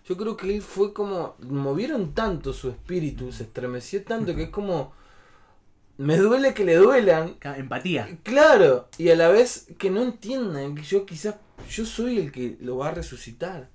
Yo 0.08 0.18
creo 0.18 0.38
que 0.38 0.54
él 0.54 0.62
fue 0.62 0.94
como. 0.94 1.36
Movieron 1.40 2.14
tanto 2.14 2.54
su 2.54 2.70
espíritu, 2.70 3.32
se 3.32 3.44
estremeció 3.44 4.04
tanto 4.04 4.36
que 4.36 4.44
es 4.44 4.50
como. 4.50 4.94
Me 5.98 6.18
duele 6.18 6.54
que 6.54 6.66
le 6.66 6.76
duelan. 6.76 7.38
Empatía. 7.42 8.20
Claro, 8.22 8.90
y 8.98 9.10
a 9.10 9.16
la 9.16 9.30
vez 9.30 9.68
que 9.80 9.90
no 9.90 10.04
entiendan 10.04 10.76
que 10.76 10.84
yo 10.84 11.06
quizás. 11.06 11.36
Yo 11.70 11.86
soy 11.86 12.20
el 12.20 12.32
que 12.32 12.58
lo 12.60 12.78
va 12.78 12.90
a 12.90 12.94
resucitar. 12.94 13.70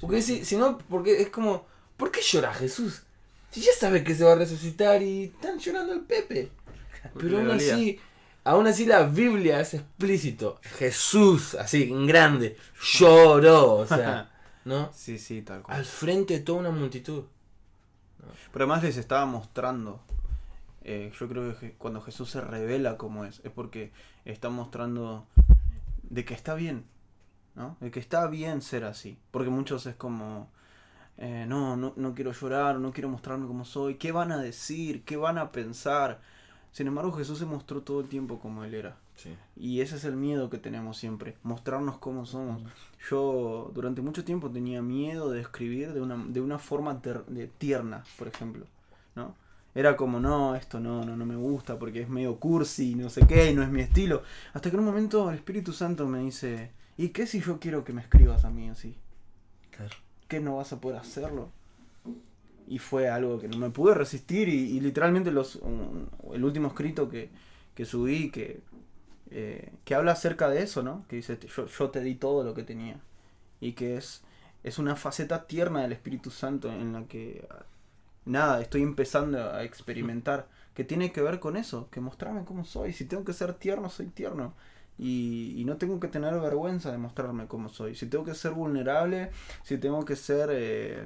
Porque 0.00 0.22
si, 0.22 0.44
si 0.44 0.56
no, 0.56 0.78
porque 0.78 1.20
es 1.20 1.30
como, 1.30 1.66
¿por 1.96 2.10
qué 2.10 2.20
llora 2.22 2.52
Jesús? 2.54 3.02
Si 3.50 3.60
ya 3.60 3.72
sabe 3.78 4.02
que 4.02 4.14
se 4.14 4.24
va 4.24 4.32
a 4.32 4.36
resucitar 4.36 5.02
y 5.02 5.24
están 5.24 5.58
llorando 5.58 5.92
el 5.92 6.00
Pepe. 6.00 6.50
Pero 7.18 7.38
aún 7.38 7.50
así, 7.50 8.00
aún 8.42 8.66
así 8.66 8.84
la 8.86 9.04
Biblia 9.04 9.60
es 9.60 9.74
explícito. 9.74 10.58
Jesús, 10.78 11.54
así 11.54 11.84
en 11.84 12.06
grande, 12.06 12.56
lloró, 12.98 13.74
o 13.76 13.86
sea, 13.86 14.32
¿no? 14.64 14.90
Sí, 14.92 15.18
sí, 15.18 15.42
tal 15.42 15.62
cual. 15.62 15.76
Al 15.78 15.84
frente 15.84 16.34
de 16.34 16.40
toda 16.40 16.58
una 16.60 16.70
multitud. 16.70 17.24
Pero 18.52 18.64
además 18.64 18.82
les 18.82 18.96
estaba 18.96 19.26
mostrando. 19.26 20.00
eh, 20.82 21.12
yo 21.18 21.28
creo 21.28 21.58
que 21.58 21.72
cuando 21.74 22.00
Jesús 22.00 22.30
se 22.30 22.40
revela 22.40 22.96
como 22.96 23.24
es, 23.24 23.40
es 23.44 23.50
porque 23.52 23.92
está 24.24 24.48
mostrando 24.50 25.26
de 26.02 26.24
que 26.24 26.34
está 26.34 26.54
bien, 26.54 26.84
¿no? 27.54 27.76
De 27.80 27.90
que 27.90 28.00
está 28.00 28.26
bien 28.26 28.62
ser 28.62 28.84
así. 28.84 29.18
Porque 29.30 29.50
muchos 29.50 29.86
es 29.86 29.94
como, 29.94 30.50
eh, 31.18 31.44
no, 31.48 31.76
no, 31.76 31.92
no 31.96 32.14
quiero 32.14 32.32
llorar, 32.32 32.78
no 32.78 32.92
quiero 32.92 33.08
mostrarme 33.08 33.46
como 33.46 33.64
soy. 33.64 33.96
¿Qué 33.96 34.12
van 34.12 34.32
a 34.32 34.38
decir? 34.38 35.04
¿Qué 35.04 35.16
van 35.16 35.38
a 35.38 35.52
pensar? 35.52 36.20
Sin 36.72 36.86
embargo, 36.86 37.12
Jesús 37.12 37.38
se 37.38 37.46
mostró 37.46 37.82
todo 37.82 38.00
el 38.00 38.08
tiempo 38.08 38.38
como 38.40 38.64
Él 38.64 38.74
era. 38.74 38.96
Y 39.56 39.80
ese 39.80 39.94
es 39.94 40.04
el 40.04 40.16
miedo 40.16 40.50
que 40.50 40.58
tenemos 40.58 40.96
siempre, 40.98 41.36
mostrarnos 41.44 41.98
cómo 41.98 42.26
somos. 42.26 42.62
Yo 43.08 43.70
durante 43.72 44.02
mucho 44.02 44.24
tiempo 44.24 44.50
tenía 44.50 44.82
miedo 44.82 45.30
de 45.30 45.40
escribir 45.40 45.92
de 45.92 46.00
una, 46.00 46.16
de 46.16 46.40
una 46.40 46.58
forma 46.58 47.00
ter- 47.00 47.24
de 47.26 47.46
tierna, 47.46 48.02
por 48.18 48.26
ejemplo, 48.26 48.66
¿no? 49.14 49.36
Era 49.72 49.96
como, 49.96 50.18
no, 50.18 50.56
esto 50.56 50.80
no, 50.80 51.04
no, 51.04 51.16
no 51.16 51.26
me 51.26 51.36
gusta 51.36 51.78
porque 51.78 52.02
es 52.02 52.08
medio 52.08 52.40
cursi, 52.40 52.96
no 52.96 53.08
sé 53.08 53.24
qué, 53.26 53.52
no 53.54 53.62
es 53.62 53.70
mi 53.70 53.82
estilo. 53.82 54.22
Hasta 54.52 54.68
que 54.70 54.76
en 54.76 54.80
un 54.80 54.86
momento 54.86 55.30
el 55.30 55.36
Espíritu 55.36 55.72
Santo 55.72 56.06
me 56.08 56.18
dice, 56.20 56.72
¿y 56.96 57.10
qué 57.10 57.26
si 57.26 57.40
yo 57.40 57.60
quiero 57.60 57.84
que 57.84 57.92
me 57.92 58.02
escribas 58.02 58.44
a 58.44 58.50
mí 58.50 58.68
así? 58.68 58.96
Claro. 59.70 59.94
¿Qué 60.28 60.40
no 60.40 60.56
vas 60.56 60.72
a 60.72 60.80
poder 60.80 60.98
hacerlo? 60.98 61.50
Y 62.66 62.78
fue 62.78 63.08
algo 63.08 63.38
que 63.38 63.48
no 63.48 63.58
me 63.58 63.70
pude 63.70 63.94
resistir 63.94 64.48
y, 64.48 64.80
literalmente 64.80 65.30
los, 65.30 65.60
el 66.32 66.44
último 66.44 66.68
escrito 66.68 67.08
que, 67.08 67.30
que 67.74 67.84
subí, 67.84 68.30
que, 68.30 68.60
eh, 69.30 69.70
que 69.84 69.94
habla 69.94 70.12
acerca 70.12 70.48
de 70.48 70.62
eso, 70.62 70.82
¿no? 70.82 71.04
Que 71.08 71.16
dice, 71.16 71.38
yo, 71.38 71.66
yo 71.66 71.90
te 71.90 72.00
di 72.00 72.14
todo 72.14 72.42
lo 72.42 72.54
que 72.54 72.62
tenía. 72.62 73.00
Y 73.60 73.72
que 73.72 73.96
es, 73.96 74.22
es 74.62 74.78
una 74.78 74.96
faceta 74.96 75.46
tierna 75.46 75.82
del 75.82 75.92
Espíritu 75.92 76.30
Santo 76.30 76.72
en 76.72 76.92
la 76.92 77.04
que, 77.04 77.46
nada, 78.24 78.60
estoy 78.60 78.82
empezando 78.82 79.38
a 79.38 79.64
experimentar, 79.64 80.48
que 80.74 80.84
tiene 80.84 81.12
que 81.12 81.22
ver 81.22 81.38
con 81.38 81.56
eso, 81.56 81.88
que 81.90 82.00
mostrarme 82.00 82.44
cómo 82.44 82.64
soy. 82.64 82.92
Si 82.92 83.04
tengo 83.04 83.24
que 83.24 83.32
ser 83.32 83.54
tierno, 83.54 83.90
soy 83.90 84.06
tierno. 84.06 84.54
Y, 84.98 85.54
y 85.56 85.64
no 85.64 85.76
tengo 85.76 85.98
que 85.98 86.08
tener 86.08 86.38
vergüenza 86.40 86.92
de 86.92 86.98
mostrarme 86.98 87.46
cómo 87.46 87.68
soy. 87.68 87.94
Si 87.94 88.06
tengo 88.06 88.24
que 88.24 88.34
ser 88.34 88.52
vulnerable, 88.52 89.30
si 89.62 89.78
tengo 89.78 90.04
que 90.04 90.16
ser 90.16 90.50
eh, 90.52 91.04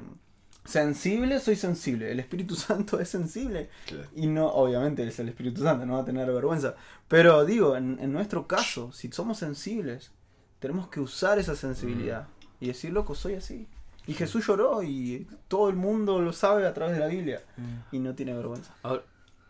sensible, 0.64 1.41
soy 1.41 1.57
sensible. 1.57 2.12
El 2.12 2.20
Espíritu 2.20 2.55
Santo 2.57 3.01
es 3.01 3.09
sensible. 3.09 3.70
Y 4.14 4.26
no, 4.26 4.49
obviamente 4.49 5.07
es 5.07 5.18
el 5.18 5.28
Espíritu 5.28 5.62
Santo, 5.62 5.86
no 5.86 5.95
va 5.95 6.01
a 6.01 6.05
tener 6.05 6.30
vergüenza. 6.30 6.74
Pero 7.09 7.45
digo, 7.45 7.76
en, 7.76 7.99
en 8.01 8.12
nuestro 8.12 8.47
caso, 8.47 8.93
si 8.93 9.11
somos 9.11 9.39
sensibles, 9.39 10.11
tenemos 10.59 10.89
que 10.89 11.01
usar 11.01 11.39
esa 11.39 11.57
sensibilidad. 11.57 12.28
Y 12.61 12.68
decir, 12.68 12.93
loco, 12.93 13.14
soy 13.14 13.34
así. 13.34 13.68
Y 14.07 14.14
Jesús 14.14 14.47
lloró 14.47 14.82
y 14.82 15.28
todo 15.49 15.68
el 15.68 15.76
mundo 15.76 16.20
lo 16.20 16.32
sabe 16.32 16.66
a 16.66 16.74
través 16.74 16.95
de 16.95 17.01
la 17.01 17.09
Biblia. 17.09 17.43
Y 17.93 17.99
no 17.99 18.14
tiene 18.14 18.34
vergüenza. 18.34 18.74
Ahora, 18.82 19.03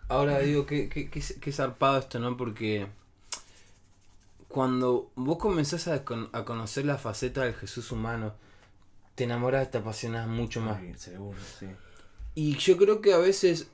Ahora 0.08 0.38
digo, 0.38 0.64
qué, 0.64 0.88
qué, 0.88 1.10
qué, 1.10 1.22
qué 1.40 1.52
zarpado 1.52 1.98
esto, 1.98 2.18
¿no? 2.18 2.36
Porque 2.36 2.86
cuando 4.58 5.12
vos 5.14 5.38
comenzás 5.38 5.86
a, 5.86 6.04
con- 6.04 6.30
a 6.32 6.44
conocer 6.44 6.84
la 6.84 6.98
faceta 6.98 7.44
del 7.44 7.54
Jesús 7.54 7.92
humano, 7.92 8.34
te 9.14 9.22
enamoras, 9.22 9.70
te 9.70 9.78
apasionas 9.78 10.26
mucho 10.26 10.60
más. 10.60 10.78
Ay, 10.80 10.94
seguro, 10.96 11.38
sí. 11.60 11.66
Y 12.34 12.56
yo 12.56 12.76
creo 12.76 13.00
que 13.00 13.12
a 13.14 13.18
veces 13.18 13.68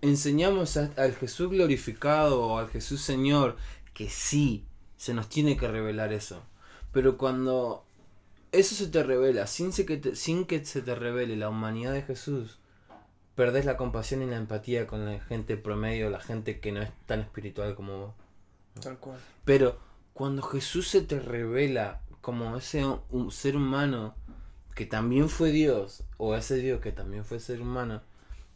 enseñamos 0.00 0.78
a- 0.78 0.92
al 0.96 1.14
Jesús 1.14 1.50
glorificado 1.50 2.40
o 2.42 2.56
al 2.58 2.70
Jesús 2.70 3.02
Señor 3.02 3.56
que 3.92 4.08
sí, 4.08 4.64
se 4.96 5.12
nos 5.12 5.28
tiene 5.28 5.58
que 5.58 5.68
revelar 5.68 6.14
eso. 6.14 6.42
Pero 6.90 7.18
cuando 7.18 7.84
eso 8.50 8.74
se 8.74 8.86
te 8.86 9.02
revela, 9.02 9.46
sin, 9.46 9.74
se 9.74 9.84
que 9.84 9.98
te- 9.98 10.16
sin 10.16 10.46
que 10.46 10.64
se 10.64 10.80
te 10.80 10.94
revele 10.94 11.36
la 11.36 11.50
humanidad 11.50 11.92
de 11.92 12.00
Jesús, 12.00 12.58
perdés 13.34 13.66
la 13.66 13.76
compasión 13.76 14.22
y 14.22 14.26
la 14.26 14.36
empatía 14.38 14.86
con 14.86 15.04
la 15.04 15.20
gente 15.20 15.58
promedio, 15.58 16.08
la 16.08 16.20
gente 16.20 16.60
que 16.60 16.72
no 16.72 16.80
es 16.80 16.90
tan 17.04 17.20
espiritual 17.20 17.74
como 17.74 17.98
vos. 17.98 18.14
Tal 18.80 18.96
cual. 18.96 19.18
Pero 19.44 19.86
cuando 20.18 20.42
Jesús 20.42 20.88
se 20.88 21.00
te 21.00 21.20
revela 21.20 22.00
como 22.22 22.56
ese 22.56 22.84
ser 23.30 23.54
humano 23.54 24.16
que 24.74 24.84
también 24.84 25.28
fue 25.28 25.52
Dios, 25.52 26.02
o 26.16 26.34
ese 26.34 26.56
Dios 26.56 26.80
que 26.80 26.90
también 26.90 27.24
fue 27.24 27.38
ser 27.38 27.60
humano, 27.60 28.02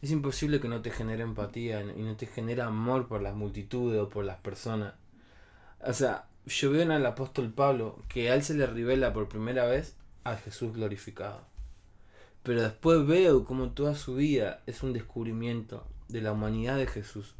es 0.01 0.11
imposible 0.11 0.59
que 0.59 0.67
no 0.67 0.81
te 0.81 0.91
genere 0.91 1.23
empatía 1.23 1.81
y 1.81 2.01
no 2.01 2.17
te 2.17 2.25
genere 2.25 2.63
amor 2.63 3.07
por 3.07 3.21
las 3.21 3.33
multitudes 3.33 4.01
o 4.01 4.09
por 4.09 4.25
las 4.25 4.39
personas. 4.39 4.95
O 5.79 5.93
sea, 5.93 6.27
yo 6.45 6.69
veo 6.69 6.81
en 6.81 6.91
el 6.91 7.05
apóstol 7.05 7.53
Pablo 7.53 7.97
que 8.09 8.29
a 8.29 8.35
él 8.35 8.43
se 8.43 8.55
le 8.55 8.67
revela 8.67 9.13
por 9.13 9.29
primera 9.29 9.65
vez 9.65 9.95
a 10.25 10.35
Jesús 10.35 10.73
glorificado. 10.73 11.45
Pero 12.43 12.61
después 12.61 13.07
veo 13.07 13.45
como 13.45 13.69
toda 13.69 13.95
su 13.95 14.15
vida 14.15 14.63
es 14.65 14.83
un 14.83 14.91
descubrimiento 14.91 15.87
de 16.09 16.19
la 16.19 16.33
humanidad 16.33 16.75
de 16.75 16.87
Jesús 16.87 17.35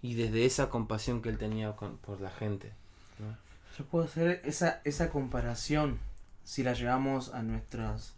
y 0.00 0.14
desde 0.14 0.44
esa 0.44 0.70
compasión 0.70 1.22
que 1.22 1.30
él 1.30 1.38
tenía 1.38 1.74
con- 1.74 1.98
por 1.98 2.20
la 2.20 2.30
gente. 2.30 2.77
Yo 3.78 3.84
puedo 3.84 4.04
hacer 4.04 4.40
esa, 4.44 4.80
esa 4.84 5.08
comparación 5.10 5.98
si 6.44 6.62
la 6.62 6.72
llevamos 6.72 7.32
a 7.34 7.42
nuestras 7.42 8.14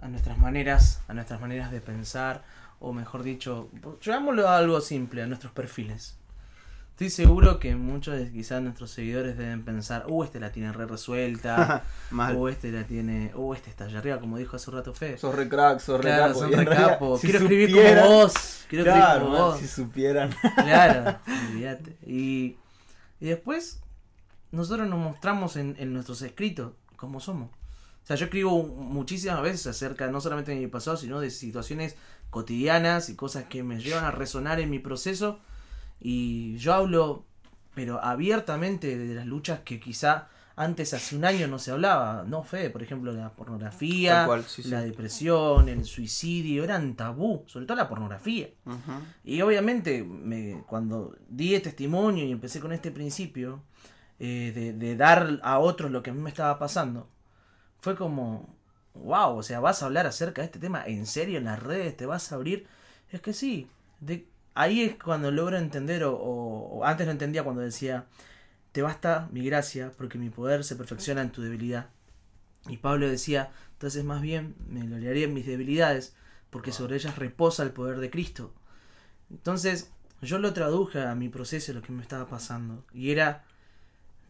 a 0.00 0.08
nuestras 0.08 0.36
maneras, 0.36 1.00
a 1.08 1.14
nuestras 1.14 1.40
maneras 1.40 1.70
de 1.72 1.80
pensar, 1.80 2.44
o 2.78 2.92
mejor 2.92 3.22
dicho, 3.22 3.70
llevámoslo 4.04 4.46
a 4.48 4.58
algo 4.58 4.82
simple, 4.82 5.22
a 5.22 5.26
nuestros 5.26 5.52
perfiles. 5.52 6.18
Estoy 6.90 7.08
seguro 7.08 7.58
que 7.58 7.74
muchos 7.74 8.14
de 8.14 8.30
quizás 8.30 8.60
nuestros 8.60 8.90
seguidores 8.90 9.38
deben 9.38 9.64
pensar, 9.64 10.04
uh, 10.06 10.22
este 10.24 10.38
la 10.40 10.52
tiene 10.52 10.72
re 10.72 10.84
resuelta, 10.86 11.82
Mal. 12.10 12.36
uh, 12.36 12.48
este 12.48 12.70
la 12.70 12.84
tiene, 12.84 13.32
uh, 13.34 13.54
este 13.54 13.70
está 13.70 13.84
allá 13.84 13.98
arriba, 14.00 14.20
como 14.20 14.36
dijo 14.36 14.56
hace 14.56 14.68
un 14.70 14.76
rato 14.76 14.92
Fe. 14.92 15.16
Sos 15.16 15.34
re 15.34 15.48
crack, 15.48 15.80
sos 15.80 15.96
re 15.98 16.10
Claro, 16.10 16.34
capo. 16.34 16.38
son 16.40 16.52
re 16.52 16.64
capo. 16.66 17.16
si 17.18 17.26
Quiero 17.28 17.38
escribir 17.38 17.70
supieran- 17.70 18.02
como 18.04 18.14
vos. 18.16 18.34
Quiero 18.68 18.84
Claro, 18.84 19.00
escribir 19.00 19.22
como 19.24 19.32
man, 19.38 19.50
vos. 19.52 19.60
si 19.60 19.68
supieran. 19.68 20.30
Claro, 20.56 21.18
olvídate. 21.50 21.96
Y, 22.06 22.56
y 23.20 23.26
después 23.26 23.80
nosotros 24.54 24.88
nos 24.88 24.98
mostramos 24.98 25.56
en, 25.56 25.76
en 25.78 25.92
nuestros 25.92 26.22
escritos 26.22 26.72
como 26.96 27.20
somos. 27.20 27.50
O 27.50 28.06
sea, 28.06 28.16
yo 28.16 28.26
escribo 28.26 28.62
muchísimas 28.62 29.40
veces 29.42 29.66
acerca 29.66 30.08
no 30.08 30.20
solamente 30.20 30.52
de 30.52 30.58
mi 30.58 30.66
pasado, 30.66 30.96
sino 30.96 31.20
de 31.20 31.30
situaciones 31.30 31.96
cotidianas 32.28 33.08
y 33.08 33.16
cosas 33.16 33.44
que 33.44 33.62
me 33.62 33.80
llevan 33.80 34.04
a 34.04 34.10
resonar 34.10 34.60
en 34.60 34.68
mi 34.68 34.78
proceso. 34.78 35.38
Y 36.00 36.56
yo 36.58 36.74
hablo, 36.74 37.24
pero 37.74 38.04
abiertamente, 38.04 38.98
de 38.98 39.14
las 39.14 39.26
luchas 39.26 39.60
que 39.60 39.80
quizá 39.80 40.28
antes, 40.56 40.94
hace 40.94 41.16
un 41.16 41.24
año, 41.24 41.48
no 41.48 41.58
se 41.58 41.72
hablaba. 41.72 42.24
No, 42.28 42.44
Fede, 42.44 42.70
por 42.70 42.82
ejemplo, 42.82 43.10
la 43.12 43.30
pornografía, 43.30 44.26
cual, 44.26 44.44
sí, 44.44 44.62
sí. 44.62 44.68
la 44.68 44.82
depresión, 44.82 45.68
el 45.68 45.84
suicidio, 45.84 46.62
eran 46.62 46.94
tabú, 46.94 47.42
sobre 47.46 47.66
todo 47.66 47.76
la 47.76 47.88
pornografía. 47.88 48.50
Ujú. 48.66 48.92
Y 49.24 49.40
obviamente, 49.40 50.04
me, 50.04 50.62
cuando 50.66 51.16
di 51.28 51.58
testimonio 51.58 52.24
y 52.24 52.30
empecé 52.30 52.60
con 52.60 52.72
este 52.72 52.92
principio 52.92 53.62
eh, 54.20 54.52
de, 54.54 54.72
de 54.72 54.96
dar 54.96 55.40
a 55.42 55.58
otros 55.58 55.90
lo 55.90 56.02
que 56.02 56.10
a 56.10 56.14
mí 56.14 56.20
me 56.20 56.30
estaba 56.30 56.58
pasando, 56.58 57.08
fue 57.80 57.96
como, 57.96 58.54
wow, 58.94 59.36
o 59.38 59.42
sea, 59.42 59.60
vas 59.60 59.82
a 59.82 59.86
hablar 59.86 60.06
acerca 60.06 60.42
de 60.42 60.46
este 60.46 60.58
tema 60.58 60.84
en 60.86 61.06
serio 61.06 61.38
en 61.38 61.44
las 61.44 61.62
redes, 61.62 61.96
te 61.96 62.06
vas 62.06 62.32
a 62.32 62.36
abrir. 62.36 62.66
Es 63.10 63.20
que 63.20 63.32
sí, 63.32 63.68
de, 64.00 64.26
ahí 64.54 64.82
es 64.82 64.96
cuando 65.02 65.30
logro 65.30 65.58
entender, 65.58 66.04
o, 66.04 66.14
o- 66.16 66.78
o 66.80 66.84
antes 66.84 67.06
lo 67.06 67.12
entendía 67.12 67.44
cuando 67.44 67.62
decía, 67.62 68.06
te 68.72 68.82
basta 68.82 69.28
mi 69.32 69.44
gracia, 69.46 69.92
porque 69.98 70.18
mi 70.18 70.30
poder 70.30 70.64
se 70.64 70.76
perfecciona 70.76 71.22
en 71.22 71.30
tu 71.32 71.42
debilidad. 71.42 71.88
Y 72.68 72.78
Pablo 72.78 73.08
decía, 73.08 73.52
entonces 73.72 74.04
más 74.04 74.22
bien 74.22 74.54
me 74.68 74.80
gloriaría 74.86 75.24
en 75.26 75.34
mis 75.34 75.46
debilidades, 75.46 76.16
porque 76.50 76.72
sobre 76.72 76.96
ellas 76.96 77.18
reposa 77.18 77.62
el 77.62 77.72
poder 77.72 77.98
de 77.98 78.10
Cristo. 78.10 78.52
Entonces, 79.30 79.90
yo 80.22 80.38
lo 80.38 80.52
traduje 80.52 81.02
a 81.02 81.14
mi 81.14 81.28
proceso, 81.28 81.72
lo 81.72 81.82
que 81.82 81.92
me 81.92 82.02
estaba 82.02 82.26
pasando. 82.28 82.84
Y 82.92 83.10
era, 83.10 83.44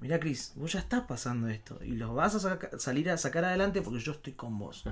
mira 0.01 0.21
Cris, 0.21 0.53
vos 0.57 0.73
ya 0.73 0.81
estás 0.81 1.03
pasando 1.03 1.49
esto. 1.49 1.79
Y 1.83 1.93
lo 1.93 2.15
vas 2.15 2.35
a 2.35 2.41
saca- 2.41 2.79
salir 2.79 3.11
a 3.11 3.17
sacar 3.19 3.45
adelante 3.45 3.83
porque 3.83 4.01
yo 4.01 4.13
estoy 4.13 4.33
con 4.35 4.59
vos. 4.59 4.85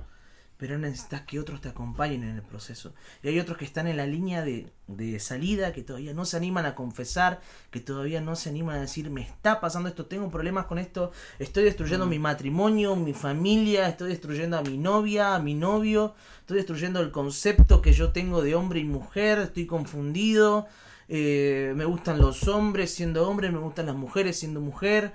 Pero 0.58 0.78
necesitas 0.78 1.22
que 1.22 1.40
otros 1.40 1.60
te 1.60 1.68
acompañen 1.70 2.22
en 2.22 2.36
el 2.36 2.42
proceso. 2.42 2.94
Y 3.20 3.28
hay 3.28 3.40
otros 3.40 3.58
que 3.58 3.64
están 3.64 3.88
en 3.88 3.96
la 3.96 4.06
línea 4.06 4.44
de, 4.44 4.70
de 4.86 5.18
salida, 5.18 5.72
que 5.72 5.82
todavía 5.82 6.14
no 6.14 6.24
se 6.24 6.36
animan 6.36 6.66
a 6.66 6.76
confesar, 6.76 7.40
que 7.72 7.80
todavía 7.80 8.20
no 8.20 8.36
se 8.36 8.50
animan 8.50 8.76
a 8.76 8.82
decir, 8.82 9.10
me 9.10 9.22
está 9.22 9.60
pasando 9.60 9.88
esto, 9.88 10.06
tengo 10.06 10.30
problemas 10.30 10.66
con 10.66 10.78
esto, 10.78 11.10
estoy 11.40 11.64
destruyendo 11.64 12.06
mi 12.06 12.20
matrimonio, 12.20 12.94
mi 12.94 13.12
familia, 13.12 13.88
estoy 13.88 14.10
destruyendo 14.10 14.56
a 14.56 14.62
mi 14.62 14.78
novia, 14.78 15.34
a 15.34 15.40
mi 15.40 15.54
novio, 15.54 16.14
estoy 16.40 16.58
destruyendo 16.58 17.00
el 17.00 17.10
concepto 17.10 17.82
que 17.82 17.92
yo 17.92 18.12
tengo 18.12 18.40
de 18.40 18.54
hombre 18.54 18.78
y 18.78 18.84
mujer, 18.84 19.38
estoy 19.40 19.66
confundido, 19.66 20.68
eh, 21.14 21.74
me 21.76 21.84
gustan 21.84 22.18
los 22.18 22.48
hombres 22.48 22.94
siendo 22.94 23.28
hombre, 23.28 23.50
me 23.50 23.58
gustan 23.58 23.84
las 23.84 23.94
mujeres 23.94 24.38
siendo 24.38 24.62
mujer. 24.62 25.12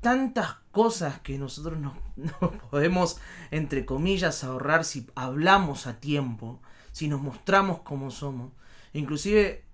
Tantas 0.00 0.54
cosas 0.70 1.20
que 1.20 1.36
nosotros 1.36 1.78
nos, 1.78 1.92
nos 2.16 2.54
podemos, 2.70 3.20
entre 3.50 3.84
comillas, 3.84 4.42
ahorrar 4.42 4.86
si 4.86 5.06
hablamos 5.14 5.86
a 5.86 6.00
tiempo, 6.00 6.62
si 6.92 7.08
nos 7.08 7.20
mostramos 7.20 7.80
como 7.80 8.10
somos. 8.10 8.52
Inclusive 8.94 9.64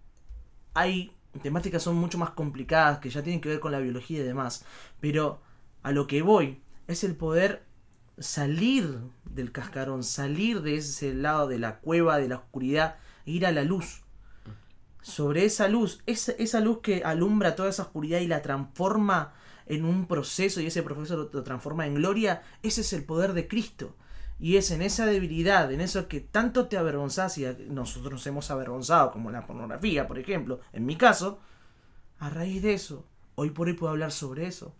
hay 0.74 1.12
temáticas 1.40 1.84
son 1.84 1.94
mucho 1.94 2.18
más 2.18 2.30
complicadas 2.30 2.98
que 2.98 3.10
ya 3.10 3.22
tienen 3.22 3.40
que 3.40 3.48
ver 3.48 3.60
con 3.60 3.70
la 3.70 3.78
biología 3.78 4.18
y 4.18 4.24
demás, 4.24 4.64
pero 4.98 5.40
a 5.84 5.92
lo 5.92 6.08
que 6.08 6.20
voy 6.20 6.60
es 6.88 7.04
el 7.04 7.14
poder 7.14 7.62
salir 8.18 8.98
del 9.24 9.52
cascarón, 9.52 10.02
salir 10.02 10.62
de 10.62 10.78
ese 10.78 11.14
lado 11.14 11.46
de 11.46 11.60
la 11.60 11.78
cueva, 11.78 12.18
de 12.18 12.26
la 12.26 12.38
oscuridad, 12.38 12.96
e 13.24 13.30
ir 13.30 13.46
a 13.46 13.52
la 13.52 13.62
luz. 13.62 14.02
Sobre 15.08 15.44
esa 15.46 15.68
luz, 15.68 16.02
esa, 16.06 16.32
esa 16.32 16.60
luz 16.60 16.80
que 16.82 17.02
alumbra 17.02 17.54
toda 17.56 17.70
esa 17.70 17.82
oscuridad 17.84 18.20
y 18.20 18.26
la 18.26 18.42
transforma 18.42 19.32
en 19.66 19.84
un 19.84 20.06
proceso 20.06 20.60
y 20.60 20.66
ese 20.66 20.82
proceso 20.82 21.16
lo, 21.32 21.42
transforma 21.42 21.86
en 21.86 21.94
gloria, 21.94 22.42
ese 22.62 22.82
es 22.82 22.92
el 22.92 23.04
poder 23.04 23.32
de 23.32 23.48
Cristo. 23.48 23.96
Y 24.38 24.56
es 24.56 24.70
en 24.70 24.82
esa 24.82 25.06
debilidad, 25.06 25.72
en 25.72 25.80
eso 25.80 26.08
que 26.08 26.20
tanto 26.20 26.68
te 26.68 26.76
avergonzás 26.76 27.38
y 27.38 27.46
nosotros 27.70 28.12
nos 28.12 28.26
hemos 28.26 28.50
avergonzado, 28.50 29.10
como 29.10 29.30
la 29.30 29.46
pornografía, 29.46 30.06
por 30.06 30.18
ejemplo, 30.18 30.60
en 30.72 30.84
mi 30.86 30.96
caso, 30.96 31.40
a 32.18 32.28
raíz 32.30 32.62
de 32.62 32.74
eso, 32.74 33.04
hoy 33.34 33.50
por 33.50 33.66
hoy 33.68 33.72
puedo 33.72 33.92
hablar 33.92 34.12
sobre 34.12 34.46
eso. 34.46 34.74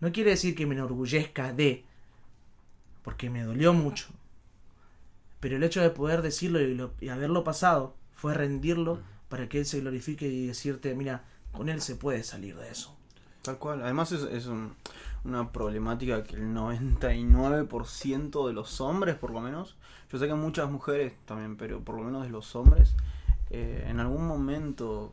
No 0.00 0.12
quiere 0.12 0.30
decir 0.30 0.54
que 0.54 0.66
me 0.66 0.74
enorgullezca 0.74 1.52
de, 1.54 1.84
porque 3.02 3.30
me 3.30 3.42
dolió 3.44 3.72
mucho. 3.72 4.08
Pero 5.40 5.56
el 5.56 5.62
hecho 5.64 5.80
de 5.80 5.90
poder 5.90 6.22
decirlo 6.22 6.60
y, 6.60 6.74
lo- 6.74 6.92
y 7.00 7.08
haberlo 7.08 7.44
pasado 7.44 7.96
fue 8.12 8.34
rendirlo 8.34 9.00
para 9.34 9.48
que 9.48 9.58
Él 9.58 9.66
se 9.66 9.80
glorifique 9.80 10.28
y 10.28 10.46
decirte, 10.46 10.94
mira, 10.94 11.24
con 11.50 11.68
Él 11.68 11.80
se 11.80 11.96
puede 11.96 12.22
salir 12.22 12.54
de 12.56 12.70
eso. 12.70 12.94
Tal 13.42 13.58
cual. 13.58 13.82
Además 13.82 14.12
es, 14.12 14.22
es 14.22 14.46
un- 14.46 14.76
una 15.24 15.50
problemática 15.50 16.22
que 16.22 16.36
el 16.36 16.54
99% 16.54 18.46
de 18.46 18.52
los 18.52 18.80
hombres, 18.80 19.16
por 19.16 19.32
lo 19.32 19.40
menos, 19.40 19.74
yo 20.12 20.18
sé 20.20 20.28
que 20.28 20.34
muchas 20.34 20.70
mujeres 20.70 21.14
también, 21.24 21.56
pero 21.56 21.80
por 21.80 21.96
lo 21.96 22.04
menos 22.04 22.22
de 22.22 22.28
los 22.30 22.54
hombres, 22.54 22.94
eh, 23.50 23.84
en 23.88 23.98
algún 23.98 24.24
momento 24.24 25.12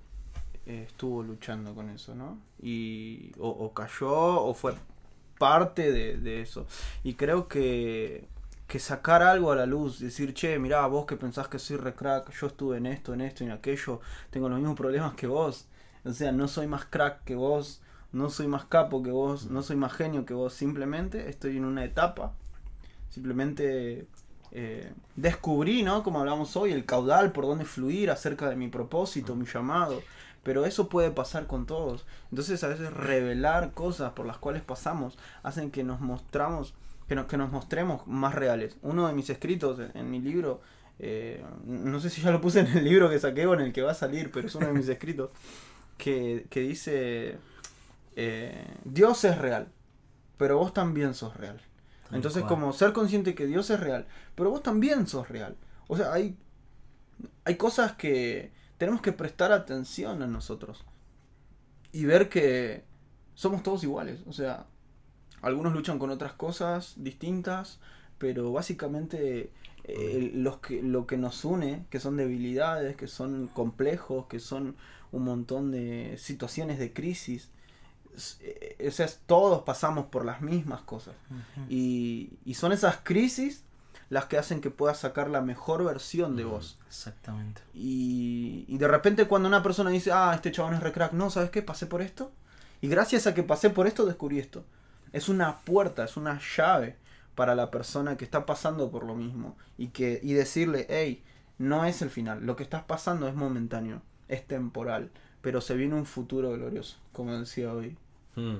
eh, 0.67 0.85
estuvo 0.87 1.23
luchando 1.23 1.73
con 1.73 1.89
eso, 1.89 2.13
¿no? 2.13 2.37
Y 2.61 3.31
o, 3.39 3.73
cayó 3.73 4.11
o 4.43 4.53
fue 4.53 4.75
parte 5.39 5.91
de 5.91 6.41
eso. 6.43 6.67
Y 7.03 7.15
creo 7.15 7.47
que, 7.47 8.27
que 8.71 8.79
sacar 8.79 9.21
algo 9.21 9.51
a 9.51 9.55
la 9.57 9.65
luz, 9.65 9.99
decir, 9.99 10.33
che, 10.33 10.57
mirá, 10.57 10.87
vos 10.87 11.05
que 11.05 11.17
pensás 11.17 11.49
que 11.49 11.59
soy 11.59 11.75
re 11.75 11.93
crack, 11.93 12.31
yo 12.31 12.47
estuve 12.47 12.77
en 12.77 12.85
esto, 12.85 13.13
en 13.13 13.19
esto 13.19 13.43
en 13.43 13.51
aquello, 13.51 13.99
tengo 14.29 14.47
los 14.47 14.59
mismos 14.59 14.77
problemas 14.77 15.13
que 15.15 15.27
vos. 15.27 15.67
O 16.05 16.13
sea, 16.13 16.31
no 16.31 16.47
soy 16.47 16.67
más 16.67 16.85
crack 16.85 17.25
que 17.25 17.35
vos, 17.35 17.81
no 18.13 18.29
soy 18.29 18.47
más 18.47 18.63
capo 18.63 19.03
que 19.03 19.11
vos, 19.11 19.51
no 19.51 19.61
soy 19.61 19.75
más 19.75 19.91
genio 19.91 20.25
que 20.25 20.33
vos, 20.33 20.53
simplemente 20.53 21.29
estoy 21.29 21.57
en 21.57 21.65
una 21.65 21.83
etapa. 21.83 22.31
Simplemente 23.09 24.07
eh, 24.51 24.93
descubrí, 25.17 25.83
¿no? 25.83 26.01
Como 26.01 26.21
hablamos 26.21 26.55
hoy, 26.55 26.71
el 26.71 26.85
caudal 26.85 27.33
por 27.33 27.47
donde 27.47 27.65
fluir 27.65 28.09
acerca 28.09 28.49
de 28.49 28.55
mi 28.55 28.69
propósito, 28.69 29.35
mi 29.35 29.45
llamado. 29.45 30.01
Pero 30.43 30.65
eso 30.65 30.87
puede 30.87 31.11
pasar 31.11 31.45
con 31.45 31.65
todos. 31.65 32.05
Entonces 32.29 32.63
a 32.63 32.69
veces 32.69 32.93
revelar 32.93 33.73
cosas 33.73 34.13
por 34.13 34.25
las 34.25 34.37
cuales 34.37 34.61
pasamos 34.61 35.17
hacen 35.43 35.71
que 35.71 35.83
nos 35.83 35.99
mostramos, 35.99 36.73
que 37.07 37.15
nos, 37.15 37.25
que 37.25 37.37
nos 37.37 37.51
mostremos 37.51 38.05
más 38.07 38.35
reales. 38.35 38.77
Uno 38.81 39.07
de 39.07 39.13
mis 39.13 39.29
escritos 39.29 39.79
en, 39.93 40.09
mi 40.09 40.19
libro 40.19 40.61
eh, 40.99 41.43
no 41.65 41.99
sé 41.99 42.11
si 42.11 42.21
ya 42.21 42.29
lo 42.31 42.41
puse 42.41 42.59
en 42.59 42.67
el 42.67 42.83
libro 42.83 43.09
que 43.09 43.17
saqué 43.17 43.47
o 43.47 43.53
en 43.55 43.61
el 43.61 43.73
que 43.73 43.81
va 43.81 43.91
a 43.91 43.95
salir, 43.95 44.31
pero 44.31 44.47
es 44.47 44.55
uno 44.55 44.67
de 44.67 44.73
mis 44.73 44.87
escritos, 44.89 45.31
que, 45.97 46.45
que 46.49 46.61
dice, 46.61 47.37
eh, 48.15 48.67
Dios 48.85 49.23
es 49.23 49.37
real, 49.37 49.69
pero 50.37 50.57
vos 50.57 50.73
también 50.73 51.13
sos 51.13 51.35
real. 51.35 51.59
Entonces, 52.11 52.43
como 52.43 52.73
ser 52.73 52.91
consciente 52.91 53.35
que 53.35 53.47
Dios 53.47 53.69
es 53.69 53.79
real, 53.79 54.05
pero 54.35 54.49
vos 54.49 54.61
también 54.61 55.07
sos 55.07 55.29
real. 55.29 55.55
O 55.87 55.95
sea, 55.95 56.11
hay, 56.11 56.37
hay 57.45 57.55
cosas 57.55 57.93
que 57.93 58.51
tenemos 58.77 59.01
que 59.01 59.13
prestar 59.13 59.51
atención 59.51 60.21
a 60.21 60.27
nosotros 60.27 60.83
y 61.93 62.05
ver 62.05 62.29
que 62.29 62.83
somos 63.33 63.63
todos 63.63 63.83
iguales. 63.83 64.23
O 64.27 64.33
sea, 64.33 64.65
algunos 65.41 65.73
luchan 65.73 65.99
con 65.99 66.09
otras 66.11 66.33
cosas 66.33 66.93
distintas, 66.97 67.79
pero 68.17 68.51
básicamente 68.51 69.51
eh, 69.83 70.31
los 70.35 70.57
que, 70.57 70.81
lo 70.83 71.07
que 71.07 71.17
nos 71.17 71.43
une, 71.45 71.85
que 71.89 71.99
son 71.99 72.17
debilidades, 72.17 72.95
que 72.95 73.07
son 73.07 73.47
complejos, 73.47 74.27
que 74.27 74.39
son 74.39 74.75
un 75.11 75.23
montón 75.23 75.71
de 75.71 76.15
situaciones 76.19 76.77
de 76.79 76.93
crisis, 76.93 77.49
eh, 78.41 78.85
o 78.87 78.91
sea, 78.91 79.07
todos 79.25 79.63
pasamos 79.63 80.05
por 80.05 80.25
las 80.25 80.41
mismas 80.41 80.81
cosas. 80.81 81.15
Y 81.69 82.53
son 82.53 82.71
esas 82.71 82.97
crisis 83.03 83.63
las 84.09 84.25
que 84.25 84.37
hacen 84.37 84.59
que 84.59 84.69
puedas 84.69 84.99
sacar 84.99 85.29
la 85.29 85.39
mejor 85.41 85.85
versión 85.85 86.35
de 86.35 86.43
Mm. 86.43 86.49
vos. 86.49 86.77
Exactamente. 86.87 87.61
Y, 87.73 88.65
y 88.67 88.77
de 88.77 88.87
repente 88.89 89.25
cuando 89.25 89.47
una 89.47 89.63
persona 89.63 89.89
dice, 89.89 90.11
ah, 90.11 90.33
este 90.35 90.51
chabón 90.51 90.73
es 90.73 90.81
recrack, 90.81 91.13
no, 91.13 91.29
¿sabes 91.29 91.49
qué? 91.49 91.61
Pasé 91.61 91.85
por 91.87 92.01
esto. 92.01 92.31
Y 92.81 92.89
gracias 92.89 93.25
a 93.25 93.33
que 93.33 93.43
pasé 93.43 93.69
por 93.69 93.87
esto 93.87 94.05
descubrí 94.05 94.37
esto. 94.39 94.65
Es 95.13 95.29
una 95.29 95.59
puerta, 95.59 96.03
es 96.03 96.17
una 96.17 96.39
llave 96.55 96.95
para 97.35 97.55
la 97.55 97.71
persona 97.71 98.17
que 98.17 98.25
está 98.25 98.45
pasando 98.45 98.91
por 98.91 99.03
lo 99.03 99.15
mismo. 99.15 99.57
Y, 99.77 99.87
que, 99.87 100.19
y 100.23 100.33
decirle, 100.33 100.87
hey, 100.89 101.23
no 101.57 101.85
es 101.85 102.01
el 102.01 102.09
final. 102.09 102.45
Lo 102.45 102.55
que 102.55 102.63
estás 102.63 102.83
pasando 102.83 103.27
es 103.27 103.35
momentáneo, 103.35 104.01
es 104.27 104.45
temporal. 104.45 105.11
Pero 105.41 105.59
se 105.61 105.75
viene 105.75 105.95
un 105.95 106.05
futuro 106.05 106.51
glorioso, 106.51 106.97
como 107.13 107.37
decía 107.37 107.73
hoy. 107.73 107.97
Mm. 108.35 108.57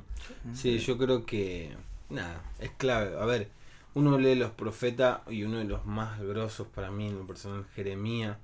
Sí, 0.53 0.79
yo 0.79 0.97
creo 0.97 1.25
que. 1.25 1.75
Nada, 2.09 2.41
es 2.59 2.71
clave. 2.71 3.17
A 3.19 3.25
ver, 3.25 3.49
uno 3.93 4.17
lee 4.17 4.35
los 4.35 4.51
profetas 4.51 5.21
y 5.29 5.43
uno 5.43 5.57
de 5.57 5.65
los 5.65 5.85
más 5.85 6.19
grosos 6.19 6.67
para 6.67 6.91
mí 6.91 7.07
en 7.07 7.19
lo 7.19 7.27
personal, 7.27 7.65
Jeremías, 7.75 8.37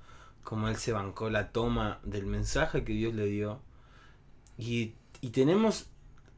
como 0.44 0.68
él 0.68 0.76
se 0.76 0.92
bancó 0.92 1.30
la 1.30 1.50
toma 1.50 2.00
del 2.02 2.26
mensaje 2.26 2.84
que 2.84 2.92
Dios 2.92 3.14
le 3.14 3.26
dio. 3.26 3.60
Y, 4.56 4.94
y 5.20 5.30
tenemos 5.30 5.90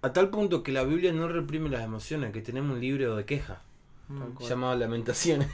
a 0.02 0.12
tal 0.12 0.30
punto 0.30 0.62
que 0.62 0.72
la 0.72 0.84
Biblia 0.84 1.12
no 1.12 1.28
reprime 1.28 1.68
las 1.68 1.82
emociones, 1.84 2.32
que 2.32 2.40
tenemos 2.42 2.72
un 2.74 2.80
libro 2.80 3.16
de 3.16 3.24
quejas 3.24 3.58
Tal 4.08 4.28
cual. 4.34 4.48
llamado 4.48 4.76
Lamentaciones. 4.76 5.48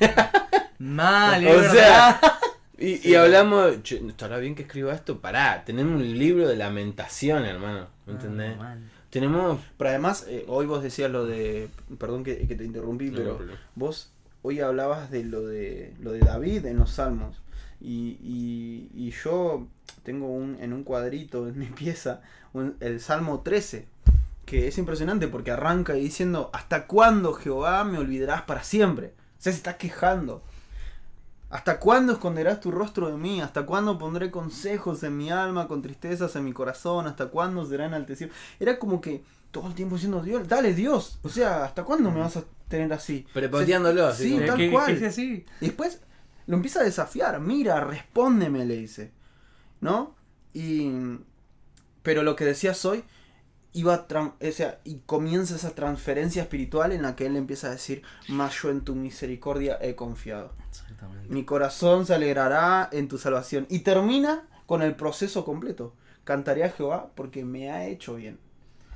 Mal, 0.78 1.46
O 1.46 1.50
es 1.50 1.72
verdad. 1.72 2.20
sea, 2.20 2.38
y, 2.78 3.08
y 3.08 3.14
hablamos, 3.14 3.82
"Che, 3.82 3.96
¿estará 4.06 4.38
bien 4.38 4.54
que 4.54 4.62
escriba 4.62 4.92
esto? 4.94 5.20
Pará, 5.20 5.64
tenemos 5.64 6.00
un 6.00 6.18
libro 6.18 6.46
de 6.46 6.56
lamentaciones, 6.56 7.50
hermano. 7.50 7.86
¿Me 8.06 8.12
entendés? 8.14 8.52
Ah, 8.54 8.62
mal. 8.62 8.90
Tenemos. 9.10 9.60
Pero 9.78 9.90
además, 9.90 10.26
eh, 10.28 10.44
hoy 10.48 10.66
vos 10.66 10.82
decías 10.82 11.10
lo 11.10 11.24
de. 11.24 11.68
Perdón 11.98 12.22
que, 12.22 12.46
que 12.46 12.54
te 12.54 12.64
interrumpí, 12.64 13.10
No, 13.10 13.16
pero 13.16 13.38
no 13.44 13.52
vos 13.74 14.12
hoy 14.42 14.60
hablabas 14.60 15.10
de 15.10 15.24
lo 15.24 15.46
de 15.46 15.94
lo 16.02 16.12
de 16.12 16.20
David 16.20 16.66
en 16.66 16.76
los 16.76 16.90
Salmos. 16.90 17.36
Y, 17.80 18.18
y, 18.22 18.90
y 18.94 19.10
yo 19.24 19.66
tengo 20.02 20.28
un, 20.28 20.56
en 20.60 20.72
un 20.72 20.82
cuadrito 20.84 21.48
en 21.48 21.58
mi 21.58 21.66
pieza 21.66 22.20
un- 22.52 22.76
el 22.80 23.00
Salmo 23.00 23.40
13, 23.40 23.86
que 24.46 24.68
es 24.68 24.78
impresionante 24.78 25.28
porque 25.28 25.50
arranca 25.50 25.92
diciendo, 25.92 26.48
¿hasta 26.54 26.86
cuándo 26.86 27.34
Jehová 27.34 27.84
me 27.84 27.98
olvidarás 27.98 28.42
para 28.42 28.62
siempre? 28.62 29.08
O 29.38 29.42
sea, 29.42 29.52
se 29.52 29.58
está 29.58 29.76
quejando. 29.76 30.42
¿Hasta 31.50 31.78
cuándo 31.78 32.12
esconderás 32.14 32.60
tu 32.60 32.70
rostro 32.72 33.08
de 33.08 33.16
mí? 33.16 33.40
¿Hasta 33.40 33.66
cuándo 33.66 33.98
pondré 33.98 34.30
consejos 34.30 35.02
en 35.04 35.16
mi 35.16 35.30
alma, 35.30 35.68
con 35.68 35.82
tristezas 35.82 36.34
en 36.36 36.44
mi 36.44 36.52
corazón? 36.52 37.06
¿Hasta 37.06 37.26
cuándo 37.26 37.64
será 37.66 37.86
enaltecido? 37.86 38.30
Era 38.58 38.78
como 38.78 39.00
que 39.00 39.22
todo 39.52 39.68
el 39.68 39.74
tiempo 39.74 39.94
diciendo, 39.96 40.22
Dios, 40.22 40.48
dale 40.48 40.74
Dios. 40.74 41.18
O 41.22 41.28
sea, 41.28 41.64
¿hasta 41.64 41.84
cuándo 41.84 42.10
me 42.10 42.20
vas 42.20 42.36
a 42.36 42.44
tener 42.68 42.92
así? 42.92 43.26
Prepoteándolo, 43.32 44.06
así 44.06 44.24
Sí, 44.24 44.30
como- 44.32 44.42
Eh, 44.42 44.46
tal 44.48 44.56
¿qué- 44.56 44.70
cual. 44.70 44.86
qué 44.86 44.92
es 44.92 45.02
así? 45.12 45.44
Y 45.60 45.66
después 45.66 46.00
lo 46.46 46.56
empieza 46.56 46.80
a 46.80 46.84
desafiar. 46.84 47.40
Mira, 47.40 47.80
respóndeme, 47.80 48.64
le 48.64 48.76
dice. 48.76 49.12
¿No? 49.80 50.14
Y. 50.52 50.90
Pero 52.02 52.22
lo 52.22 52.34
que 52.36 52.44
decías 52.44 52.84
hoy. 52.84 53.04
Iba 53.76 54.06
o 54.10 54.52
sea, 54.52 54.80
y 54.84 55.00
comienza 55.04 55.54
esa 55.56 55.74
transferencia 55.74 56.42
espiritual 56.42 56.92
en 56.92 57.02
la 57.02 57.14
que 57.14 57.26
él 57.26 57.36
empieza 57.36 57.66
a 57.66 57.72
decir, 57.72 58.02
más 58.28 58.54
yo 58.62 58.70
en 58.70 58.80
tu 58.80 58.94
misericordia 58.94 59.78
he 59.82 59.94
confiado. 59.94 60.52
Exactamente. 60.68 61.28
Mi 61.28 61.44
corazón 61.44 62.06
se 62.06 62.14
alegrará 62.14 62.88
en 62.90 63.06
tu 63.06 63.18
salvación. 63.18 63.66
Y 63.68 63.80
termina 63.80 64.44
con 64.64 64.80
el 64.80 64.94
proceso 64.94 65.44
completo. 65.44 65.94
Cantaré 66.24 66.64
a 66.64 66.70
Jehová 66.70 67.10
porque 67.14 67.44
me 67.44 67.70
ha 67.70 67.86
hecho 67.86 68.14
bien. 68.14 68.38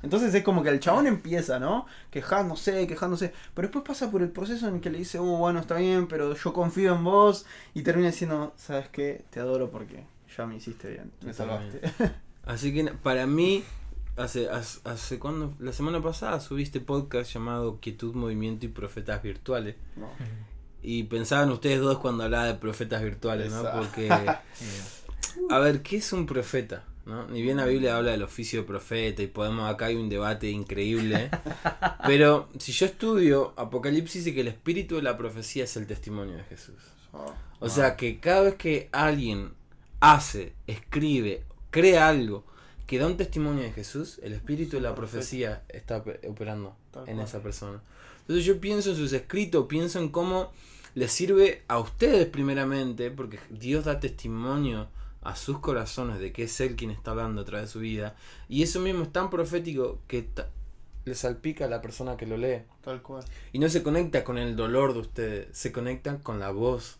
Entonces 0.03 0.33
es 0.33 0.43
como 0.43 0.63
que 0.63 0.69
el 0.69 0.79
chabón 0.79 1.05
empieza, 1.05 1.59
¿no? 1.59 1.85
Quejándose, 2.09 2.87
quejándose. 2.87 3.33
Pero 3.53 3.67
después 3.67 3.85
pasa 3.85 4.09
por 4.09 4.23
el 4.23 4.29
proceso 4.29 4.67
en 4.67 4.75
el 4.75 4.81
que 4.81 4.89
le 4.89 4.97
dice, 4.97 5.19
oh, 5.19 5.37
bueno, 5.37 5.59
está 5.59 5.75
bien, 5.75 6.07
pero 6.07 6.33
yo 6.35 6.53
confío 6.53 6.95
en 6.95 7.03
vos. 7.03 7.45
Y 7.73 7.83
termina 7.83 8.07
diciendo, 8.07 8.53
¿sabes 8.57 8.89
qué? 8.89 9.25
Te 9.29 9.39
adoro 9.39 9.69
porque 9.69 10.05
ya 10.35 10.45
me 10.47 10.55
hiciste 10.55 10.89
bien. 10.89 11.11
Me 11.23 11.33
salvaste. 11.33 11.81
Así 12.45 12.73
que 12.73 12.85
para 12.85 13.27
mí, 13.27 13.63
hace, 14.21 14.49
hace, 14.49 14.79
hace 14.83 15.19
cuando, 15.19 15.53
la 15.59 15.73
semana 15.73 16.01
pasada 16.01 16.39
subiste 16.39 16.79
podcast 16.79 17.33
llamado 17.33 17.79
Quietud, 17.79 18.13
Movimiento 18.15 18.65
y 18.65 18.69
Profetas 18.69 19.21
Virtuales. 19.21 19.75
No. 19.95 20.09
Y 20.83 21.03
pensaban 21.03 21.51
ustedes 21.51 21.79
dos 21.79 21.99
cuando 21.99 22.23
hablaba 22.23 22.45
de 22.45 22.55
profetas 22.55 23.03
virtuales, 23.03 23.51
¿no? 23.51 23.63
Porque, 23.71 24.09
a 25.49 25.59
ver, 25.59 25.81
¿qué 25.83 25.97
es 25.97 26.11
un 26.13 26.25
profeta? 26.25 26.85
¿no? 27.05 27.27
Ni 27.27 27.41
bien 27.41 27.57
la 27.57 27.65
Biblia 27.65 27.97
habla 27.97 28.11
del 28.11 28.23
oficio 28.23 28.61
de 28.61 28.67
profeta 28.67 29.21
y 29.21 29.27
podemos, 29.27 29.69
acá 29.69 29.85
hay 29.87 29.95
un 29.95 30.09
debate 30.09 30.49
increíble. 30.49 31.29
Pero 32.05 32.49
si 32.57 32.71
yo 32.71 32.85
estudio 32.85 33.53
Apocalipsis 33.57 34.25
dice 34.25 34.35
que 34.35 34.41
el 34.41 34.47
espíritu 34.47 34.95
de 34.95 35.03
la 35.03 35.17
profecía 35.17 35.63
es 35.63 35.75
el 35.77 35.87
testimonio 35.87 36.37
de 36.37 36.43
Jesús. 36.43 36.75
Oh. 37.13 37.33
O 37.59 37.69
sea 37.69 37.95
que 37.95 38.19
cada 38.19 38.41
vez 38.41 38.55
que 38.55 38.89
alguien 38.91 39.53
hace, 39.99 40.53
escribe, 40.67 41.43
crea 41.69 42.07
algo 42.07 42.43
que 42.91 42.99
da 42.99 43.07
un 43.07 43.15
testimonio 43.15 43.63
de 43.63 43.71
Jesús, 43.71 44.19
el 44.21 44.33
espíritu 44.33 44.75
de 44.75 44.81
la 44.81 44.93
profecía 44.93 45.63
está 45.69 46.03
ope- 46.03 46.19
operando 46.29 46.75
en 47.07 47.21
esa 47.21 47.41
persona. 47.41 47.81
Entonces 48.19 48.43
yo 48.43 48.59
pienso 48.59 48.89
en 48.89 48.97
sus 48.97 49.13
escritos, 49.13 49.67
pienso 49.67 49.97
en 49.99 50.09
cómo 50.09 50.51
les 50.93 51.09
sirve 51.09 51.63
a 51.69 51.79
ustedes 51.79 52.27
primeramente, 52.27 53.09
porque 53.09 53.39
Dios 53.49 53.85
da 53.85 54.01
testimonio 54.01 54.89
a 55.21 55.37
sus 55.37 55.59
corazones 55.59 56.19
de 56.19 56.33
que 56.33 56.43
es 56.43 56.59
Él 56.59 56.75
quien 56.75 56.91
está 56.91 57.11
hablando 57.11 57.43
a 57.43 57.45
través 57.45 57.67
de 57.67 57.71
su 57.71 57.79
vida. 57.79 58.17
Y 58.49 58.61
eso 58.61 58.81
mismo 58.81 59.03
es 59.03 59.11
tan 59.13 59.29
profético 59.29 60.01
que 60.09 60.27
le 61.05 61.15
salpica 61.15 61.63
a 61.63 61.69
la 61.69 61.81
persona 61.81 62.17
que 62.17 62.25
lo 62.27 62.35
lee. 62.35 62.63
Tal 62.83 63.01
cual. 63.01 63.23
Y 63.53 63.59
no 63.59 63.69
se 63.69 63.83
conecta 63.83 64.25
con 64.25 64.37
el 64.37 64.57
dolor 64.57 64.91
de 64.91 64.99
ustedes, 64.99 65.47
se 65.57 65.71
conectan 65.71 66.17
con 66.17 66.39
la 66.41 66.51
voz. 66.51 66.97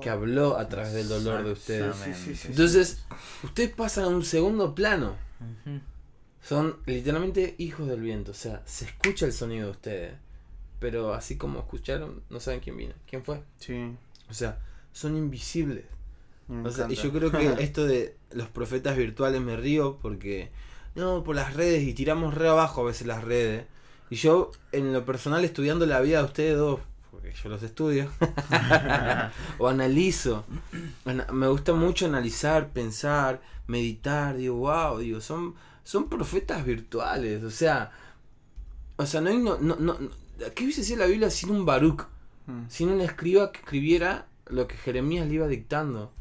Que 0.00 0.10
habló 0.10 0.58
a 0.58 0.68
través 0.68 0.92
del 0.92 1.08
dolor 1.08 1.44
de 1.44 1.52
ustedes. 1.52 1.96
Sí, 1.96 2.14
sí, 2.14 2.36
sí. 2.36 2.48
Entonces, 2.48 3.04
ustedes 3.42 3.70
pasan 3.70 4.04
a 4.04 4.08
un 4.08 4.24
segundo 4.24 4.74
plano. 4.74 5.16
Son 6.42 6.76
literalmente 6.86 7.54
hijos 7.58 7.88
del 7.88 8.00
viento. 8.00 8.32
O 8.32 8.34
sea, 8.34 8.62
se 8.66 8.84
escucha 8.86 9.26
el 9.26 9.32
sonido 9.32 9.66
de 9.66 9.70
ustedes. 9.70 10.14
Pero 10.78 11.14
así 11.14 11.36
como 11.38 11.60
escucharon, 11.60 12.22
no 12.28 12.40
saben 12.40 12.60
quién 12.60 12.76
vino. 12.76 12.94
¿Quién 13.06 13.24
fue? 13.24 13.42
Sí. 13.58 13.96
O 14.28 14.34
sea, 14.34 14.58
son 14.92 15.16
invisibles. 15.16 15.84
O 16.62 16.70
sea, 16.70 16.86
y 16.90 16.94
yo 16.94 17.10
creo 17.10 17.30
que 17.30 17.54
esto 17.60 17.86
de 17.86 18.16
los 18.32 18.48
profetas 18.48 18.96
virtuales 18.96 19.40
me 19.40 19.56
río 19.56 19.98
porque. 20.00 20.50
No, 20.94 21.24
por 21.24 21.34
las 21.34 21.54
redes 21.54 21.82
y 21.82 21.94
tiramos 21.94 22.34
re 22.34 22.48
abajo 22.48 22.82
a 22.82 22.84
veces 22.84 23.06
las 23.06 23.24
redes. 23.24 23.66
Y 24.10 24.16
yo, 24.16 24.52
en 24.70 24.92
lo 24.92 25.04
personal, 25.04 25.44
estudiando 25.44 25.86
la 25.86 26.00
vida 26.00 26.18
de 26.18 26.24
ustedes 26.24 26.56
dos, 26.56 26.80
porque 27.14 27.32
yo 27.32 27.48
los 27.48 27.62
estudio, 27.62 28.10
o 29.58 29.68
analizo. 29.68 30.44
ana- 31.04 31.26
Me 31.32 31.48
gusta 31.48 31.72
mucho 31.72 32.06
analizar, 32.06 32.70
pensar, 32.72 33.40
meditar. 33.66 34.36
Digo, 34.36 34.56
wow, 34.56 34.98
digo, 34.98 35.20
son, 35.20 35.54
son 35.84 36.08
profetas 36.08 36.64
virtuales. 36.64 37.42
O 37.44 37.50
sea, 37.50 37.92
o 38.96 39.06
sea, 39.06 39.20
no 39.20 39.30
hay. 39.30 39.38
No, 39.38 39.58
no, 39.58 39.76
no, 39.76 39.96
¿Qué 40.54 40.64
hubiese 40.64 40.84
sido 40.84 40.98
la 41.00 41.06
Biblia 41.06 41.30
sin 41.30 41.50
un 41.50 41.64
Baruch? 41.64 42.06
Mm. 42.46 42.68
sin 42.68 42.90
un 42.90 43.00
escriba 43.00 43.50
que 43.52 43.60
escribiera 43.60 44.26
lo 44.48 44.68
que 44.68 44.76
Jeremías 44.76 45.26
le 45.26 45.34
iba 45.34 45.46
dictando. 45.48 46.12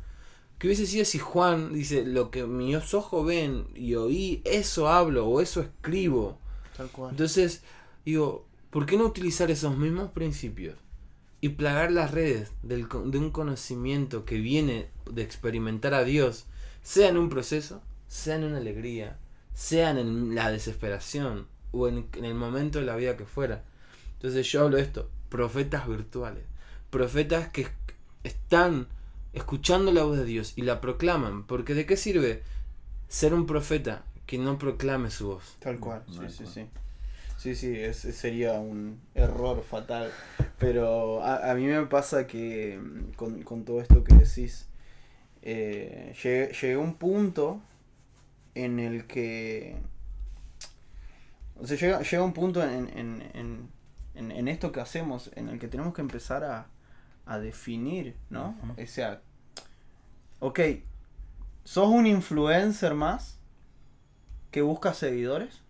¿Qué 0.57 0.67
hubiese 0.67 0.85
sido 0.85 1.03
si 1.03 1.19
Juan 1.19 1.73
dice 1.73 2.05
lo 2.05 2.31
que 2.31 2.45
mis 2.45 2.93
ojos 2.93 3.25
ven 3.25 3.67
y 3.75 3.95
oí, 3.95 4.41
eso 4.45 4.87
hablo 4.87 5.27
o 5.27 5.41
eso 5.41 5.59
escribo? 5.59 6.37
Tal 6.77 6.87
cual. 6.87 7.11
Entonces, 7.11 7.63
digo, 8.05 8.45
¿por 8.73 8.87
qué 8.87 8.97
no 8.97 9.05
utilizar 9.05 9.51
esos 9.51 9.77
mismos 9.77 10.09
principios 10.11 10.75
y 11.41 11.49
plagar 11.49 11.91
las 11.91 12.09
redes 12.09 12.51
del 12.63 12.87
de 12.89 13.19
un 13.19 13.29
conocimiento 13.29 14.25
que 14.25 14.39
viene 14.39 14.89
de 15.11 15.21
experimentar 15.21 15.93
a 15.93 16.03
Dios, 16.03 16.47
sea 16.81 17.09
en 17.09 17.17
un 17.17 17.29
proceso, 17.29 17.83
sea 18.07 18.35
en 18.35 18.45
una 18.45 18.57
alegría, 18.57 19.19
sea 19.53 19.91
en 19.91 20.33
la 20.33 20.49
desesperación 20.49 21.45
o 21.71 21.87
en, 21.87 22.07
en 22.13 22.25
el 22.25 22.33
momento 22.33 22.79
de 22.79 22.85
la 22.85 22.95
vida 22.95 23.15
que 23.15 23.25
fuera? 23.25 23.63
Entonces 24.13 24.51
yo 24.51 24.63
hablo 24.63 24.77
de 24.77 24.83
esto, 24.83 25.07
profetas 25.29 25.87
virtuales, 25.87 26.43
profetas 26.89 27.49
que 27.49 27.67
están 28.23 28.87
escuchando 29.33 29.91
la 29.91 30.03
voz 30.03 30.17
de 30.17 30.25
Dios 30.25 30.53
y 30.55 30.63
la 30.63 30.81
proclaman. 30.81 31.45
Porque 31.45 31.75
¿de 31.75 31.85
qué 31.85 31.95
sirve 31.95 32.41
ser 33.07 33.35
un 33.35 33.45
profeta 33.45 34.03
que 34.25 34.39
no 34.39 34.57
proclame 34.57 35.11
su 35.11 35.27
voz? 35.27 35.57
Tal 35.59 35.79
cual, 35.79 36.03
sí, 36.07 36.21
sí, 36.29 36.45
sí. 36.51 36.65
Sí, 37.43 37.55
sí, 37.55 37.75
ese 37.77 38.13
sería 38.13 38.53
un 38.53 39.01
error 39.15 39.61
fatal. 39.63 40.09
Pero 40.59 41.21
a, 41.21 41.51
a 41.51 41.55
mí 41.55 41.65
me 41.65 41.85
pasa 41.87 42.25
que 42.25 42.79
mm, 42.81 43.15
con, 43.17 43.43
con 43.43 43.65
todo 43.65 43.81
esto 43.81 44.01
que 44.01 44.15
decís, 44.15 44.69
eh, 45.41 46.15
llegué, 46.23 46.53
llegué 46.53 46.75
a 46.75 46.79
un 46.79 46.95
punto 46.95 47.59
en 48.55 48.79
el 48.79 49.07
que... 49.07 49.75
O 51.59 51.67
sea, 51.67 51.75
llega, 51.75 52.01
llega 52.01 52.23
un 52.23 52.31
punto 52.31 52.63
en, 52.63 52.87
en, 52.97 53.29
en, 53.33 53.69
en, 54.15 54.31
en 54.31 54.47
esto 54.47 54.71
que 54.71 54.79
hacemos 54.79 55.29
en 55.35 55.49
el 55.49 55.59
que 55.59 55.67
tenemos 55.67 55.93
que 55.93 55.99
empezar 55.99 56.45
a, 56.45 56.67
a 57.25 57.39
definir, 57.39 58.15
¿no? 58.29 58.57
Ujú. 58.63 58.81
O 58.81 58.87
sea, 58.87 59.21
ok, 60.39 60.61
¿sos 61.65 61.89
un 61.89 62.07
influencer 62.07 62.93
más 62.93 63.37
que 64.49 64.61
busca 64.61 64.93
seguidores? 64.93 65.62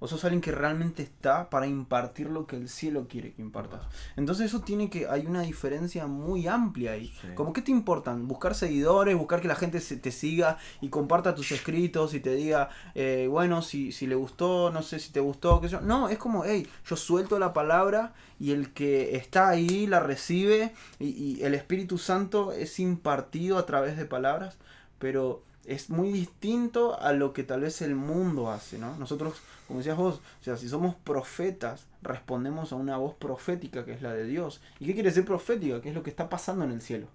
¿O 0.00 0.06
sos 0.08 0.22
alguien 0.24 0.42
que 0.42 0.52
realmente 0.52 1.02
está 1.02 1.48
para 1.48 1.66
impartir 1.66 2.28
lo 2.28 2.46
que 2.46 2.56
el 2.56 2.68
cielo 2.68 3.06
quiere 3.08 3.32
que 3.32 3.40
impartas? 3.40 3.80
Entonces 4.16 4.46
eso 4.46 4.60
tiene 4.60 4.90
que... 4.90 5.08
Hay 5.08 5.24
una 5.26 5.40
diferencia 5.42 6.06
muy 6.06 6.46
amplia 6.46 6.92
ahí. 6.92 7.14
Sí. 7.22 7.28
Como 7.34 7.54
que 7.54 7.62
te 7.62 7.70
importan? 7.70 8.28
Buscar 8.28 8.54
seguidores, 8.54 9.16
buscar 9.16 9.40
que 9.40 9.48
la 9.48 9.54
gente 9.54 9.80
se- 9.80 9.96
te 9.96 10.10
siga 10.10 10.58
y 10.82 10.88
comparta 10.90 11.34
tus 11.34 11.52
escritos 11.52 12.12
y 12.12 12.20
te 12.20 12.34
diga, 12.34 12.68
eh, 12.94 13.28
bueno, 13.30 13.62
si, 13.62 13.92
si 13.92 14.06
le 14.06 14.14
gustó, 14.14 14.70
no 14.70 14.82
sé 14.82 14.98
si 14.98 15.10
te 15.10 15.20
gustó, 15.20 15.60
qué 15.62 15.68
sé 15.68 15.72
yo. 15.74 15.80
No, 15.80 16.08
es 16.10 16.18
como, 16.18 16.44
hey, 16.44 16.68
yo 16.86 16.96
suelto 16.96 17.38
la 17.38 17.54
palabra 17.54 18.12
y 18.38 18.50
el 18.50 18.72
que 18.74 19.16
está 19.16 19.48
ahí 19.48 19.86
la 19.86 20.00
recibe 20.00 20.74
y, 20.98 21.06
y 21.38 21.42
el 21.44 21.54
Espíritu 21.54 21.96
Santo 21.96 22.52
es 22.52 22.78
impartido 22.78 23.56
a 23.56 23.64
través 23.64 23.96
de 23.96 24.04
palabras, 24.04 24.58
pero 24.98 25.42
es 25.66 25.90
muy 25.90 26.12
distinto 26.12 27.00
a 27.00 27.12
lo 27.12 27.32
que 27.32 27.42
tal 27.42 27.62
vez 27.62 27.82
el 27.82 27.94
mundo 27.94 28.50
hace, 28.50 28.78
¿no? 28.78 28.96
Nosotros, 28.96 29.40
como 29.66 29.80
decías 29.80 29.96
vos, 29.96 30.20
o 30.40 30.44
sea, 30.44 30.56
si 30.56 30.68
somos 30.68 30.94
profetas, 30.94 31.86
respondemos 32.02 32.72
a 32.72 32.76
una 32.76 32.96
voz 32.96 33.14
profética 33.14 33.84
que 33.84 33.92
es 33.92 34.02
la 34.02 34.12
de 34.12 34.24
Dios. 34.24 34.60
¿Y 34.78 34.86
qué 34.86 34.94
quiere 34.94 35.08
decir 35.08 35.24
profética? 35.24 35.80
¿Qué 35.80 35.88
es 35.90 35.94
lo 35.94 36.02
que 36.02 36.10
está 36.10 36.28
pasando 36.28 36.64
en 36.64 36.72
el 36.72 36.82
cielo? 36.82 37.08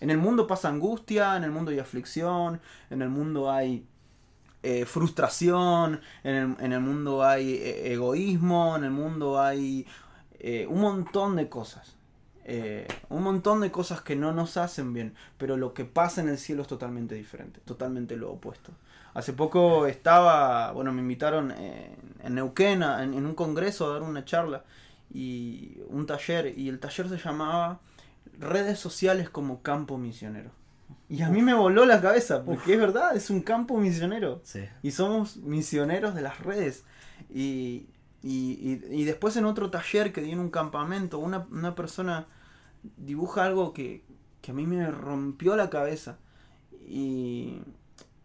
En 0.00 0.10
el 0.10 0.18
mundo 0.18 0.46
pasa 0.46 0.68
angustia, 0.68 1.36
en 1.36 1.44
el 1.44 1.50
mundo 1.50 1.70
hay 1.70 1.78
aflicción, 1.78 2.60
en 2.90 3.02
el 3.02 3.08
mundo 3.08 3.50
hay 3.50 3.86
eh, 4.62 4.84
frustración, 4.84 6.00
en 6.24 6.34
el, 6.34 6.56
en 6.60 6.72
el 6.72 6.80
mundo 6.80 7.24
hay 7.24 7.54
eh, 7.54 7.92
egoísmo, 7.92 8.76
en 8.76 8.84
el 8.84 8.90
mundo 8.90 9.40
hay 9.40 9.86
eh, 10.38 10.66
un 10.68 10.80
montón 10.80 11.36
de 11.36 11.48
cosas. 11.48 11.96
Eh, 12.44 12.88
un 13.08 13.22
montón 13.22 13.60
de 13.60 13.70
cosas 13.70 14.00
que 14.00 14.16
no 14.16 14.32
nos 14.32 14.56
hacen 14.56 14.92
bien, 14.92 15.14
pero 15.38 15.56
lo 15.56 15.74
que 15.74 15.84
pasa 15.84 16.20
en 16.20 16.28
el 16.28 16.38
cielo 16.38 16.62
es 16.62 16.68
totalmente 16.68 17.14
diferente, 17.14 17.60
totalmente 17.64 18.16
lo 18.16 18.32
opuesto. 18.32 18.72
Hace 19.14 19.32
poco 19.32 19.86
estaba, 19.86 20.72
bueno, 20.72 20.92
me 20.92 21.02
invitaron 21.02 21.52
eh, 21.56 21.96
en 22.22 22.34
Neuquén 22.34 22.82
en, 22.82 23.14
en 23.14 23.26
un 23.26 23.34
congreso 23.34 23.86
a 23.86 23.92
dar 23.92 24.02
una 24.02 24.24
charla 24.24 24.64
y 25.12 25.78
un 25.88 26.06
taller, 26.06 26.58
y 26.58 26.68
el 26.68 26.80
taller 26.80 27.08
se 27.08 27.18
llamaba 27.18 27.80
Redes 28.38 28.78
sociales 28.78 29.28
como 29.28 29.62
campo 29.62 29.98
misionero. 29.98 30.50
Y 31.08 31.22
a 31.22 31.28
mí 31.28 31.42
me 31.42 31.52
voló 31.52 31.84
la 31.84 32.00
cabeza, 32.00 32.42
porque 32.42 32.74
es 32.74 32.80
verdad, 32.80 33.14
es 33.14 33.28
un 33.28 33.42
campo 33.42 33.76
misionero. 33.76 34.40
Sí. 34.44 34.64
Y 34.82 34.92
somos 34.92 35.36
misioneros 35.36 36.14
de 36.14 36.22
las 36.22 36.40
redes. 36.40 36.84
Y, 37.28 37.86
y, 38.22 38.52
y- 38.90 39.02
y 39.02 39.04
después 39.04 39.36
en 39.36 39.44
otro 39.46 39.70
taller 39.70 40.12
que 40.12 40.22
di 40.22 40.32
en 40.32 40.40
un 40.40 40.50
campamento, 40.50 41.18
una, 41.18 41.46
una 41.50 41.74
persona 41.74 42.26
dibuja 42.96 43.44
algo 43.44 43.72
que, 43.72 44.04
que 44.42 44.52
a 44.52 44.54
mí 44.54 44.66
me 44.66 44.90
rompió 44.90 45.56
la 45.56 45.70
cabeza. 45.70 46.18
Y, 46.88 47.62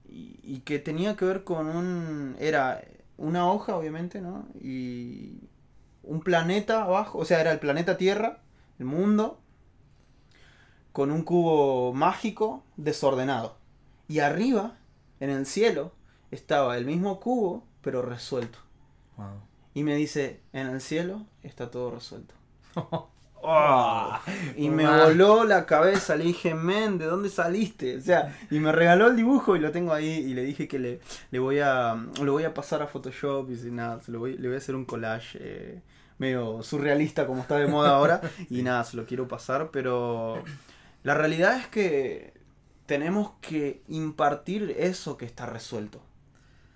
y, 0.09 0.39
y 0.43 0.61
que 0.65 0.79
tenía 0.79 1.15
que 1.15 1.25
ver 1.25 1.43
con 1.43 1.67
un... 1.67 2.35
Era 2.39 2.81
una 3.17 3.51
hoja, 3.51 3.75
obviamente, 3.77 4.21
¿no? 4.21 4.47
Y 4.61 5.41
un 6.03 6.21
planeta 6.21 6.83
abajo, 6.83 7.19
o 7.19 7.25
sea, 7.25 7.41
era 7.41 7.51
el 7.51 7.59
planeta 7.59 7.97
Tierra, 7.97 8.41
el 8.79 8.85
mundo, 8.85 9.39
con 10.93 11.11
un 11.11 11.23
cubo 11.23 11.93
mágico 11.93 12.63
desordenado. 12.77 13.57
Y 14.07 14.19
arriba, 14.19 14.77
en 15.19 15.29
el 15.29 15.45
cielo, 15.45 15.91
estaba 16.31 16.77
el 16.77 16.85
mismo 16.85 17.19
cubo, 17.19 17.65
pero 17.81 18.01
resuelto. 18.01 18.59
Wow. 19.17 19.46
Y 19.77 19.83
me 19.83 19.95
dice, 19.95 20.39
en 20.53 20.65
el 20.65 20.81
cielo 20.81 21.27
está 21.43 21.69
todo 21.69 21.91
resuelto. 21.91 22.33
¡Ah! 23.43 24.23
Y 24.55 24.69
me 24.69 24.87
voló 24.87 25.43
la 25.43 25.67
cabeza, 25.67 26.15
le 26.15 26.23
dije, 26.23 26.55
men, 26.55 26.97
¿de 26.97 27.05
dónde 27.05 27.29
saliste? 27.29 27.97
O 27.97 28.01
sea, 28.01 28.35
y 28.49 28.57
me 28.57 28.71
regaló 28.71 29.05
el 29.05 29.15
dibujo 29.15 29.55
y 29.55 29.59
lo 29.59 29.71
tengo 29.71 29.93
ahí 29.93 30.07
y 30.07 30.33
le 30.33 30.43
dije 30.43 30.67
que 30.67 30.79
le, 30.79 30.99
le 31.29 31.37
voy 31.37 31.59
a 31.59 31.93
lo 32.19 32.31
voy 32.31 32.45
a 32.45 32.55
pasar 32.55 32.81
a 32.81 32.87
Photoshop 32.87 33.51
y 33.51 33.55
si 33.55 33.69
nada, 33.69 34.01
se 34.01 34.11
lo 34.11 34.17
voy, 34.17 34.35
le 34.39 34.47
voy 34.47 34.55
a 34.55 34.57
hacer 34.57 34.73
un 34.73 34.83
collage 34.83 35.37
eh, 35.39 35.81
medio 36.17 36.63
surrealista 36.63 37.27
como 37.27 37.43
está 37.43 37.57
de 37.57 37.67
moda 37.67 37.91
ahora 37.91 38.21
y 38.49 38.63
nada, 38.63 38.83
se 38.83 38.97
lo 38.97 39.05
quiero 39.05 39.27
pasar, 39.27 39.69
pero 39.71 40.43
la 41.03 41.13
realidad 41.13 41.55
es 41.55 41.67
que 41.67 42.33
tenemos 42.87 43.33
que 43.41 43.83
impartir 43.89 44.75
eso 44.79 45.17
que 45.17 45.25
está 45.25 45.45
resuelto. 45.45 46.01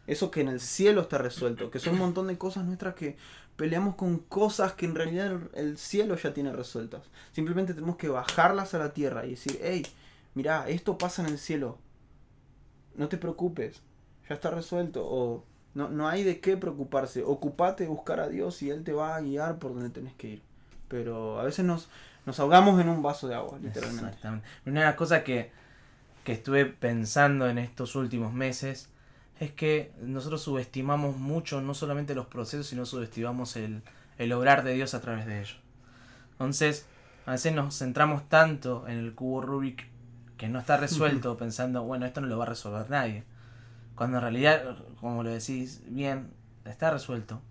Eso 0.07 0.31
que 0.31 0.41
en 0.41 0.47
el 0.47 0.59
cielo 0.59 1.01
está 1.01 1.17
resuelto, 1.17 1.69
que 1.69 1.79
son 1.79 1.93
un 1.93 1.99
montón 1.99 2.27
de 2.27 2.37
cosas 2.37 2.65
nuestras 2.65 2.95
que 2.95 3.17
peleamos 3.55 3.95
con 3.95 4.17
cosas 4.17 4.73
que 4.73 4.85
en 4.85 4.95
realidad 4.95 5.27
el, 5.27 5.49
el 5.53 5.77
cielo 5.77 6.15
ya 6.15 6.33
tiene 6.33 6.51
resueltas. 6.51 7.03
Simplemente 7.31 7.73
tenemos 7.73 7.97
que 7.97 8.09
bajarlas 8.09 8.73
a 8.73 8.79
la 8.79 8.93
tierra 8.93 9.25
y 9.25 9.31
decir, 9.31 9.59
hey, 9.61 9.85
mirá, 10.33 10.67
esto 10.69 10.97
pasa 10.97 11.21
en 11.21 11.29
el 11.29 11.37
cielo. 11.37 11.77
No 12.95 13.07
te 13.07 13.17
preocupes, 13.17 13.81
ya 14.27 14.35
está 14.35 14.49
resuelto. 14.49 15.05
O 15.05 15.45
no, 15.73 15.89
no 15.89 16.07
hay 16.07 16.23
de 16.23 16.39
qué 16.39 16.57
preocuparse. 16.57 17.23
Ocupate 17.23 17.83
de 17.83 17.89
buscar 17.89 18.19
a 18.19 18.27
Dios 18.27 18.61
y 18.61 18.69
Él 18.69 18.83
te 18.83 18.93
va 18.93 19.15
a 19.15 19.21
guiar 19.21 19.59
por 19.59 19.73
donde 19.73 19.89
tenés 19.89 20.13
que 20.13 20.27
ir. 20.27 20.41
Pero 20.87 21.39
a 21.39 21.43
veces 21.43 21.63
nos, 21.63 21.89
nos 22.25 22.39
ahogamos 22.39 22.79
en 22.81 22.89
un 22.89 23.01
vaso 23.01 23.27
de 23.27 23.35
agua, 23.35 23.57
literalmente. 23.61 24.07
Exactamente. 24.07 24.47
Una 24.65 24.81
de 24.81 24.85
las 24.87 24.95
cosas 24.95 25.23
que, 25.23 25.51
que 26.23 26.33
estuve 26.33 26.65
pensando 26.65 27.47
en 27.47 27.57
estos 27.57 27.95
últimos 27.95 28.33
meses 28.33 28.89
es 29.41 29.51
que 29.51 29.91
nosotros 29.99 30.43
subestimamos 30.43 31.17
mucho 31.17 31.61
no 31.61 31.73
solamente 31.73 32.13
los 32.13 32.27
procesos, 32.27 32.67
sino 32.67 32.85
subestimamos 32.85 33.55
el, 33.55 33.81
el 34.19 34.31
obrar 34.33 34.63
de 34.63 34.75
Dios 34.75 34.93
a 34.93 35.01
través 35.01 35.25
de 35.25 35.39
ellos. 35.39 35.57
Entonces, 36.33 36.85
a 37.25 37.31
veces 37.31 37.51
nos 37.51 37.75
centramos 37.75 38.29
tanto 38.29 38.87
en 38.87 38.99
el 38.99 39.15
cubo 39.15 39.41
Rubik 39.41 39.87
que 40.37 40.47
no 40.47 40.59
está 40.59 40.77
resuelto 40.77 41.37
pensando, 41.37 41.81
bueno, 41.81 42.05
esto 42.05 42.21
no 42.21 42.27
lo 42.27 42.37
va 42.37 42.43
a 42.43 42.49
resolver 42.49 42.87
nadie. 42.91 43.23
Cuando 43.95 44.17
en 44.17 44.21
realidad, 44.21 44.77
como 44.99 45.23
lo 45.23 45.31
decís 45.31 45.81
bien, 45.87 46.29
está 46.65 46.91
resuelto. 46.91 47.41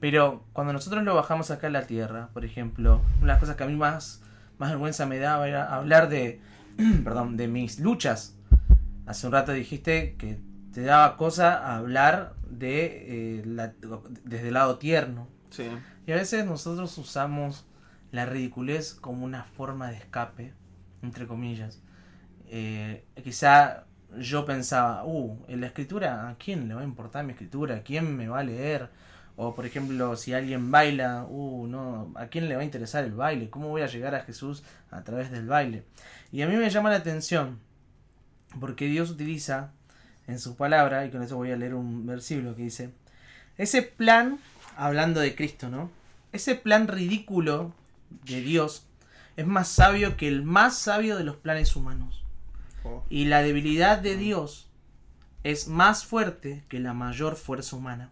Pero 0.00 0.42
cuando 0.52 0.72
nosotros 0.72 1.04
lo 1.04 1.14
bajamos 1.14 1.52
acá 1.52 1.68
a 1.68 1.70
la 1.70 1.86
tierra, 1.86 2.28
por 2.32 2.44
ejemplo, 2.44 3.02
una 3.18 3.20
de 3.20 3.26
las 3.26 3.38
cosas 3.38 3.54
que 3.54 3.62
a 3.62 3.68
mí 3.68 3.76
más, 3.76 4.20
más 4.58 4.70
vergüenza 4.70 5.06
me 5.06 5.20
daba 5.20 5.46
era 5.46 5.72
hablar 5.72 6.08
de, 6.08 6.40
perdón, 7.04 7.36
de 7.36 7.46
mis 7.46 7.78
luchas. 7.78 8.34
Hace 9.06 9.28
un 9.28 9.32
rato 9.32 9.52
dijiste 9.52 10.16
que 10.18 10.40
te 10.76 10.82
daba 10.82 11.16
cosa 11.16 11.74
hablar 11.74 12.34
de, 12.50 13.38
eh, 13.38 13.42
la- 13.46 13.72
desde 14.24 14.48
el 14.48 14.52
lado 14.52 14.76
tierno. 14.76 15.26
Sí. 15.48 15.70
Y 16.06 16.12
a 16.12 16.16
veces 16.16 16.44
nosotros 16.44 16.98
usamos 16.98 17.64
la 18.12 18.26
ridiculez 18.26 18.92
como 18.92 19.24
una 19.24 19.44
forma 19.44 19.88
de 19.88 19.96
escape, 19.96 20.52
entre 21.00 21.26
comillas. 21.26 21.80
Eh, 22.48 23.06
quizá 23.24 23.86
yo 24.18 24.44
pensaba, 24.44 25.02
uh, 25.06 25.46
en 25.48 25.62
la 25.62 25.68
escritura, 25.68 26.28
¿a 26.28 26.36
quién 26.36 26.68
le 26.68 26.74
va 26.74 26.82
a 26.82 26.84
importar 26.84 27.24
mi 27.24 27.32
escritura? 27.32 27.76
¿A 27.76 27.82
quién 27.82 28.14
me 28.14 28.28
va 28.28 28.40
a 28.40 28.44
leer? 28.44 28.90
O 29.36 29.54
por 29.54 29.64
ejemplo, 29.64 30.14
si 30.14 30.34
alguien 30.34 30.70
baila, 30.70 31.24
uh, 31.26 31.66
no, 31.66 32.12
¿a 32.16 32.26
quién 32.26 32.50
le 32.50 32.54
va 32.54 32.60
a 32.60 32.66
interesar 32.66 33.02
el 33.02 33.14
baile? 33.14 33.48
¿Cómo 33.48 33.70
voy 33.70 33.80
a 33.80 33.86
llegar 33.86 34.14
a 34.14 34.24
Jesús 34.24 34.62
a 34.90 35.04
través 35.04 35.30
del 35.30 35.46
baile? 35.46 35.86
Y 36.32 36.42
a 36.42 36.46
mí 36.46 36.54
me 36.54 36.68
llama 36.68 36.90
la 36.90 36.96
atención, 36.96 37.60
porque 38.60 38.88
Dios 38.88 39.08
utiliza 39.08 39.72
en 40.26 40.38
su 40.38 40.56
palabra, 40.56 41.04
y 41.06 41.10
con 41.10 41.22
eso 41.22 41.36
voy 41.36 41.52
a 41.52 41.56
leer 41.56 41.74
un 41.74 42.06
versículo 42.06 42.56
que 42.56 42.62
dice, 42.62 42.90
ese 43.58 43.82
plan, 43.82 44.38
hablando 44.76 45.20
de 45.20 45.34
Cristo, 45.34 45.68
¿no? 45.68 45.90
Ese 46.32 46.54
plan 46.54 46.88
ridículo 46.88 47.72
de 48.24 48.40
Dios 48.40 48.86
es 49.36 49.46
más 49.46 49.68
sabio 49.68 50.16
que 50.16 50.28
el 50.28 50.42
más 50.42 50.78
sabio 50.78 51.16
de 51.16 51.24
los 51.24 51.36
planes 51.36 51.76
humanos. 51.76 52.24
Oh. 52.84 53.04
Y 53.08 53.26
la 53.26 53.42
debilidad 53.42 53.98
de 53.98 54.16
Dios 54.16 54.68
es 55.44 55.68
más 55.68 56.04
fuerte 56.04 56.64
que 56.68 56.80
la 56.80 56.92
mayor 56.92 57.36
fuerza 57.36 57.76
humana. 57.76 58.10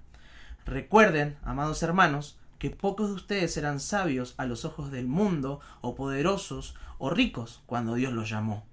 Recuerden, 0.65 1.37
amados 1.43 1.83
hermanos, 1.83 2.39
que 2.59 2.71
pocos 2.71 3.09
de 3.09 3.15
ustedes 3.15 3.57
eran 3.57 3.81
sabios 3.81 4.35
a 4.39 4.47
los 4.47 4.65
ojos 4.65 4.91
del 4.91 5.07
mundo, 5.07 5.61
o 5.81 5.95
poderosos, 5.95 6.77
o 6.99 7.11
ricos, 7.11 7.63
cuando 7.67 7.95
Dios 7.95 8.13
los 8.13 8.31
llamó. 8.31 8.65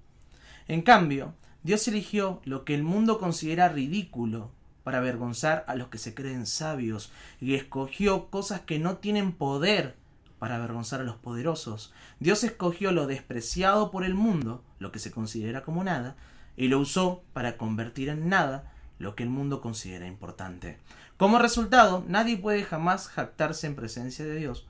En 0.67 0.83
cambio, 0.83 1.33
Dios 1.63 1.87
eligió 1.87 2.41
lo 2.43 2.65
que 2.65 2.73
el 2.73 2.83
mundo 2.83 3.19
considera 3.19 3.69
ridículo 3.69 4.51
para 4.83 4.97
avergonzar 4.97 5.63
a 5.67 5.75
los 5.75 5.89
que 5.89 5.99
se 5.99 6.13
creen 6.13 6.47
sabios, 6.47 7.11
y 7.39 7.53
escogió 7.53 8.29
cosas 8.29 8.61
que 8.61 8.79
no 8.79 8.97
tienen 8.97 9.31
poder 9.31 9.95
para 10.39 10.55
avergonzar 10.55 11.01
a 11.01 11.03
los 11.03 11.17
poderosos. 11.17 11.93
Dios 12.19 12.43
escogió 12.43 12.91
lo 12.91 13.05
despreciado 13.05 13.91
por 13.91 14.03
el 14.03 14.15
mundo, 14.15 14.63
lo 14.79 14.91
que 14.91 14.97
se 14.97 15.11
considera 15.11 15.61
como 15.61 15.83
nada, 15.83 16.15
y 16.57 16.67
lo 16.67 16.79
usó 16.79 17.23
para 17.33 17.57
convertir 17.57 18.09
en 18.09 18.27
nada 18.27 18.73
lo 18.97 19.15
que 19.15 19.21
el 19.21 19.29
mundo 19.29 19.61
considera 19.61 20.07
importante. 20.07 20.79
Como 21.17 21.37
resultado, 21.37 22.03
nadie 22.07 22.37
puede 22.37 22.63
jamás 22.63 23.07
jactarse 23.07 23.67
en 23.67 23.75
presencia 23.75 24.25
de 24.25 24.35
Dios. 24.35 24.65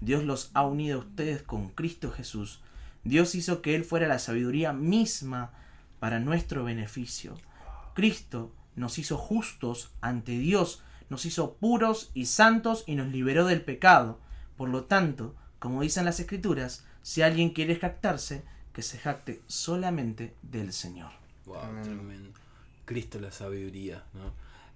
Dios 0.00 0.22
los 0.22 0.50
ha 0.54 0.64
unido 0.64 0.98
a 0.98 1.04
ustedes 1.04 1.42
con 1.42 1.70
Cristo 1.70 2.12
Jesús. 2.12 2.60
Dios 3.02 3.34
hizo 3.34 3.62
que 3.62 3.74
Él 3.74 3.84
fuera 3.84 4.06
la 4.06 4.20
sabiduría 4.20 4.72
misma 4.72 5.50
para 5.98 6.20
nuestro 6.20 6.64
beneficio. 6.64 7.34
Cristo 7.94 8.52
nos 8.74 8.98
hizo 8.98 9.16
justos 9.16 9.94
ante 10.00 10.32
Dios, 10.32 10.82
nos 11.08 11.24
hizo 11.24 11.54
puros 11.54 12.10
y 12.14 12.26
santos 12.26 12.84
y 12.86 12.94
nos 12.94 13.08
liberó 13.08 13.46
del 13.46 13.62
pecado. 13.62 14.20
Por 14.56 14.68
lo 14.68 14.84
tanto, 14.84 15.34
como 15.58 15.82
dicen 15.82 16.04
las 16.04 16.20
Escrituras, 16.20 16.84
si 17.02 17.22
alguien 17.22 17.50
quiere 17.50 17.76
jactarse, 17.76 18.44
que 18.72 18.82
se 18.82 18.98
jacte 18.98 19.40
solamente 19.46 20.34
del 20.42 20.72
Señor. 20.72 21.10
Wow, 21.46 21.82
tremendo. 21.82 22.38
Cristo 22.84 23.18
la 23.18 23.32
sabiduría, 23.32 24.04
¿no? 24.12 24.32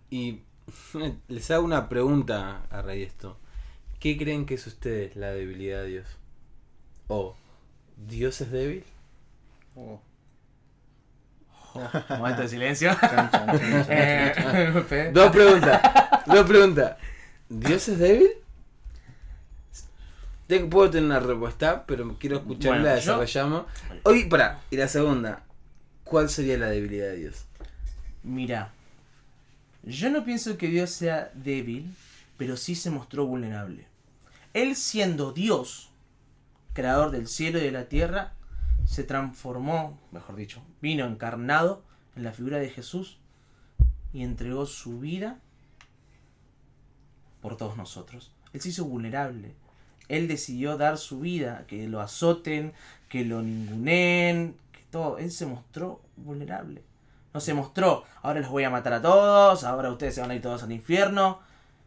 Y 0.09 0.41
les 1.29 1.51
hago 1.51 1.65
una 1.65 1.89
pregunta 1.89 2.63
a 2.71 2.83
raíz 2.83 3.01
de 3.01 3.07
esto. 3.07 3.39
¿Qué 3.99 4.17
creen 4.17 4.47
que 4.47 4.55
es 4.55 4.67
ustedes 4.67 5.17
la 5.17 5.33
debilidad 5.33 5.83
de 5.83 5.89
Dios? 5.89 6.07
¿O 7.09 7.37
Dios 8.09 8.41
es 8.41 8.51
débil? 8.51 8.85
Oh. 9.77 10.01
Momento 12.19 12.43
de 12.43 12.49
silencio. 12.49 12.91
Eh. 13.89 15.11
Dos 15.13 15.31
preguntas. 15.33 15.81
Dos 16.27 16.47
preguntas. 16.47 16.97
¿Dios 17.49 17.89
es 17.89 17.99
débil? 17.99 18.29
Tengo- 20.47 20.69
puedo 20.71 20.91
tener 20.91 21.05
una 21.07 21.21
respuesta, 21.21 21.85
pero 21.87 22.17
quiero 22.19 22.37
escucharla, 22.39 22.81
Bueno, 22.81 22.95
desarrollamos. 22.97 23.65
Hoy, 24.03 24.25
para, 24.25 24.61
y 24.71 24.77
la 24.77 24.89
segunda. 24.89 25.43
¿Cuál 26.05 26.29
sería 26.29 26.59
la 26.59 26.67
debilidad 26.69 27.07
de 27.07 27.17
Dios? 27.19 27.45
Mira, 28.25 28.73
yo 29.85 30.11
no 30.11 30.25
pienso 30.25 30.59
que 30.59 30.67
Dios 30.67 30.91
sea 30.91 31.31
débil, 31.35 31.95
pero 32.37 32.57
sí 32.57 32.75
se 32.75 32.91
mostró 32.91 33.27
vulnerable. 33.27 33.87
Él 34.53 34.75
siendo 34.75 35.33
Dios, 35.33 35.91
creador 36.73 37.13
del 37.13 37.29
cielo 37.29 37.59
y 37.59 37.63
de 37.63 37.71
la 37.71 37.85
tierra, 37.85 38.33
se 38.91 39.05
transformó, 39.05 39.97
mejor 40.11 40.35
dicho, 40.35 40.61
vino 40.83 41.07
encarnado 41.07 41.85
en 42.17 42.25
la 42.25 42.33
figura 42.33 42.59
de 42.59 42.71
Jesús 42.71 43.19
y 44.13 44.25
entregó 44.25 44.67
su 44.67 44.99
vida 44.99 45.39
por 47.41 47.57
todos 47.57 47.77
nosotros. 47.77 48.33
Él 48.53 48.61
se 48.61 48.71
hizo 48.71 48.85
vulnerable. 48.85 49.55
Él 50.09 50.27
decidió 50.27 50.77
dar 50.77 50.99
su 50.99 51.21
vida, 51.21 51.67
que 51.69 51.87
lo 51.87 52.01
azoten, 52.01 52.73
que 53.09 53.25
lo 53.25 53.43
ninguneen, 53.43 54.57
que 54.73 54.81
todo. 54.91 55.19
Él 55.19 55.31
se 55.31 55.47
mostró 55.47 56.01
vulnerable. 56.17 56.83
No 57.33 57.41
se 57.41 57.55
mostró, 57.55 58.03
ahora 58.23 58.41
los 58.41 58.51
voy 58.51 58.65
a 58.65 58.71
matar 58.71 58.95
a 58.95 59.03
todos, 59.03 59.63
ahora 59.63 59.93
ustedes 59.93 60.17
se 60.17 60.21
van 60.21 60.33
a 60.33 60.35
ir 60.35 60.43
todos 60.43 60.65
al 60.65 60.73
infierno. 60.73 61.39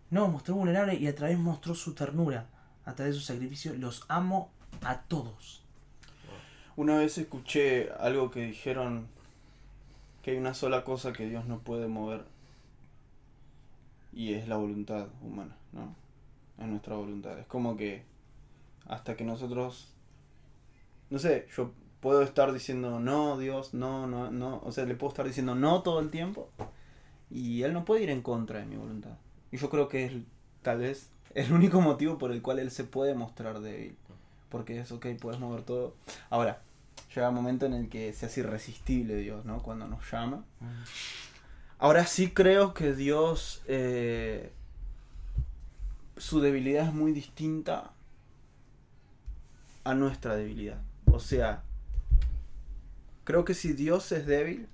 No, 0.09 0.29
mostró 0.29 0.55
vulnerable 0.55 0.95
y 0.95 1.07
a 1.07 1.15
través 1.15 1.37
mostró 1.37 1.75
su 1.75 1.93
ternura. 1.95 2.45
A 2.85 2.95
través 2.95 3.15
de 3.15 3.19
su 3.19 3.25
sacrificio 3.25 3.73
los 3.73 4.05
amo 4.07 4.51
a 4.83 5.01
todos. 5.01 5.62
Una 6.75 6.97
vez 6.97 7.17
escuché 7.17 7.91
algo 7.99 8.31
que 8.31 8.41
dijeron 8.47 9.07
que 10.23 10.31
hay 10.31 10.37
una 10.37 10.53
sola 10.53 10.83
cosa 10.83 11.13
que 11.13 11.27
Dios 11.27 11.45
no 11.45 11.59
puede 11.59 11.87
mover 11.87 12.23
y 14.11 14.33
es 14.33 14.47
la 14.47 14.57
voluntad 14.57 15.07
humana, 15.21 15.55
¿no? 15.71 15.95
Es 16.57 16.67
nuestra 16.67 16.95
voluntad. 16.95 17.37
Es 17.37 17.45
como 17.45 17.77
que 17.77 18.03
hasta 18.87 19.15
que 19.15 19.23
nosotros, 19.23 19.89
no 21.09 21.19
sé, 21.19 21.47
yo 21.55 21.71
puedo 21.99 22.21
estar 22.21 22.51
diciendo 22.51 22.99
no, 22.99 23.37
Dios, 23.37 23.73
no, 23.73 24.07
no, 24.07 24.31
no, 24.31 24.61
o 24.63 24.71
sea, 24.71 24.85
le 24.85 24.95
puedo 24.95 25.11
estar 25.11 25.27
diciendo 25.27 25.55
no 25.55 25.83
todo 25.83 25.99
el 25.99 26.09
tiempo 26.09 26.49
y 27.29 27.63
Él 27.63 27.73
no 27.73 27.85
puede 27.85 28.03
ir 28.03 28.09
en 28.09 28.21
contra 28.21 28.59
de 28.59 28.65
mi 28.65 28.75
voluntad. 28.77 29.17
Y 29.51 29.57
yo 29.57 29.69
creo 29.69 29.87
que 29.89 30.05
es 30.05 30.13
tal 30.61 30.79
vez 30.79 31.09
el 31.35 31.53
único 31.53 31.81
motivo 31.81 32.17
por 32.17 32.31
el 32.31 32.41
cual 32.41 32.59
Él 32.59 32.71
se 32.71 32.83
puede 32.83 33.15
mostrar 33.15 33.59
débil. 33.59 33.95
Porque 34.53 34.79
es 34.79 34.91
ok, 34.91 35.07
puedes 35.19 35.39
mover 35.39 35.63
todo. 35.63 35.95
Ahora, 36.29 36.61
llega 37.13 37.27
un 37.29 37.33
momento 37.35 37.65
en 37.65 37.73
el 37.73 37.89
que 37.89 38.13
se 38.13 38.27
hace 38.27 38.41
irresistible 38.41 39.15
Dios, 39.15 39.43
¿no? 39.45 39.63
Cuando 39.63 39.87
nos 39.87 40.09
llama. 40.11 40.45
Ahora 41.79 42.05
sí 42.05 42.29
creo 42.29 42.75
que 42.75 42.93
Dios, 42.93 43.63
eh, 43.67 44.51
su 46.17 46.39
debilidad 46.39 46.87
es 46.87 46.93
muy 46.93 47.13
distinta 47.13 47.91
a 49.83 49.95
nuestra 49.95 50.35
debilidad. 50.35 50.79
O 51.11 51.19
sea, 51.19 51.63
creo 53.23 53.43
que 53.45 53.55
si 53.55 53.73
Dios 53.73 54.11
es 54.11 54.27
débil, 54.27 54.67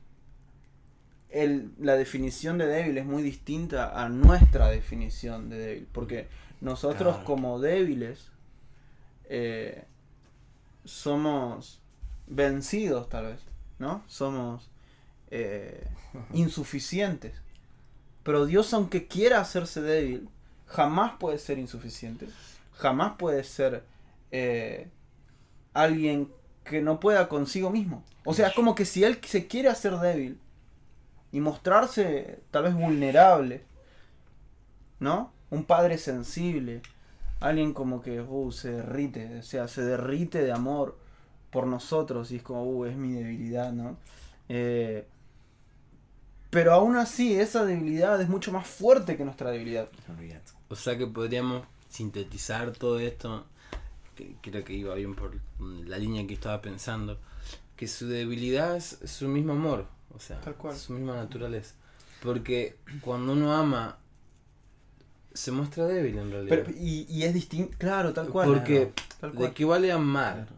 el- 1.30 1.72
la 1.80 1.94
definición 1.96 2.58
de 2.58 2.66
débil 2.68 2.98
es 2.98 3.06
muy 3.06 3.24
distinta 3.24 4.04
a 4.04 4.10
nuestra 4.10 4.68
definición 4.68 5.50
de 5.50 5.58
débil. 5.58 5.88
Porque 5.94 6.28
nosotros 6.60 7.14
Claro. 7.14 7.24
como 7.26 7.60
débiles 7.60 8.30
eh, 9.30 9.86
somos 10.84 11.80
vencidos 12.28 13.10
tal 13.10 13.28
vez, 13.28 13.42
¿no? 13.78 14.04
Somos 14.08 14.70
eh, 15.32 15.88
insuficientes. 16.34 17.34
Pero 18.24 18.46
Dios, 18.46 18.74
aunque 18.74 19.08
quiera 19.08 19.40
hacerse 19.40 19.82
débil, 19.82 20.30
jamás 20.66 21.14
puede 21.20 21.38
ser 21.38 21.58
insuficiente. 21.60 22.28
Jamás 22.74 23.14
puede 23.18 23.44
ser 23.44 23.84
eh, 24.32 24.90
alguien 25.74 26.32
que 26.64 26.82
no 26.82 27.00
pueda 27.00 27.30
consigo 27.30 27.70
mismo. 27.70 28.04
O 28.26 28.34
sea, 28.34 28.50
es 28.50 28.54
como 28.54 28.76
que 28.76 28.86
si 28.86 29.04
Él 29.04 29.20
se 29.26 29.48
quiere 29.48 29.70
hacer 29.70 29.98
débil 29.98 30.40
y 31.32 31.40
mostrarse 31.40 32.42
tal 32.52 32.64
vez 32.64 32.74
vulnerable, 32.74 33.64
¿no? 35.00 35.32
Un 35.50 35.64
padre 35.64 35.98
sensible, 35.98 36.82
alguien 37.40 37.74
como 37.74 38.02
que 38.02 38.22
uh, 38.22 38.52
se 38.52 38.72
derrite, 38.72 39.40
o 39.40 39.44
sea, 39.44 39.68
se 39.68 39.82
derrite 39.84 40.44
de 40.44 40.52
amor 40.52 40.98
por 41.52 41.68
nosotros 41.68 42.32
y 42.32 42.38
es 42.38 42.44
como, 42.44 42.64
uh, 42.64 42.86
es 42.86 42.96
mi 42.96 43.14
debilidad, 43.14 43.72
¿no? 43.72 43.98
Eh, 44.50 45.06
pero 46.50 46.74
aún 46.74 46.96
así, 46.96 47.36
esa 47.40 47.64
debilidad 47.64 48.20
es 48.22 48.28
mucho 48.28 48.52
más 48.52 48.66
fuerte 48.68 49.16
que 49.16 49.24
nuestra 49.24 49.52
debilidad. 49.52 49.88
O 50.70 50.76
sea 50.76 50.98
que 50.98 51.06
podríamos 51.06 51.64
sintetizar 51.90 52.72
todo 52.72 53.00
esto, 53.00 53.46
que 54.16 54.36
creo 54.42 54.64
que 54.64 54.74
iba 54.74 54.96
bien 54.96 55.16
por 55.16 55.38
la 55.60 55.98
línea 55.98 56.26
que 56.26 56.34
estaba 56.34 56.60
pensando, 56.62 57.20
que 57.76 57.88
su 57.88 58.08
debilidad 58.08 58.76
es 58.76 58.98
su 59.06 59.28
mismo 59.28 59.54
amor, 59.54 59.86
o 60.16 60.20
sea, 60.20 60.42
Tal 60.42 60.56
cual. 60.56 60.76
su 60.76 60.94
misma 60.94 61.16
naturaleza. 61.16 61.76
Porque 62.24 62.78
cuando 63.02 63.34
uno 63.34 63.54
ama, 63.54 63.99
se 65.34 65.52
muestra 65.52 65.86
débil 65.88 66.18
en 66.18 66.32
realidad. 66.32 66.64
Pero, 66.66 66.78
y, 66.80 67.06
y 67.10 67.24
es 67.24 67.34
distinto, 67.34 67.76
claro, 67.78 68.14
tal 68.14 68.30
cual. 68.30 68.48
Porque 68.48 68.92
Tal 69.20 69.36
de 69.36 69.52
qué 69.54 69.66
vale 69.66 69.92
amar 69.92 70.34
Claro. 70.36 70.52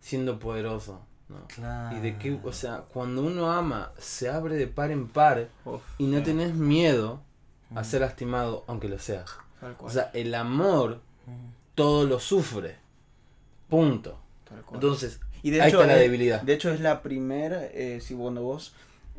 siendo 0.00 0.38
poderoso, 0.38 1.00
¿no? 1.28 1.46
Claro. 1.48 1.96
Y 1.96 2.00
de 2.00 2.16
qué, 2.18 2.38
o 2.42 2.52
sea, 2.52 2.84
cuando 2.92 3.22
uno 3.22 3.50
ama, 3.52 3.92
se 3.98 4.28
abre 4.28 4.56
de 4.56 4.66
par 4.68 4.90
en 4.90 5.08
par 5.08 5.48
Uf, 5.64 5.82
y 5.98 6.04
no 6.06 6.22
tenés 6.22 6.54
miedo 6.54 7.20
a 7.74 7.82
ser 7.84 8.00
lastimado, 8.02 8.64
aunque 8.68 8.88
lo 8.88 8.98
seas. 8.98 9.30
tal 9.60 9.72
O 9.72 9.76
cual, 9.76 9.92
sea, 9.92 10.10
el 10.14 10.34
amor 10.34 11.00
Mm. 11.26 11.50
todo 11.74 12.04
lo 12.06 12.20
sufre. 12.20 12.76
Punto. 13.68 14.18
tal 14.48 14.62
cual. 14.62 14.76
Entonces, 14.76 15.18
Y 15.42 15.50
de 15.50 15.60
ahí 15.60 15.68
hecho, 15.70 15.80
está 15.82 15.92
la 15.92 15.98
debilidad. 15.98 16.40
De 16.42 16.52
hecho, 16.54 16.70
es 16.70 16.80
la 16.80 17.02
primera, 17.02 17.64
eh, 17.64 18.00
si 18.00 18.14
cuando 18.14 18.42
vos 18.42 18.74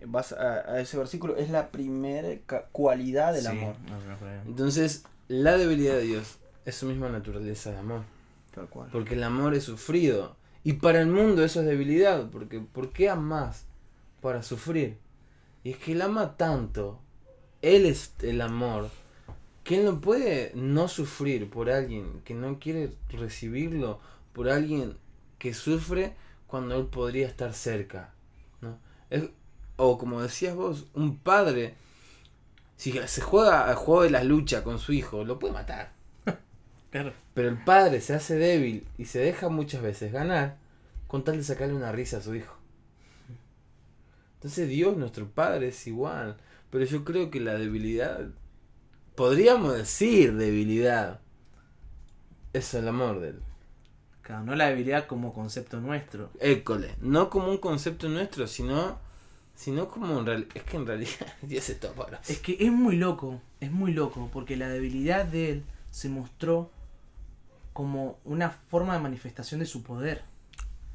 vas 0.05 0.33
a, 0.33 0.71
a 0.71 0.79
ese 0.79 0.97
versículo, 0.97 1.35
es 1.37 1.49
la 1.49 1.71
primera 1.71 2.29
cualidad 2.71 3.33
del 3.33 3.43
Sí, 3.43 3.47
amor. 3.49 3.75
no, 3.89 3.99
no, 3.99 4.05
no, 4.05 4.35
no. 4.35 4.41
Entonces, 4.45 5.03
la 5.27 5.57
debilidad 5.57 5.95
de 5.95 6.03
Dios 6.03 6.37
es 6.65 6.75
su 6.75 6.85
misma 6.85 7.09
naturaleza 7.09 7.71
de 7.71 7.77
amor. 7.77 8.01
Tal 8.53 8.67
cual. 8.69 8.89
Porque 8.91 9.15
el 9.15 9.23
amor 9.23 9.53
es 9.53 9.63
sufrido. 9.63 10.35
Y 10.63 10.73
para 10.73 11.01
el 11.01 11.07
mundo 11.07 11.43
eso 11.43 11.61
es 11.61 11.65
debilidad. 11.67 12.29
Porque 12.29 12.59
¿por 12.59 12.91
qué 12.91 13.09
amas 13.09 13.65
para 14.21 14.43
sufrir? 14.43 14.97
Y 15.63 15.71
es 15.71 15.77
que 15.77 15.91
él 15.93 16.01
ama 16.01 16.37
tanto. 16.37 16.99
Él 17.61 17.85
es 17.85 18.13
el 18.21 18.41
amor. 18.41 18.89
Que 19.63 19.79
él 19.79 19.85
no 19.85 20.01
puede 20.01 20.51
no 20.55 20.87
sufrir 20.87 21.49
por 21.49 21.69
alguien 21.69 22.21
que 22.25 22.33
no 22.33 22.59
quiere 22.59 22.91
recibirlo. 23.09 23.99
Por 24.33 24.49
alguien 24.49 24.97
que 25.39 25.53
sufre 25.53 26.15
cuando 26.47 26.75
él 26.77 26.85
podría 26.87 27.27
estar 27.27 27.53
cerca. 27.53 28.13
¿no? 28.61 28.79
Es, 29.09 29.29
o 29.77 29.97
como 29.97 30.21
decías 30.21 30.55
vos, 30.55 30.87
un 30.93 31.17
padre. 31.17 31.75
Si 32.75 32.91
se 32.91 33.21
juega 33.21 33.67
al 33.67 33.75
juego 33.75 34.03
de 34.03 34.11
la 34.11 34.23
lucha 34.23 34.63
con 34.63 34.77
su 34.77 34.93
hijo, 34.93 35.23
lo 35.23 35.39
puede 35.39 35.53
matar. 35.53 35.93
Claro. 36.89 37.11
Pero 37.33 37.49
el 37.49 37.63
padre 37.63 37.99
se 37.99 38.13
hace 38.13 38.35
débil 38.35 38.87
y 38.97 39.05
se 39.05 39.19
deja 39.19 39.49
muchas 39.49 39.81
veces 39.81 40.11
ganar 40.13 40.57
con 41.07 41.23
tal 41.23 41.37
de 41.37 41.43
sacarle 41.43 41.73
una 41.73 41.91
risa 41.91 42.17
a 42.17 42.21
su 42.21 42.33
hijo. 42.33 42.55
Entonces 44.35 44.69
Dios, 44.69 44.95
nuestro 44.97 45.27
Padre, 45.27 45.69
es 45.69 45.87
igual. 45.87 46.37
Pero 46.69 46.85
yo 46.85 47.03
creo 47.03 47.31
que 47.31 47.39
la 47.39 47.55
debilidad, 47.55 48.27
podríamos 49.15 49.75
decir 49.75 50.35
debilidad, 50.35 51.21
es 52.53 52.73
el 52.73 52.87
amor 52.87 53.19
de 53.19 53.29
él. 53.29 53.39
Claro, 54.21 54.43
no 54.43 54.55
la 54.55 54.67
debilidad 54.67 55.07
como 55.07 55.33
concepto 55.33 55.79
nuestro. 55.79 56.29
École, 56.39 56.95
no 57.01 57.29
como 57.29 57.49
un 57.49 57.57
concepto 57.57 58.09
nuestro, 58.09 58.45
sino, 58.45 58.99
sino 59.57 59.89
como 59.89 60.19
en 60.19 60.25
realidad, 60.25 60.49
es 60.53 60.63
que 60.63 60.77
en 60.77 60.85
realidad 60.85 61.27
Dios 61.41 61.67
es 61.67 61.79
todo 61.79 61.93
para 61.93 62.21
Es 62.29 62.39
que 62.39 62.57
es 62.59 62.71
muy 62.71 62.95
loco, 62.95 63.41
es 63.59 63.71
muy 63.71 63.91
loco, 63.91 64.29
porque 64.31 64.55
la 64.55 64.69
debilidad 64.69 65.25
de 65.25 65.51
él 65.51 65.63
se 65.89 66.09
mostró 66.09 66.71
como 67.73 68.19
una 68.23 68.51
forma 68.51 68.93
de 68.93 68.99
manifestación 68.99 69.59
de 69.59 69.65
su 69.65 69.81
poder. 69.81 70.23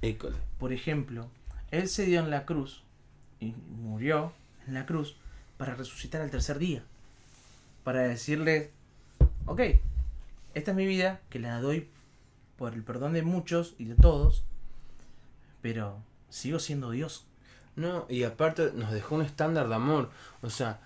École. 0.01 0.37
Por 0.59 0.73
ejemplo, 0.73 1.29
él 1.73 1.89
se 1.89 2.07
dio 2.07 2.21
en 2.21 2.31
la 2.31 2.47
cruz 2.47 2.85
y 3.41 3.53
murió 3.53 4.33
en 4.69 4.75
la 4.75 4.87
cruz 4.87 5.17
para 5.59 5.75
resucitar 5.75 6.23
al 6.23 6.31
tercer 6.31 6.59
día. 6.59 6.85
Para 7.83 8.03
decirle, 8.03 8.71
ok, 9.47 9.61
esta 10.55 10.71
es 10.71 10.77
mi 10.77 10.87
vida, 10.87 11.21
que 11.31 11.41
la 11.41 11.61
doy 11.61 11.89
por 12.57 12.75
el 12.75 12.85
perdón 12.85 13.13
de 13.13 13.23
muchos 13.23 13.75
y 13.77 13.87
de 13.87 13.97
todos, 13.97 14.45
pero 15.63 15.99
sigo 16.31 16.61
siendo 16.61 16.93
Dios. 16.93 17.27
No, 17.77 18.07
y 18.09 18.25
aparte 18.25 18.73
nos 18.75 18.93
dejó 18.93 19.15
un 19.15 19.23
estándar 19.23 19.69
de 19.69 19.75
amor. 19.75 20.11
O 20.43 20.51
sea, 20.51 20.81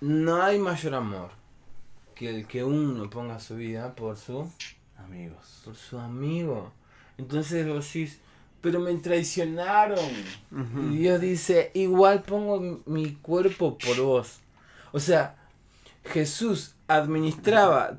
no 0.00 0.42
hay 0.42 0.58
mayor 0.58 0.94
amor 0.94 1.30
que 2.14 2.30
el 2.30 2.46
que 2.46 2.64
uno 2.64 3.08
ponga 3.10 3.40
su 3.40 3.56
vida 3.56 3.94
por 3.94 4.16
su, 4.16 4.50
Amigos. 4.98 5.62
por 5.64 5.74
su 5.74 5.98
amigo. 5.98 6.72
Entonces 7.18 7.66
vos 7.68 7.84
decís, 7.86 8.18
pero 8.60 8.80
me 8.80 8.94
traicionaron. 8.94 9.98
Y 10.90 10.96
Dios 10.98 11.20
dice, 11.20 11.70
igual 11.74 12.22
pongo 12.22 12.82
mi 12.86 13.14
cuerpo 13.14 13.76
por 13.78 14.00
vos. 14.00 14.40
O 14.92 15.00
sea, 15.00 15.36
Jesús 16.04 16.74
administraba... 16.88 17.98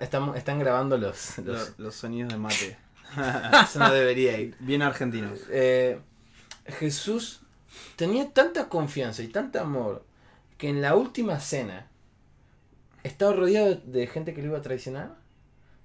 estamos, 0.00 0.36
están 0.36 0.58
grabando 0.58 0.96
los... 0.96 1.38
los 1.38 1.46
Los, 1.46 1.78
los 1.78 1.94
sonidos 1.94 2.32
de 2.32 2.38
mate. 2.38 2.76
eso 3.64 3.78
no 3.78 3.92
debería 3.92 4.38
ir. 4.38 4.56
Bien 4.60 4.82
argentinos. 4.82 5.40
Eh, 5.50 6.00
Jesús 6.66 7.40
tenía 7.96 8.30
tanta 8.30 8.68
confianza 8.68 9.22
y 9.22 9.28
tanto 9.28 9.60
amor 9.60 10.04
que 10.58 10.68
en 10.68 10.80
la 10.80 10.94
última 10.94 11.40
cena 11.40 11.88
estaba 13.02 13.32
rodeado 13.32 13.74
de 13.74 14.06
gente 14.06 14.34
que 14.34 14.42
lo 14.42 14.48
iba 14.48 14.58
a 14.58 14.62
traicionar, 14.62 15.16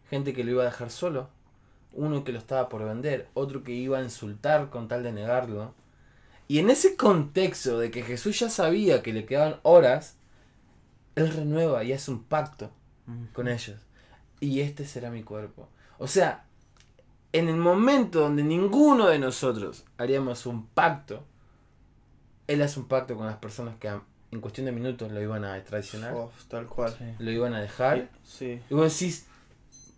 gente 0.10 0.34
que 0.34 0.44
lo 0.44 0.52
iba 0.52 0.64
a 0.64 0.68
dejar 0.68 0.90
solo, 0.90 1.30
uno 1.92 2.24
que 2.24 2.32
lo 2.32 2.40
estaba 2.40 2.70
por 2.70 2.84
vender, 2.84 3.28
otro 3.34 3.64
que 3.64 3.74
iba 3.74 3.98
a 3.98 4.04
insultar 4.04 4.70
con 4.70 4.88
tal 4.88 5.04
de 5.04 5.12
negarlo. 5.12 5.74
Y 6.48 6.60
en 6.60 6.70
ese 6.70 6.96
contexto 6.96 7.78
de 7.78 7.92
que 7.92 8.04
Jesús 8.04 8.40
ya 8.40 8.50
sabía 8.50 9.04
que 9.04 9.14
le 9.14 9.26
quedaban 9.26 9.60
horas, 9.64 10.16
él 11.16 11.32
renueva 11.32 11.84
y 11.84 11.94
hace 11.94 12.12
un 12.12 12.24
pacto 12.24 12.72
con 13.34 13.48
ellos. 13.48 13.80
Y 14.40 14.62
este 14.62 14.86
será 14.86 15.10
mi 15.12 15.24
cuerpo. 15.24 15.68
O 15.98 16.08
sea, 16.08 16.46
en 17.34 17.48
el 17.50 17.58
momento 17.58 18.22
donde 18.22 18.44
ninguno 18.44 19.08
de 19.08 19.20
nosotros 19.20 19.86
haríamos 19.98 20.46
un 20.46 20.66
pacto, 20.68 21.24
él 22.48 22.62
hace 22.62 22.80
un 22.80 22.88
pacto 22.88 23.16
con 23.16 23.26
las 23.28 23.38
personas 23.38 23.76
que 23.80 23.90
a- 23.90 24.02
en 24.32 24.42
cuestión 24.42 24.66
de 24.66 24.72
minutos 24.72 25.12
lo 25.12 25.22
iban 25.22 25.44
a 25.46 25.64
traicionar, 25.64 26.14
Uf, 26.16 26.46
tal 26.48 26.68
cual. 26.68 26.96
lo 27.20 27.32
iban 27.32 27.54
a 27.54 27.62
dejar. 27.62 28.10
Sí. 28.24 28.62
Y 28.70 28.74
vos 28.74 28.92
decís, 28.94 29.26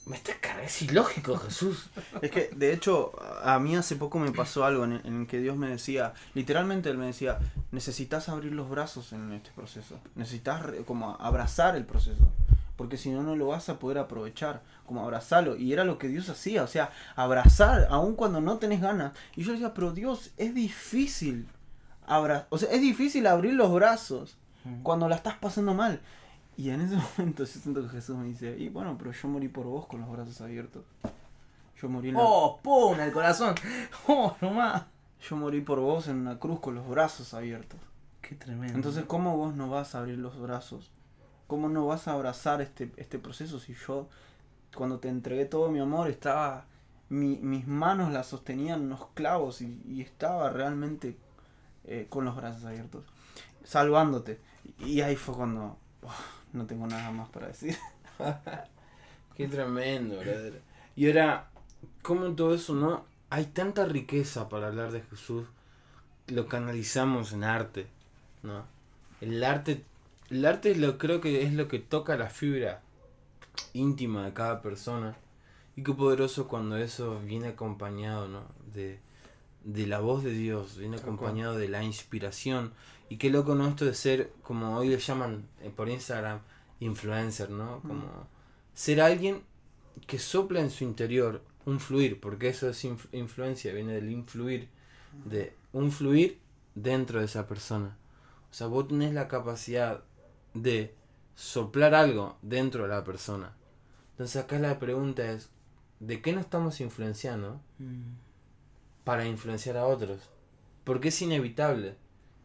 me 0.06 0.16
está 0.16 0.34
cargando, 0.40 0.64
es 0.66 0.82
ilógico 0.82 1.38
Jesús. 1.38 1.90
Es 2.22 2.32
que, 2.32 2.50
de 2.56 2.74
hecho, 2.74 3.12
a 3.44 3.60
mí 3.60 3.76
hace 3.76 3.96
poco 3.98 4.20
me 4.20 4.32
pasó 4.32 4.66
algo 4.66 4.84
en 4.86 4.94
el, 4.94 5.06
en 5.06 5.22
el 5.22 5.28
que 5.28 5.40
Dios 5.40 5.56
me 5.58 5.68
decía, 5.70 6.14
literalmente 6.34 6.90
Él 6.90 6.98
me 6.98 7.06
decía, 7.06 7.40
necesitas 7.72 8.28
abrir 8.30 8.52
los 8.54 8.70
brazos 8.70 9.14
en 9.14 9.32
este 9.34 9.52
proceso, 9.52 10.00
necesitas 10.16 10.64
como 10.86 11.16
abrazar 11.20 11.76
el 11.76 11.86
proceso, 11.86 12.32
porque 12.76 12.98
si 12.98 13.10
no, 13.12 13.22
no 13.24 13.36
lo 13.36 13.48
vas 13.48 13.70
a 13.70 13.80
poder 13.80 13.98
aprovechar, 13.98 14.62
como 14.86 15.02
abrazarlo, 15.02 15.56
y 15.56 15.72
era 15.74 15.84
lo 15.84 15.98
que 15.98 16.08
Dios 16.08 16.30
hacía, 16.30 16.64
o 16.64 16.68
sea, 16.68 16.92
abrazar, 17.16 17.88
aun 17.90 18.16
cuando 18.16 18.42
no 18.42 18.58
tenés 18.58 18.82
ganas, 18.82 19.14
y 19.36 19.44
yo 19.44 19.52
decía, 19.54 19.74
pero 19.74 19.92
Dios, 19.92 20.32
es 20.38 20.54
difícil, 20.56 21.48
abra 22.08 22.48
o 22.50 22.58
sea, 22.58 22.70
es 22.72 22.82
difícil 22.82 23.28
abrir 23.28 23.54
los 23.54 23.72
brazos 23.74 24.38
cuando 24.84 25.08
la 25.10 25.16
estás 25.16 25.36
pasando 25.36 25.74
mal. 25.74 26.02
Y 26.58 26.70
en 26.70 26.82
ese 26.82 26.96
momento 27.18 27.44
yo 27.44 27.48
siento 27.60 27.82
que 27.84 27.90
Jesús 27.90 28.16
me 28.18 28.26
dice, 28.28 28.56
y 28.60 28.70
bueno, 28.70 28.96
pero 28.98 29.12
yo 29.12 29.28
morí 29.28 29.48
por 29.48 29.66
vos 29.66 29.86
con 29.88 30.02
los 30.02 30.12
brazos 30.12 30.40
abiertos. 30.42 30.84
Yo 31.82 31.90
morí 31.90 32.10
en 32.10 32.16
la- 32.16 32.22
Oh, 32.24 32.60
¡pum! 32.62 33.00
El 33.00 33.12
corazón. 33.12 33.56
Oh, 34.08 34.36
nomás. 34.42 34.84
Yo 35.28 35.36
morí 35.36 35.62
por 35.62 35.80
vos 35.80 36.08
en 36.08 36.18
una 36.18 36.38
cruz 36.38 36.60
con 36.60 36.76
los 36.76 36.88
brazos 36.88 37.34
abiertos. 37.34 37.80
Qué 38.22 38.36
tremendo. 38.36 38.76
Entonces, 38.76 39.06
¿cómo 39.06 39.36
vos 39.38 39.56
no 39.56 39.70
vas 39.70 39.96
a 39.96 40.00
abrir 40.00 40.18
los 40.20 40.40
brazos? 40.40 40.92
¿Cómo 41.52 41.68
no 41.68 41.86
vas 41.86 42.08
a 42.08 42.14
abrazar 42.14 42.62
este, 42.62 42.94
este 42.96 43.20
proceso 43.20 43.60
si 43.60 43.74
yo, 43.86 44.08
cuando 44.74 45.00
te 45.00 45.10
entregué 45.10 45.44
todo 45.44 45.70
mi 45.70 45.80
amor, 45.80 46.10
estaba... 46.10 46.64
mi- 47.10 47.40
mis 47.42 47.68
manos 47.68 48.14
las 48.14 48.28
sostenían 48.28 48.84
unos 48.84 49.08
clavos 49.16 49.62
y, 49.62 50.02
estaba 50.02 50.50
realmente 50.50 51.18
eh, 51.84 52.06
con 52.08 52.24
los 52.24 52.38
brazos 52.38 52.64
abiertos, 52.64 53.04
salvándote. 53.66 54.40
Y 54.80 55.02
ahí 55.02 55.18
fue 55.18 55.36
cuando... 55.36 55.76
no 56.54 56.66
tengo 56.68 56.88
nada 56.88 57.12
más 57.12 57.28
para 57.28 57.48
decir. 57.48 57.78
Qué 59.36 59.50
tremendo, 59.50 60.20
brother. 60.22 60.62
Y 60.96 61.08
ahora, 61.08 61.50
¿cómo 62.02 62.32
todo 62.34 62.56
eso 62.56 62.74
no? 62.76 63.04
Hay 63.30 63.48
tanta 63.48 63.84
riqueza 63.84 64.48
para 64.48 64.68
hablar 64.68 64.94
de 64.94 65.02
Jesús. 65.02 65.46
Lo 66.28 66.48
canalizamos 66.48 67.34
en 67.34 67.44
arte, 67.44 67.88
¿no? 68.42 68.64
El 69.20 69.44
arte, 69.44 69.84
el 70.32 70.46
arte 70.46 70.76
lo 70.76 70.98
creo 70.98 71.22
que 71.22 71.44
es 71.44 71.54
lo 71.54 71.68
que 71.68 71.80
toca 71.80 72.18
la 72.18 72.30
fibra 72.30 72.82
íntima 73.74 74.26
de 74.26 74.34
cada 74.34 74.62
persona. 74.62 75.16
Y 75.76 75.84
qué 75.84 75.94
poderoso 75.94 76.48
cuando 76.48 76.78
eso 76.78 77.20
viene 77.22 77.50
acompañado, 77.50 78.28
¿no? 78.28 78.44
De, 78.74 79.00
de 79.64 79.88
la 79.88 80.00
voz 80.00 80.24
de 80.24 80.32
Dios, 80.32 80.78
viene 80.78 80.98
Tal 80.98 81.06
cual. 81.06 81.16
acompañado 81.16 81.56
de 81.58 81.70
la 81.70 81.84
inspiración. 81.84 82.74
Y 83.10 83.18
qué 83.18 83.30
loco, 83.30 83.56
¿no? 83.56 83.68
Esto 83.68 83.86
de 83.86 83.94
ser, 83.94 84.32
como 84.42 84.78
hoy 84.78 84.90
le 84.90 84.98
llaman 84.98 85.48
eh, 85.62 85.72
por 85.76 85.90
Instagram, 85.90 86.40
influencer, 86.80 87.50
¿no? 87.50 87.82
Como 87.82 88.28
ser 88.74 89.02
alguien 89.02 89.44
que 90.08 90.18
sopla 90.18 90.62
en 90.62 90.72
su 90.72 90.84
interior 90.84 91.42
un 91.66 91.80
fluir, 91.80 92.20
porque 92.20 92.50
eso 92.50 92.70
es 92.70 92.84
inf- 92.86 93.08
influencia, 93.12 93.74
viene 93.74 93.94
del 93.94 94.10
influir, 94.10 94.68
de 95.26 95.54
un 95.74 95.92
fluir 95.92 96.40
dentro 96.74 97.20
de 97.20 97.26
esa 97.26 97.48
persona. 97.48 97.98
O 98.50 98.54
sea, 98.54 98.68
vos 98.68 98.88
tenés 98.88 99.14
la 99.14 99.28
capacidad 99.28 100.04
de 100.54 100.96
soplar 101.36 101.94
algo 101.96 102.38
dentro 102.42 102.84
de 102.84 102.90
la 102.90 103.04
persona. 103.04 103.54
Entonces 104.12 104.42
acá 104.42 104.60
la 104.60 104.80
pregunta 104.80 105.32
es, 105.32 105.50
¿de 106.00 106.22
qué 106.22 106.34
nos 106.34 106.44
estamos 106.46 106.82
influenciando 106.82 107.60
Mm. 107.80 108.14
para 109.04 109.26
influenciar 109.26 109.78
a 109.78 109.86
otros? 109.86 110.20
Porque 110.84 111.08
es 111.10 111.22
inevitable 111.22 111.96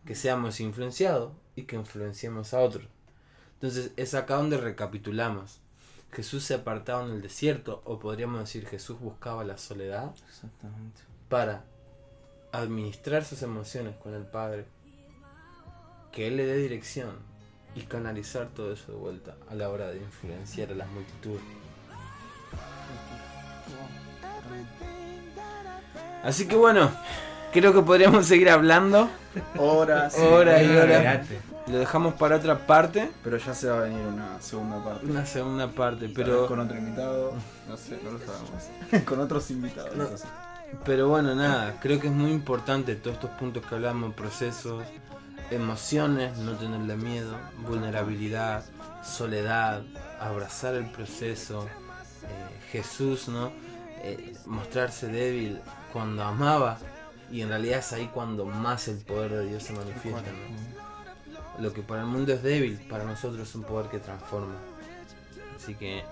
que 0.05 0.15
seamos 0.15 0.61
influenciados 0.61 1.33
y 1.57 1.63
que 1.65 1.77
influenciemos 1.77 2.55
a 2.55 2.61
otros. 2.61 2.87
Entonces 3.55 3.93
es 3.97 4.15
acá 4.15 4.37
donde 4.37 4.57
recapitulamos. 4.59 5.61
Jesús 6.13 6.45
se 6.45 6.55
apartaba 6.55 7.05
en 7.05 7.11
el 7.13 7.23
desierto, 7.23 7.83
o 7.85 7.99
podríamos 7.99 8.41
decir 8.41 8.67
Jesús 8.67 8.99
buscaba 9.01 9.45
la 9.45 9.59
soledad 9.59 10.15
Exactamente. 10.29 11.01
para 11.29 11.65
administrar 12.53 13.25
sus 13.25 13.43
emociones 13.43 13.97
con 13.97 14.15
el 14.15 14.25
Padre, 14.25 14.67
que 16.13 16.29
Él 16.29 16.37
le 16.37 16.47
dé 16.47 16.57
dirección 16.57 17.17
y 17.77 17.83
canalizar 17.83 18.49
todo 18.49 18.73
eso 18.73 18.91
de 18.91 18.99
vuelta 18.99 19.37
a 19.51 19.55
la 19.55 19.69
hora 19.69 19.89
de 19.89 19.99
influenciar 19.99 20.71
a 20.73 20.75
las 20.75 20.89
multitudes. 20.89 21.43
Así 26.25 26.49
que 26.49 26.57
bueno, 26.57 26.91
creo 27.53 27.73
que 27.75 27.83
podríamos 27.83 28.27
seguir 28.27 28.49
hablando, 28.51 29.09
Horas. 29.59 30.19
Horas 30.19 30.63
y 30.63 30.69
horas. 30.77 31.27
Lo 31.67 31.79
dejamos 31.79 32.15
para 32.15 32.37
otra 32.37 32.65
parte, 32.67 33.11
Pero 33.25 33.37
ya 33.39 33.53
se 33.53 33.69
va 33.69 33.79
a 33.79 33.81
venir 33.83 34.07
una 34.07 34.41
segunda 34.41 34.83
parte. 34.85 35.07
una 35.07 35.27
segunda 35.27 35.69
parte, 35.69 36.09
Pero 36.09 36.15
pero... 36.15 36.47
con 36.47 36.61
otro 36.61 36.79
invitado, 36.79 37.33
no 37.69 37.77
sé, 37.77 37.99
no 38.05 38.13
lo 38.13 38.19
sabemos. 38.21 39.05
con 39.05 39.21
otros 39.21 39.51
invitados. 39.51 39.95
No. 39.97 40.07
Pero 40.85 41.09
bueno, 41.09 41.35
nada, 41.35 41.79
creo 41.81 42.01
que 42.01 42.07
es 42.07 42.13
muy 42.13 42.31
importante 42.31 42.95
todos 42.97 43.17
estos 43.17 43.31
puntos 43.31 43.65
que 43.67 43.75
hablamos, 43.75 44.15
procesos, 44.15 44.85
emociones, 45.51 46.39
no 46.39 46.57
tenerle 46.57 46.97
miedo, 46.97 47.37
vulnerabilidad, 47.67 48.65
soledad, 49.05 49.83
abrazar 50.21 50.75
el 50.75 50.87
proceso, 50.91 51.67
eh, 51.67 52.61
Jesús, 52.71 53.29
¿no? 53.29 53.53
Eh, 54.03 54.35
mostrarse 54.47 55.09
débil 55.09 55.61
cuando 55.93 56.23
amaba 56.23 56.79
y 57.31 57.41
en 57.41 57.49
realidad 57.49 57.79
es 57.79 57.93
ahí 57.93 58.11
cuando 58.13 58.45
más 58.45 58.89
el 58.89 58.99
poder 58.99 59.33
de 59.33 59.49
Dios 59.49 59.63
se 59.63 59.73
manifiesta, 59.73 60.21
¿no? 60.21 61.63
Lo 61.63 61.73
que 61.73 61.83
para 61.83 62.03
el 62.03 62.07
mundo 62.07 62.33
es 62.33 62.43
débil, 62.43 62.79
para 62.89 63.05
nosotros 63.05 63.49
es 63.49 63.55
un 63.55 63.63
poder 63.63 63.91
que 63.91 63.99
transforma. 63.99 64.57
Así 65.57 65.75
que, 65.75 66.05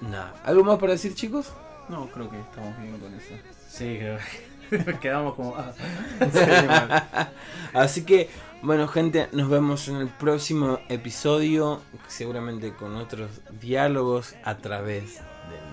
nada, 0.00 0.34
¿algo 0.44 0.64
más 0.64 0.78
para 0.78 0.92
decir 0.92 1.14
chicos? 1.14 1.52
No, 1.88 2.08
creo 2.08 2.30
que 2.30 2.40
estamos 2.40 2.78
bien 2.80 2.98
con 2.98 3.12
eso. 3.14 3.34
Sí, 3.68 3.96
creo 3.98 4.16
que 4.16 4.49
quedamos 5.00 5.34
como. 5.34 5.56
ah. 5.56 5.72
Así 7.74 8.02
que, 8.02 8.28
bueno, 8.62 8.88
gente, 8.88 9.28
nos 9.32 9.48
vemos 9.48 9.88
en 9.88 9.96
el 9.96 10.08
próximo 10.08 10.80
episodio, 10.88 11.80
seguramente 12.08 12.72
con 12.72 12.96
otros 12.96 13.30
diálogos 13.60 14.34
a 14.44 14.56
través 14.56 15.20
del 15.50 15.70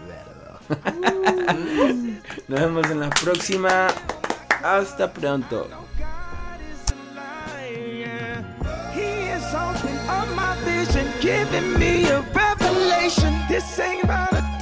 Nos 2.47 2.59
vemos 2.59 2.89
en 2.89 2.99
la 2.99 3.09
próxima. 3.09 3.87
Hasta 4.63 5.11
pronto. 5.13 5.67
He 8.95 9.29
is 9.29 9.53
open 9.53 9.95
up 10.09 10.27
my 10.35 10.57
vision, 10.65 11.07
giving 11.21 11.77
me 11.77 12.09
a 12.09 12.21
revelation. 12.33 13.33
This 13.47 13.79
ain't 13.79 14.03
about 14.03 14.33
a 14.33 14.56